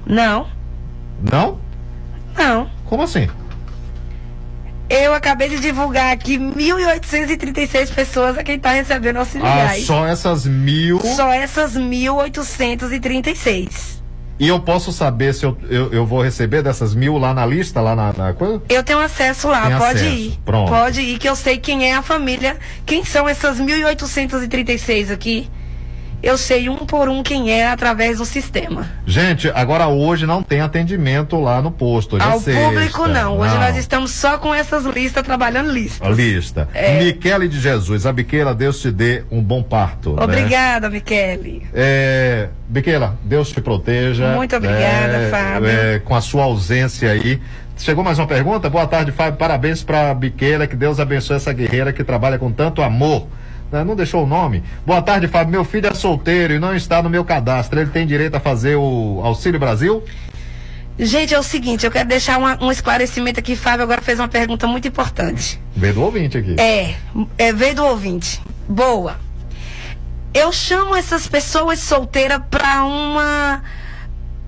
[0.05, 0.47] Não,
[1.31, 1.57] Não?
[2.37, 2.69] Não.
[2.85, 3.27] Como assim?
[4.87, 10.45] Eu acabei de divulgar aqui 1.836 pessoas a quem está recebendo auxílio Ah, só essas
[10.45, 10.99] mil.
[11.15, 13.95] Só essas 1.836.
[14.37, 17.79] E eu posso saber se eu, eu, eu vou receber dessas mil lá na lista,
[17.79, 18.61] lá na, na coisa?
[18.67, 20.37] Eu tenho acesso lá, Tem pode acesso, ir.
[20.43, 20.69] pronto.
[20.69, 22.57] Pode ir, que eu sei quem é a família.
[22.85, 25.49] Quem são essas 1.836 aqui?
[26.23, 28.87] Eu sei um por um quem é através do sistema.
[29.05, 32.17] Gente, agora hoje não tem atendimento lá no posto.
[32.17, 32.61] É Ao sexta.
[32.61, 33.37] público, não.
[33.37, 36.07] Hoje nós estamos só com essas listas, trabalhando listas.
[36.07, 36.67] A lista.
[36.73, 36.97] É.
[37.03, 40.13] Michele de Jesus, a Biqueira, Deus te dê um bom parto.
[40.15, 40.23] né?
[40.23, 41.67] Obrigada, Michele.
[41.73, 44.29] É, Biqueira, Deus te proteja.
[44.35, 45.69] Muito obrigada, né, Fábio.
[45.69, 47.39] é, com a sua ausência aí.
[47.77, 48.67] Chegou mais uma pergunta?
[48.69, 49.37] Boa tarde, Fábio.
[49.37, 50.65] Parabéns para Biqueira.
[50.65, 53.27] Que Deus abençoe essa guerreira que trabalha com tanto amor.
[53.75, 54.63] Né, Não deixou o nome?
[54.85, 55.51] Boa tarde, Fábio.
[55.51, 57.79] Meu filho é solteiro e não está no meu cadastro.
[57.79, 60.01] Ele tem direito a fazer o Auxílio Brasil?
[60.97, 63.53] Gente, é o seguinte, eu quero deixar uma- um esclarecimento aqui.
[63.57, 65.59] Fábio agora fez uma pergunta muito importante.
[65.75, 66.55] Veio do ouvinte aqui.
[66.57, 66.95] É,
[67.37, 68.41] é, veio do ouvinte.
[68.67, 69.17] Boa.
[70.33, 73.61] Eu chamo essas pessoas solteiras para uma.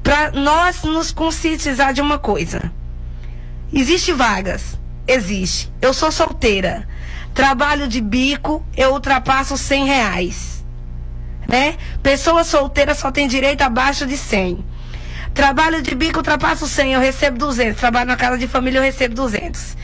[0.03, 2.71] para nós nos conscientizar de uma coisa.
[3.73, 4.79] Existe vagas?
[5.05, 5.69] Existe.
[5.81, 6.87] Eu sou solteira.
[7.37, 10.65] Trabalho de bico, eu ultrapasso 100 reais.
[11.47, 11.75] Né?
[12.01, 14.65] Pessoa solteira só tem direito abaixo de 100.
[15.35, 17.79] Trabalho de bico, ultrapasso 100, eu recebo 200.
[17.79, 19.77] Trabalho na casa de família, eu recebo 200.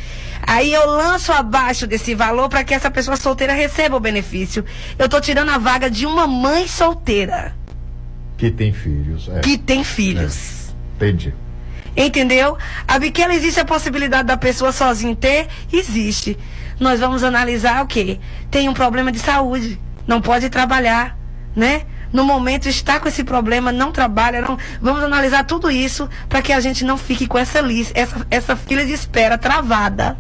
[0.48, 4.66] Aí eu lanço abaixo desse valor para que essa pessoa solteira receba o benefício.
[4.98, 7.56] Eu tô tirando a vaga de uma mãe solteira
[8.36, 9.30] Que tem filhos.
[9.30, 9.42] é.
[9.42, 10.74] que tem filhos.
[10.96, 11.32] Entendi.
[11.96, 12.58] Entendeu?
[12.88, 15.48] A Biquela existe a possibilidade da pessoa sozinha ter?
[15.72, 16.36] Existe.
[16.80, 18.20] Nós vamos analisar o quê?
[18.50, 21.18] Tem um problema de saúde, não pode trabalhar,
[21.56, 21.84] né?
[22.12, 24.58] No momento está com esse problema, não trabalha, não.
[24.80, 28.56] Vamos analisar tudo isso para que a gente não fique com essa lista, essa, essa
[28.56, 30.16] fila de espera travada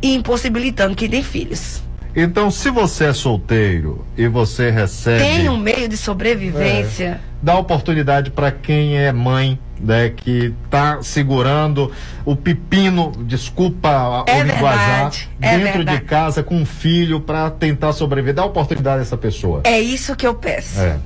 [0.00, 1.82] e impossibilitando quem tem filhos.
[2.14, 5.22] Então, se você é solteiro e você recebe.
[5.22, 7.20] Tem um meio de sobrevivência.
[7.42, 11.90] dá oportunidade para quem é mãe, né, que tá segurando
[12.24, 15.10] o pepino, desculpa É o linguajar,
[15.40, 15.98] é dentro verdade.
[15.98, 18.34] de casa com um filho para tentar sobreviver.
[18.34, 19.62] Dá oportunidade a essa pessoa.
[19.64, 20.80] É isso que eu peço.
[20.80, 20.96] É.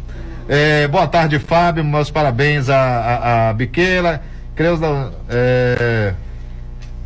[0.49, 1.85] É, boa tarde, Fábio.
[1.85, 4.23] Meus parabéns à, à, à Biqueira.
[4.55, 6.15] Creuza, é,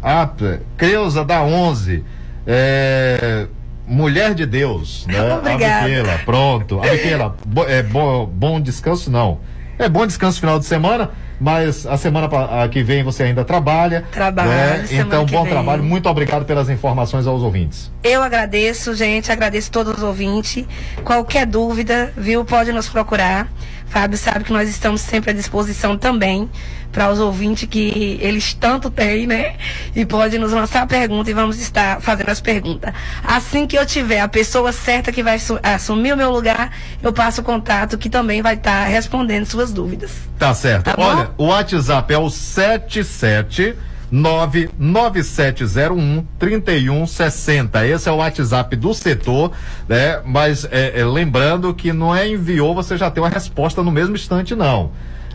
[0.03, 0.29] ah,
[0.77, 2.05] Creuza da 11.
[2.47, 3.47] É,
[3.87, 5.07] mulher de Deus.
[5.07, 5.21] Né?
[5.35, 5.79] Obrigada.
[5.79, 6.79] A Biqueira, pronto.
[6.81, 9.39] A Biqueira, bo, é, bo- bom descanso, não.
[9.81, 13.43] É bom descanso final de semana, mas a semana pa- a que vem você ainda
[13.45, 14.05] trabalha.
[14.13, 14.85] Trabalho, né?
[14.91, 15.53] Então, bom vem.
[15.53, 15.83] trabalho.
[15.83, 17.91] Muito obrigado pelas informações aos ouvintes.
[18.05, 20.67] Eu agradeço, gente, agradeço todos os ouvintes.
[21.03, 23.49] Qualquer dúvida, viu, pode nos procurar.
[23.87, 26.49] Fábio sabe que nós estamos sempre à disposição também
[26.93, 29.55] para os ouvintes que eles tanto têm, né?
[29.95, 32.93] E pode nos lançar a pergunta e vamos estar fazendo as perguntas.
[33.25, 36.73] Assim que eu tiver a pessoa certa que vai assu- assumir o meu lugar,
[37.03, 40.11] eu passo o contato que também vai estar respondendo suas dúvidas.
[40.39, 40.85] Tá certo.
[40.87, 40.95] Tá?
[40.99, 43.75] Olha, o WhatsApp é o 77
[44.11, 47.87] 99701 3160.
[47.87, 49.53] Esse é o WhatsApp do setor,
[49.89, 50.21] né?
[50.25, 54.17] Mas é, é, lembrando que não é enviou, você já tem uma resposta no mesmo
[54.17, 54.91] instante, não.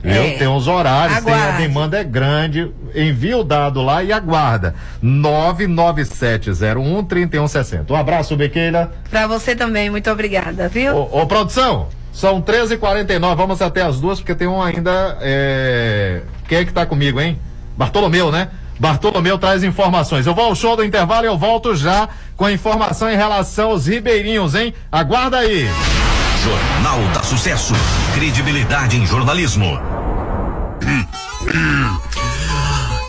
[0.05, 0.33] É.
[0.33, 4.75] Eu tenho os horários, tem, a demanda é grande, envia o dado lá e aguarda.
[5.01, 7.91] 99701 3160.
[7.91, 8.91] Um abraço, Bequeira.
[9.09, 10.95] Para você também, muito obrigada, viu?
[10.95, 15.17] Ô, ô, produção, são 13h49, vamos até as duas, porque tem um ainda.
[15.21, 16.21] É...
[16.47, 17.39] Quem é que tá comigo, hein?
[17.75, 18.49] Bartolomeu, né?
[18.79, 20.27] Bartolomeu traz informações.
[20.27, 23.71] Eu vou ao show do intervalo e eu volto já com a informação em relação
[23.71, 24.73] aos ribeirinhos, hein?
[24.91, 25.67] Aguarda aí.
[26.45, 27.73] Jornal da Sucesso.
[28.13, 29.79] Credibilidade em jornalismo.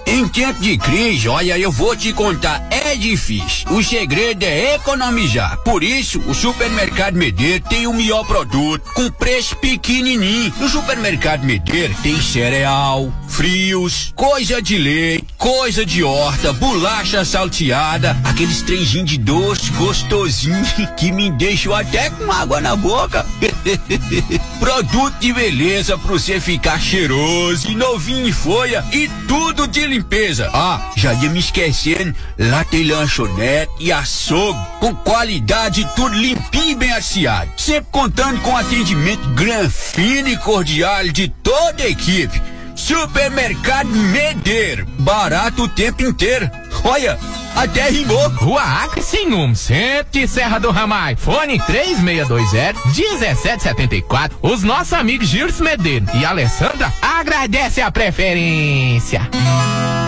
[0.07, 3.69] Em tempo de crise, olha, eu vou te contar, é difícil.
[3.73, 5.59] O segredo é economizar.
[5.59, 10.55] Por isso, o Supermercado Medeiro tem o melhor produto, com preço pequenininho.
[10.61, 18.63] No Supermercado Medeiro tem cereal, frios, coisa de leite, coisa de horta, bolacha salteada, aqueles
[18.63, 20.65] trenzinhos de doce gostosinho
[20.97, 23.27] que me deixam até com água na boca.
[24.61, 30.51] Produto de beleza pra você ficar cheiroso e novinho em folha e tudo de limpeza.
[30.53, 36.75] Ah, já ia me esquecendo, lá tem lanchonete e açougue com qualidade, tudo limpinho e
[36.75, 37.51] bem aciado.
[37.57, 42.41] Sempre contando com atendimento gran, fino e cordial de toda a equipe.
[42.87, 46.49] Supermercado Medeiro, barato o tempo inteiro.
[46.85, 47.19] Olha,
[47.57, 48.29] até rimou.
[48.29, 51.17] Rua Acre sem número, centro Serra do Ramai.
[51.17, 54.35] Fone 3620-1774.
[54.41, 59.29] Os nossos amigos Gilson Medeiro e Alessandra agradecem a preferência.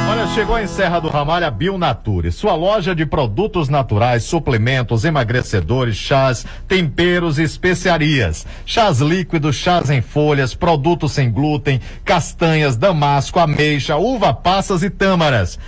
[0.08, 5.96] Olha, chegou em Serra do Ramalho a Bionature, sua loja de produtos naturais, suplementos, emagrecedores,
[5.96, 8.46] chás, temperos e especiarias.
[8.64, 15.58] Chás líquidos, chás em folhas, produtos sem glúten, castanhas, damasco, ameixa, uva passas e tâmaras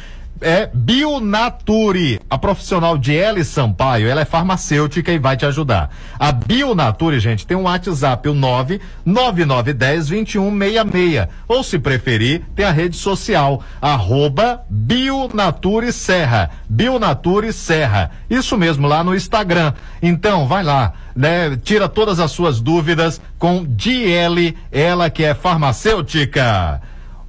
[0.41, 2.21] é Bionature.
[2.29, 5.91] A profissional de Eli Sampaio, ela é farmacêutica e vai te ajudar.
[6.19, 11.29] A Bionature, gente, tem um WhatsApp, o 99910 2166.
[11.47, 16.51] Ou se preferir, tem a rede social, arroba Bionature Serra.
[16.69, 18.11] Bionature Serra.
[18.29, 19.73] Isso mesmo, lá no Instagram.
[20.03, 21.59] Então, vai lá, né?
[21.63, 26.81] Tira todas as suas dúvidas com DL, ela que é farmacêutica.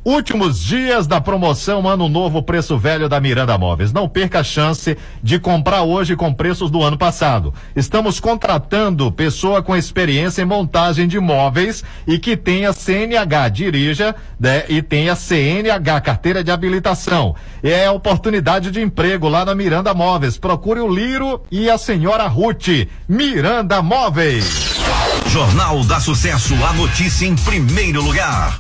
[0.03, 3.94] Últimos dias da promoção Ano Novo Preço Velho da Miranda Móveis.
[3.94, 7.53] Não perca a chance de comprar hoje com preços do ano passado.
[7.76, 14.64] Estamos contratando pessoa com experiência em montagem de móveis e que tenha CNH, dirija né,
[14.68, 17.36] e tenha CNH, carteira de habilitação.
[17.61, 20.36] É oportunidade de emprego lá na Miranda Móveis.
[20.36, 22.88] Procure o Liro e a senhora Ruth.
[23.07, 24.80] Miranda Móveis.
[25.28, 28.60] Jornal da Sucesso, a notícia em primeiro lugar.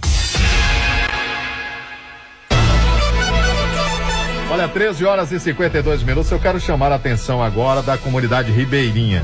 [4.51, 6.29] Olha, 13 horas e 52 minutos.
[6.29, 9.23] Eu quero chamar a atenção agora da comunidade ribeirinha,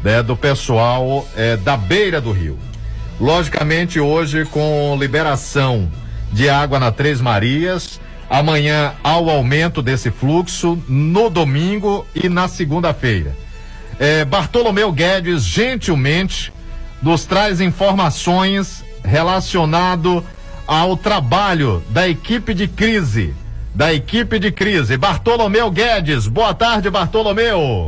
[0.00, 2.56] né, do pessoal é, da beira do rio.
[3.20, 5.90] Logicamente, hoje, com liberação
[6.32, 12.46] de água na Três Marias, amanhã há o aumento desse fluxo, no domingo e na
[12.46, 13.36] segunda-feira.
[13.98, 16.52] É, Bartolomeu Guedes, gentilmente,
[17.02, 20.24] nos traz informações relacionado
[20.64, 23.34] ao trabalho da equipe de crise
[23.74, 24.96] da equipe de crise.
[24.96, 27.86] Bartolomeu Guedes, boa tarde, Bartolomeu.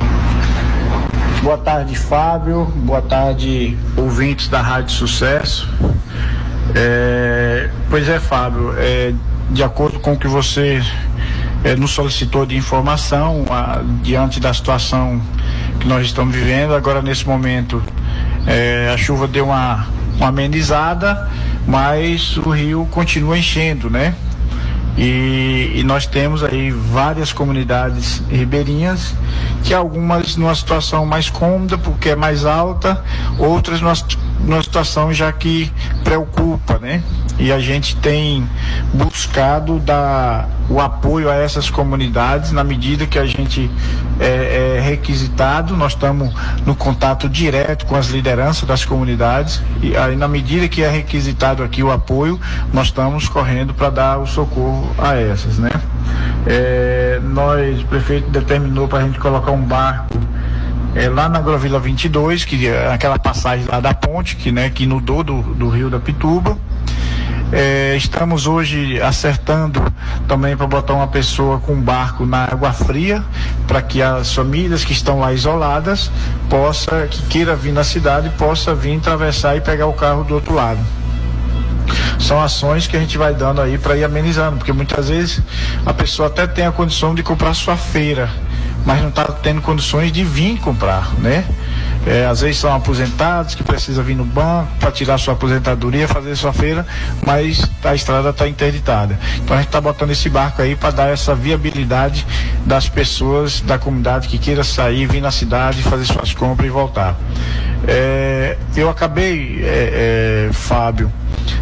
[1.43, 2.67] Boa tarde, Fábio.
[2.77, 5.69] Boa tarde, ouvintes da Rádio Sucesso.
[6.75, 9.13] É, pois é, Fábio, é,
[9.51, 10.81] de acordo com o que você
[11.65, 15.21] é, nos solicitou de informação, a, diante da situação
[15.81, 17.83] que nós estamos vivendo, agora nesse momento
[18.47, 19.87] é, a chuva deu uma,
[20.17, 21.29] uma amenizada,
[21.67, 24.15] mas o rio continua enchendo, né?
[24.97, 29.15] E, e, nós temos aí várias comunidades ribeirinhas,
[29.65, 33.03] que algumas numa situação mais cômoda, porque é mais alta,
[33.39, 33.95] outras numa,
[34.41, 35.73] numa situação já que
[36.05, 37.03] preocupa, né?
[37.39, 38.47] E a gente tem
[38.93, 43.71] buscado dar o apoio a essas comunidades na medida que a gente
[44.21, 46.33] é, é requisitado, nós estamos
[46.65, 51.63] no contato direto com as lideranças das comunidades e aí na medida que é requisitado
[51.63, 52.39] aqui o apoio,
[52.73, 55.71] nós estamos correndo para dar o socorro a essas, né?
[56.47, 60.19] É, nós, o prefeito determinou para a gente colocar um barco
[60.95, 64.85] é, lá na Grovila 22, que é aquela passagem lá da ponte, que, né, que
[64.85, 66.59] inundou do, do rio da Pituba.
[67.51, 69.83] É, estamos hoje acertando
[70.27, 73.23] também para botar uma pessoa com barco na água fria,
[73.67, 76.11] para que as famílias que estão lá isoladas
[76.49, 80.55] possa, que queira vir na cidade, possa vir atravessar e pegar o carro do outro
[80.55, 80.81] lado
[82.33, 85.43] são ações que a gente vai dando aí para ir amenizando, porque muitas vezes
[85.85, 88.31] a pessoa até tem a condição de comprar sua feira,
[88.87, 91.45] mas não está tendo condições de vir comprar, né?
[92.07, 96.35] É, às vezes são aposentados que precisam vir no banco para tirar sua aposentadoria, fazer
[96.35, 96.87] sua feira,
[97.25, 99.19] mas a estrada está interditada.
[99.37, 102.27] Então a gente está botando esse barco aí para dar essa viabilidade
[102.65, 107.15] das pessoas da comunidade que queira sair, vir na cidade, fazer suas compras e voltar.
[107.87, 111.13] É, eu acabei, é, é Fábio,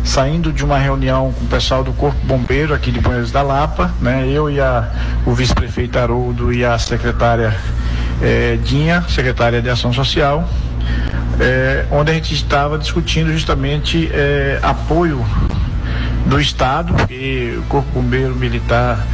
[0.05, 3.93] saindo de uma reunião com o pessoal do Corpo Bombeiro aqui de Banheiros da Lapa,
[4.01, 4.27] né?
[4.29, 4.89] Eu e a,
[5.27, 7.57] o vice-prefeito Haroldo e a secretária
[8.23, 10.49] é, Dinha, secretária de Ação Social,
[11.39, 15.25] é, onde a gente estava discutindo justamente é, apoio
[16.27, 19.07] do Estado, porque o Corpo Bombeiro Militar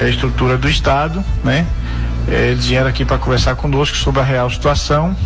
[0.00, 1.66] é a estrutura do Estado, né?
[2.26, 5.16] Eles vieram aqui para conversar conosco sobre a real situação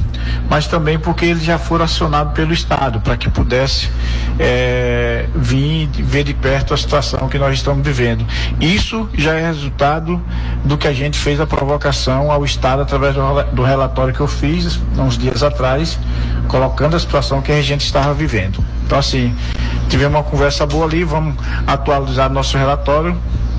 [0.49, 3.91] mas também porque eles já foram acionados pelo Estado para que pudesse
[4.39, 8.25] é, vir ver de perto a situação que nós estamos vivendo.
[8.61, 10.21] Isso já é resultado
[10.65, 14.21] do que a gente fez a provocação ao Estado através do, rela- do relatório que
[14.21, 15.99] eu fiz uns dias atrás,
[16.49, 18.63] colocando a situação que a gente estava vivendo.
[18.85, 19.35] Então, assim,
[19.89, 21.35] tivemos uma conversa boa ali, vamos
[21.67, 23.17] atualizar nosso relatório.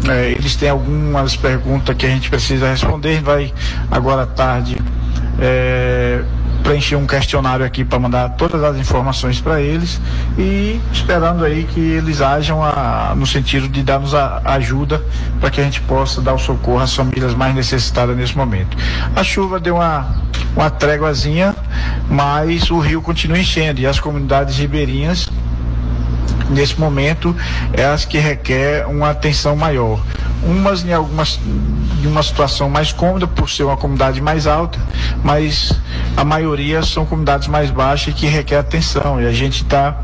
[0.08, 3.22] É, eles têm algumas perguntas que a gente precisa responder.
[3.22, 3.54] Vai
[3.90, 4.78] agora à tarde
[5.40, 6.22] é,
[6.64, 10.00] preencher um questionário aqui para mandar todas as informações para eles
[10.38, 15.04] e esperando aí que eles ajam a- no sentido de dar-nos ajuda
[15.40, 18.78] para que a gente possa dar o socorro às famílias mais necessitadas nesse momento.
[19.16, 20.16] A chuva deu uma,
[20.56, 21.54] uma tréguazinha,
[22.10, 25.30] mas o rio continua enchendo e as comunidades ribeirinhas
[26.50, 27.36] nesse momento
[27.74, 30.00] é as que requer uma atenção maior.
[30.46, 31.40] Umas em algumas
[32.04, 34.78] em uma situação mais cômoda por ser uma comunidade mais alta,
[35.24, 35.72] mas
[36.18, 39.22] a maioria são comunidades mais baixas que requer atenção.
[39.22, 39.98] E a gente está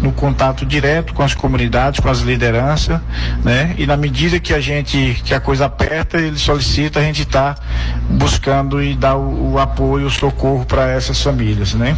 [0.00, 3.00] no contato direto com as comunidades, com as lideranças,
[3.42, 3.74] né?
[3.78, 7.54] E na medida que a gente que a coisa aperta, ele solicita, a gente está
[8.10, 11.96] buscando e dar o, o apoio, o socorro para essas famílias, né?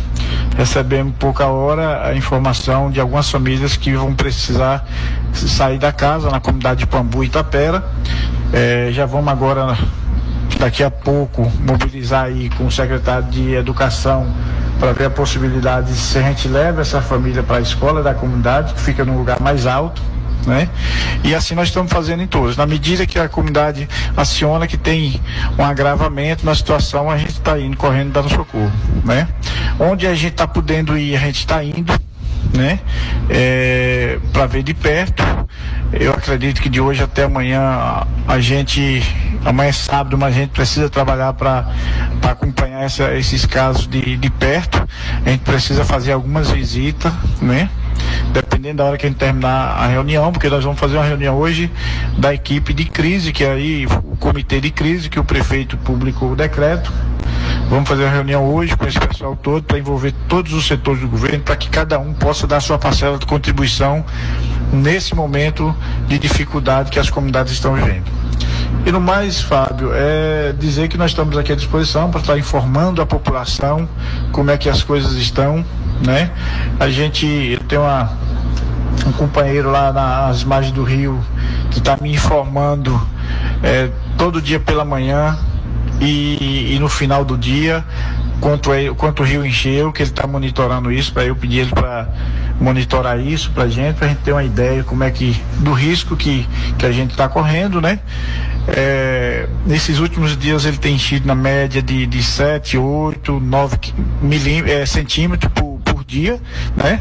[0.56, 4.86] Recebemos pouca hora a informação de algumas famílias que vão precisar
[5.32, 7.84] sair da casa na comunidade de Pambu e Itapera.
[8.52, 9.76] Eh, já vamos agora
[10.58, 14.26] daqui a pouco mobilizar aí com o secretário de Educação
[14.78, 18.14] para ver a possibilidade de se a gente leva essa família para a escola da
[18.14, 20.02] comunidade, que fica num lugar mais alto.
[20.46, 20.68] Né?
[21.24, 22.56] E assim nós estamos fazendo em todos.
[22.56, 25.20] Na medida que a comunidade aciona que tem
[25.58, 28.70] um agravamento na situação, a gente está indo correndo dando socorro.
[29.04, 29.26] Né?
[29.80, 31.92] Onde a gente está podendo ir, a gente está indo
[32.54, 32.80] né?
[34.32, 35.22] para ver de perto.
[35.92, 39.02] Eu acredito que de hoje até amanhã a- a gente,
[39.44, 41.68] amanhã é sábado, mas a gente precisa trabalhar para
[42.22, 44.86] acompanhar essa- esses casos de, de perto.
[45.24, 47.68] A gente precisa fazer algumas visitas, né?
[48.32, 51.36] Dependendo da hora que a gente terminar a reunião, porque nós vamos fazer uma reunião
[51.36, 51.70] hoje
[52.18, 56.32] da equipe de crise, que é aí o comitê de crise que o prefeito publicou
[56.32, 56.92] o decreto.
[57.68, 61.08] Vamos fazer uma reunião hoje com esse pessoal todo para envolver todos os setores do
[61.08, 64.04] governo, para que cada um possa dar sua parcela de contribuição
[64.72, 65.74] nesse momento
[66.06, 68.04] de dificuldade que as comunidades estão vivendo.
[68.84, 73.02] E no mais, Fábio, é dizer que nós estamos aqui à disposição para estar informando
[73.02, 73.88] a população
[74.30, 75.64] como é que as coisas estão,
[76.04, 76.30] né?
[76.78, 78.10] A gente tenho uma,
[79.06, 81.22] um companheiro lá nas margens do rio
[81.70, 83.00] que está me informando
[83.62, 85.38] é, todo dia pela manhã
[86.00, 87.84] e, e no final do dia
[88.40, 91.70] quanto, é, quanto o rio encheu, que ele está monitorando isso, para eu pedir ele
[91.70, 92.08] para
[92.60, 96.16] monitorar isso para gente, para a gente ter uma ideia como é que do risco
[96.16, 96.46] que,
[96.78, 97.98] que a gente está correndo, né?
[98.68, 103.76] É, nesses últimos dias ele tem enchido na média de, de 7, 8, 9
[104.22, 105.65] milím, é, centímetros por
[106.06, 106.40] dia,
[106.76, 107.00] né?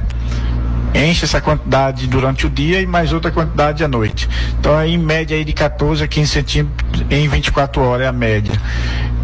[0.96, 4.30] enche essa quantidade durante o dia e mais outra quantidade à noite.
[4.60, 8.14] Então, aí, em média aí de 14 a 15 centímetros em 24 horas é a
[8.14, 8.54] média.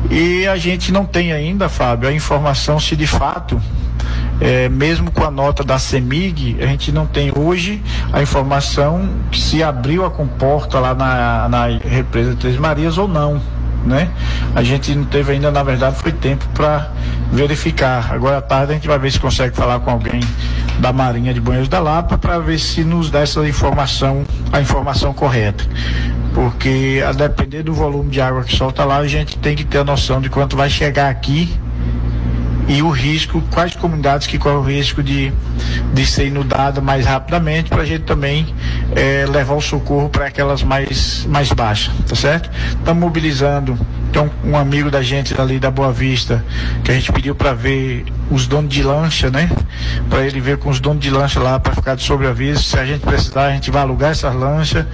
[0.09, 3.61] E a gente não tem ainda, Fábio, a informação se de fato,
[4.41, 7.81] eh, mesmo com a nota da CEMIG, a gente não tem hoje
[8.11, 13.41] a informação se abriu a comporta lá na, na represa Três Marias ou não
[13.85, 14.09] né?
[14.55, 16.91] A gente não teve ainda, na verdade, foi tempo para
[17.31, 18.13] verificar.
[18.13, 20.21] Agora à tarde a gente vai ver se consegue falar com alguém
[20.79, 25.13] da Marinha de Banheiros da Lapa para ver se nos dá essa informação, a informação
[25.13, 25.63] correta.
[26.33, 29.79] Porque a depender do volume de água que solta lá, a gente tem que ter
[29.79, 31.59] a noção de quanto vai chegar aqui
[32.71, 35.33] e o risco, quais comunidades que correm o risco de,
[35.93, 38.55] de ser inundada mais rapidamente, para a gente também
[38.95, 42.49] eh, levar o socorro para aquelas mais, mais baixas, tá certo?
[42.69, 43.77] Estamos mobilizando,
[44.11, 46.43] tem um, um amigo da gente ali da Boa Vista,
[46.83, 49.49] que a gente pediu para ver os donos de lancha, né?
[50.09, 52.63] Para ele ver com os donos de lancha lá, para ficar de sobreaviso.
[52.63, 54.85] Se a gente precisar, a gente vai alugar essas lanchas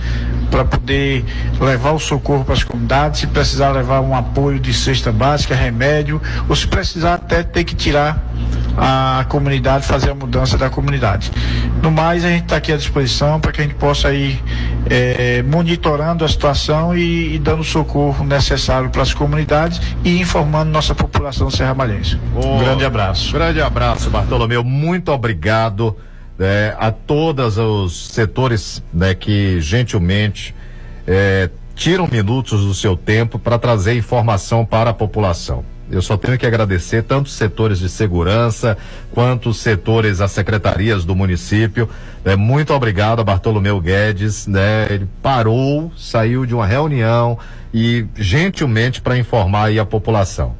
[0.50, 1.26] para poder
[1.60, 6.22] levar o socorro para as comunidades, se precisar levar um apoio de cesta básica, remédio,
[6.48, 8.24] ou se precisar até ter que tirar
[8.78, 11.32] a comunidade, fazer a mudança da comunidade.
[11.82, 14.42] No mais, a gente está aqui à disposição para que a gente possa ir
[14.88, 20.70] eh, monitorando a situação e, e dando o socorro necessário para as comunidades e informando
[20.72, 22.20] nossa população serramalhense.
[22.36, 23.32] Um grande abraço.
[23.32, 24.64] Grande abraço, Bartolomeu.
[24.64, 25.96] Muito obrigado
[26.38, 30.54] eh, a todos os setores né, que gentilmente
[31.08, 35.64] eh, tiram minutos do seu tempo para trazer informação para a população.
[35.90, 38.78] Eu só tenho que agradecer tanto os setores de segurança
[39.14, 41.90] quanto os setores, as secretarias do município.
[42.26, 44.48] É, muito obrigado a Bartolomeu Guedes.
[44.48, 44.88] Né?
[44.90, 47.40] Ele parou, saiu de uma reunião
[47.74, 50.56] e gentilmente para informar aí a população.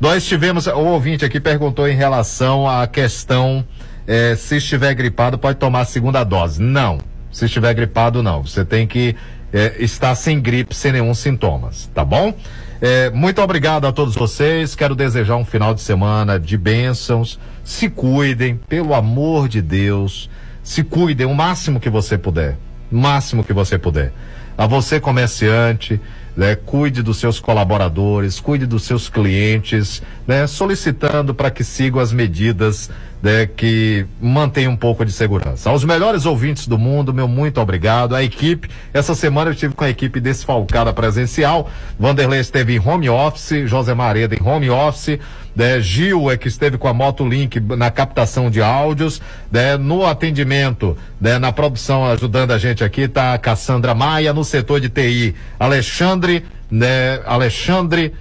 [0.00, 3.64] Nós tivemos, o ouvinte aqui perguntou em relação à questão
[4.06, 6.60] eh, se estiver gripado pode tomar a segunda dose.
[6.60, 6.98] Não,
[7.30, 8.42] se estiver gripado não.
[8.42, 9.16] Você tem que
[9.52, 12.34] eh, estar sem gripe, sem nenhum sintomas, tá bom?
[12.82, 14.74] Eh, muito obrigado a todos vocês.
[14.74, 17.38] Quero desejar um final de semana de bênçãos.
[17.62, 20.28] Se cuidem, pelo amor de Deus.
[20.62, 22.56] Se cuidem o máximo que você puder.
[22.92, 24.12] O máximo que você puder.
[24.56, 26.00] A você, comerciante,
[26.36, 32.12] né, cuide dos seus colaboradores, cuide dos seus clientes, né, solicitando para que sigam as
[32.12, 32.90] medidas
[33.22, 35.70] né, que mantenham um pouco de segurança.
[35.70, 38.14] Aos melhores ouvintes do mundo, meu muito obrigado.
[38.14, 41.70] A equipe, essa semana eu estive com a equipe desfalcada presencial.
[41.98, 45.18] Vanderlei esteve em home office, José Mareda em home office.
[45.54, 49.22] Né, Gil é que esteve com a Motolink na captação de áudios,
[49.52, 54.44] né, no atendimento, né, na produção ajudando a gente aqui tá a Cassandra Maia, no
[54.44, 58.12] setor de TI, Alexandre, né, Alexandre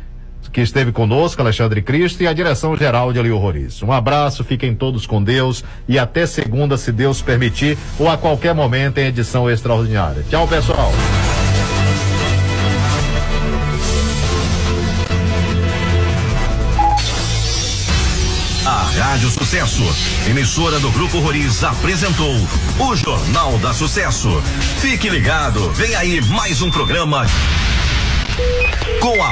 [0.54, 3.82] que esteve conosco, Alexandre Cristo, e a direção geral de Elio Roriz.
[3.82, 8.54] Um abraço, fiquem todos com Deus e até segunda, se Deus permitir, ou a qualquer
[8.54, 10.24] momento em edição extraordinária.
[10.30, 10.92] Tchau, pessoal.
[19.24, 19.84] Rádio Sucesso,
[20.28, 22.36] emissora do Grupo Roriz, apresentou
[22.78, 24.30] o Jornal da Sucesso.
[24.82, 27.26] Fique ligado, vem aí mais um programa
[29.00, 29.32] com a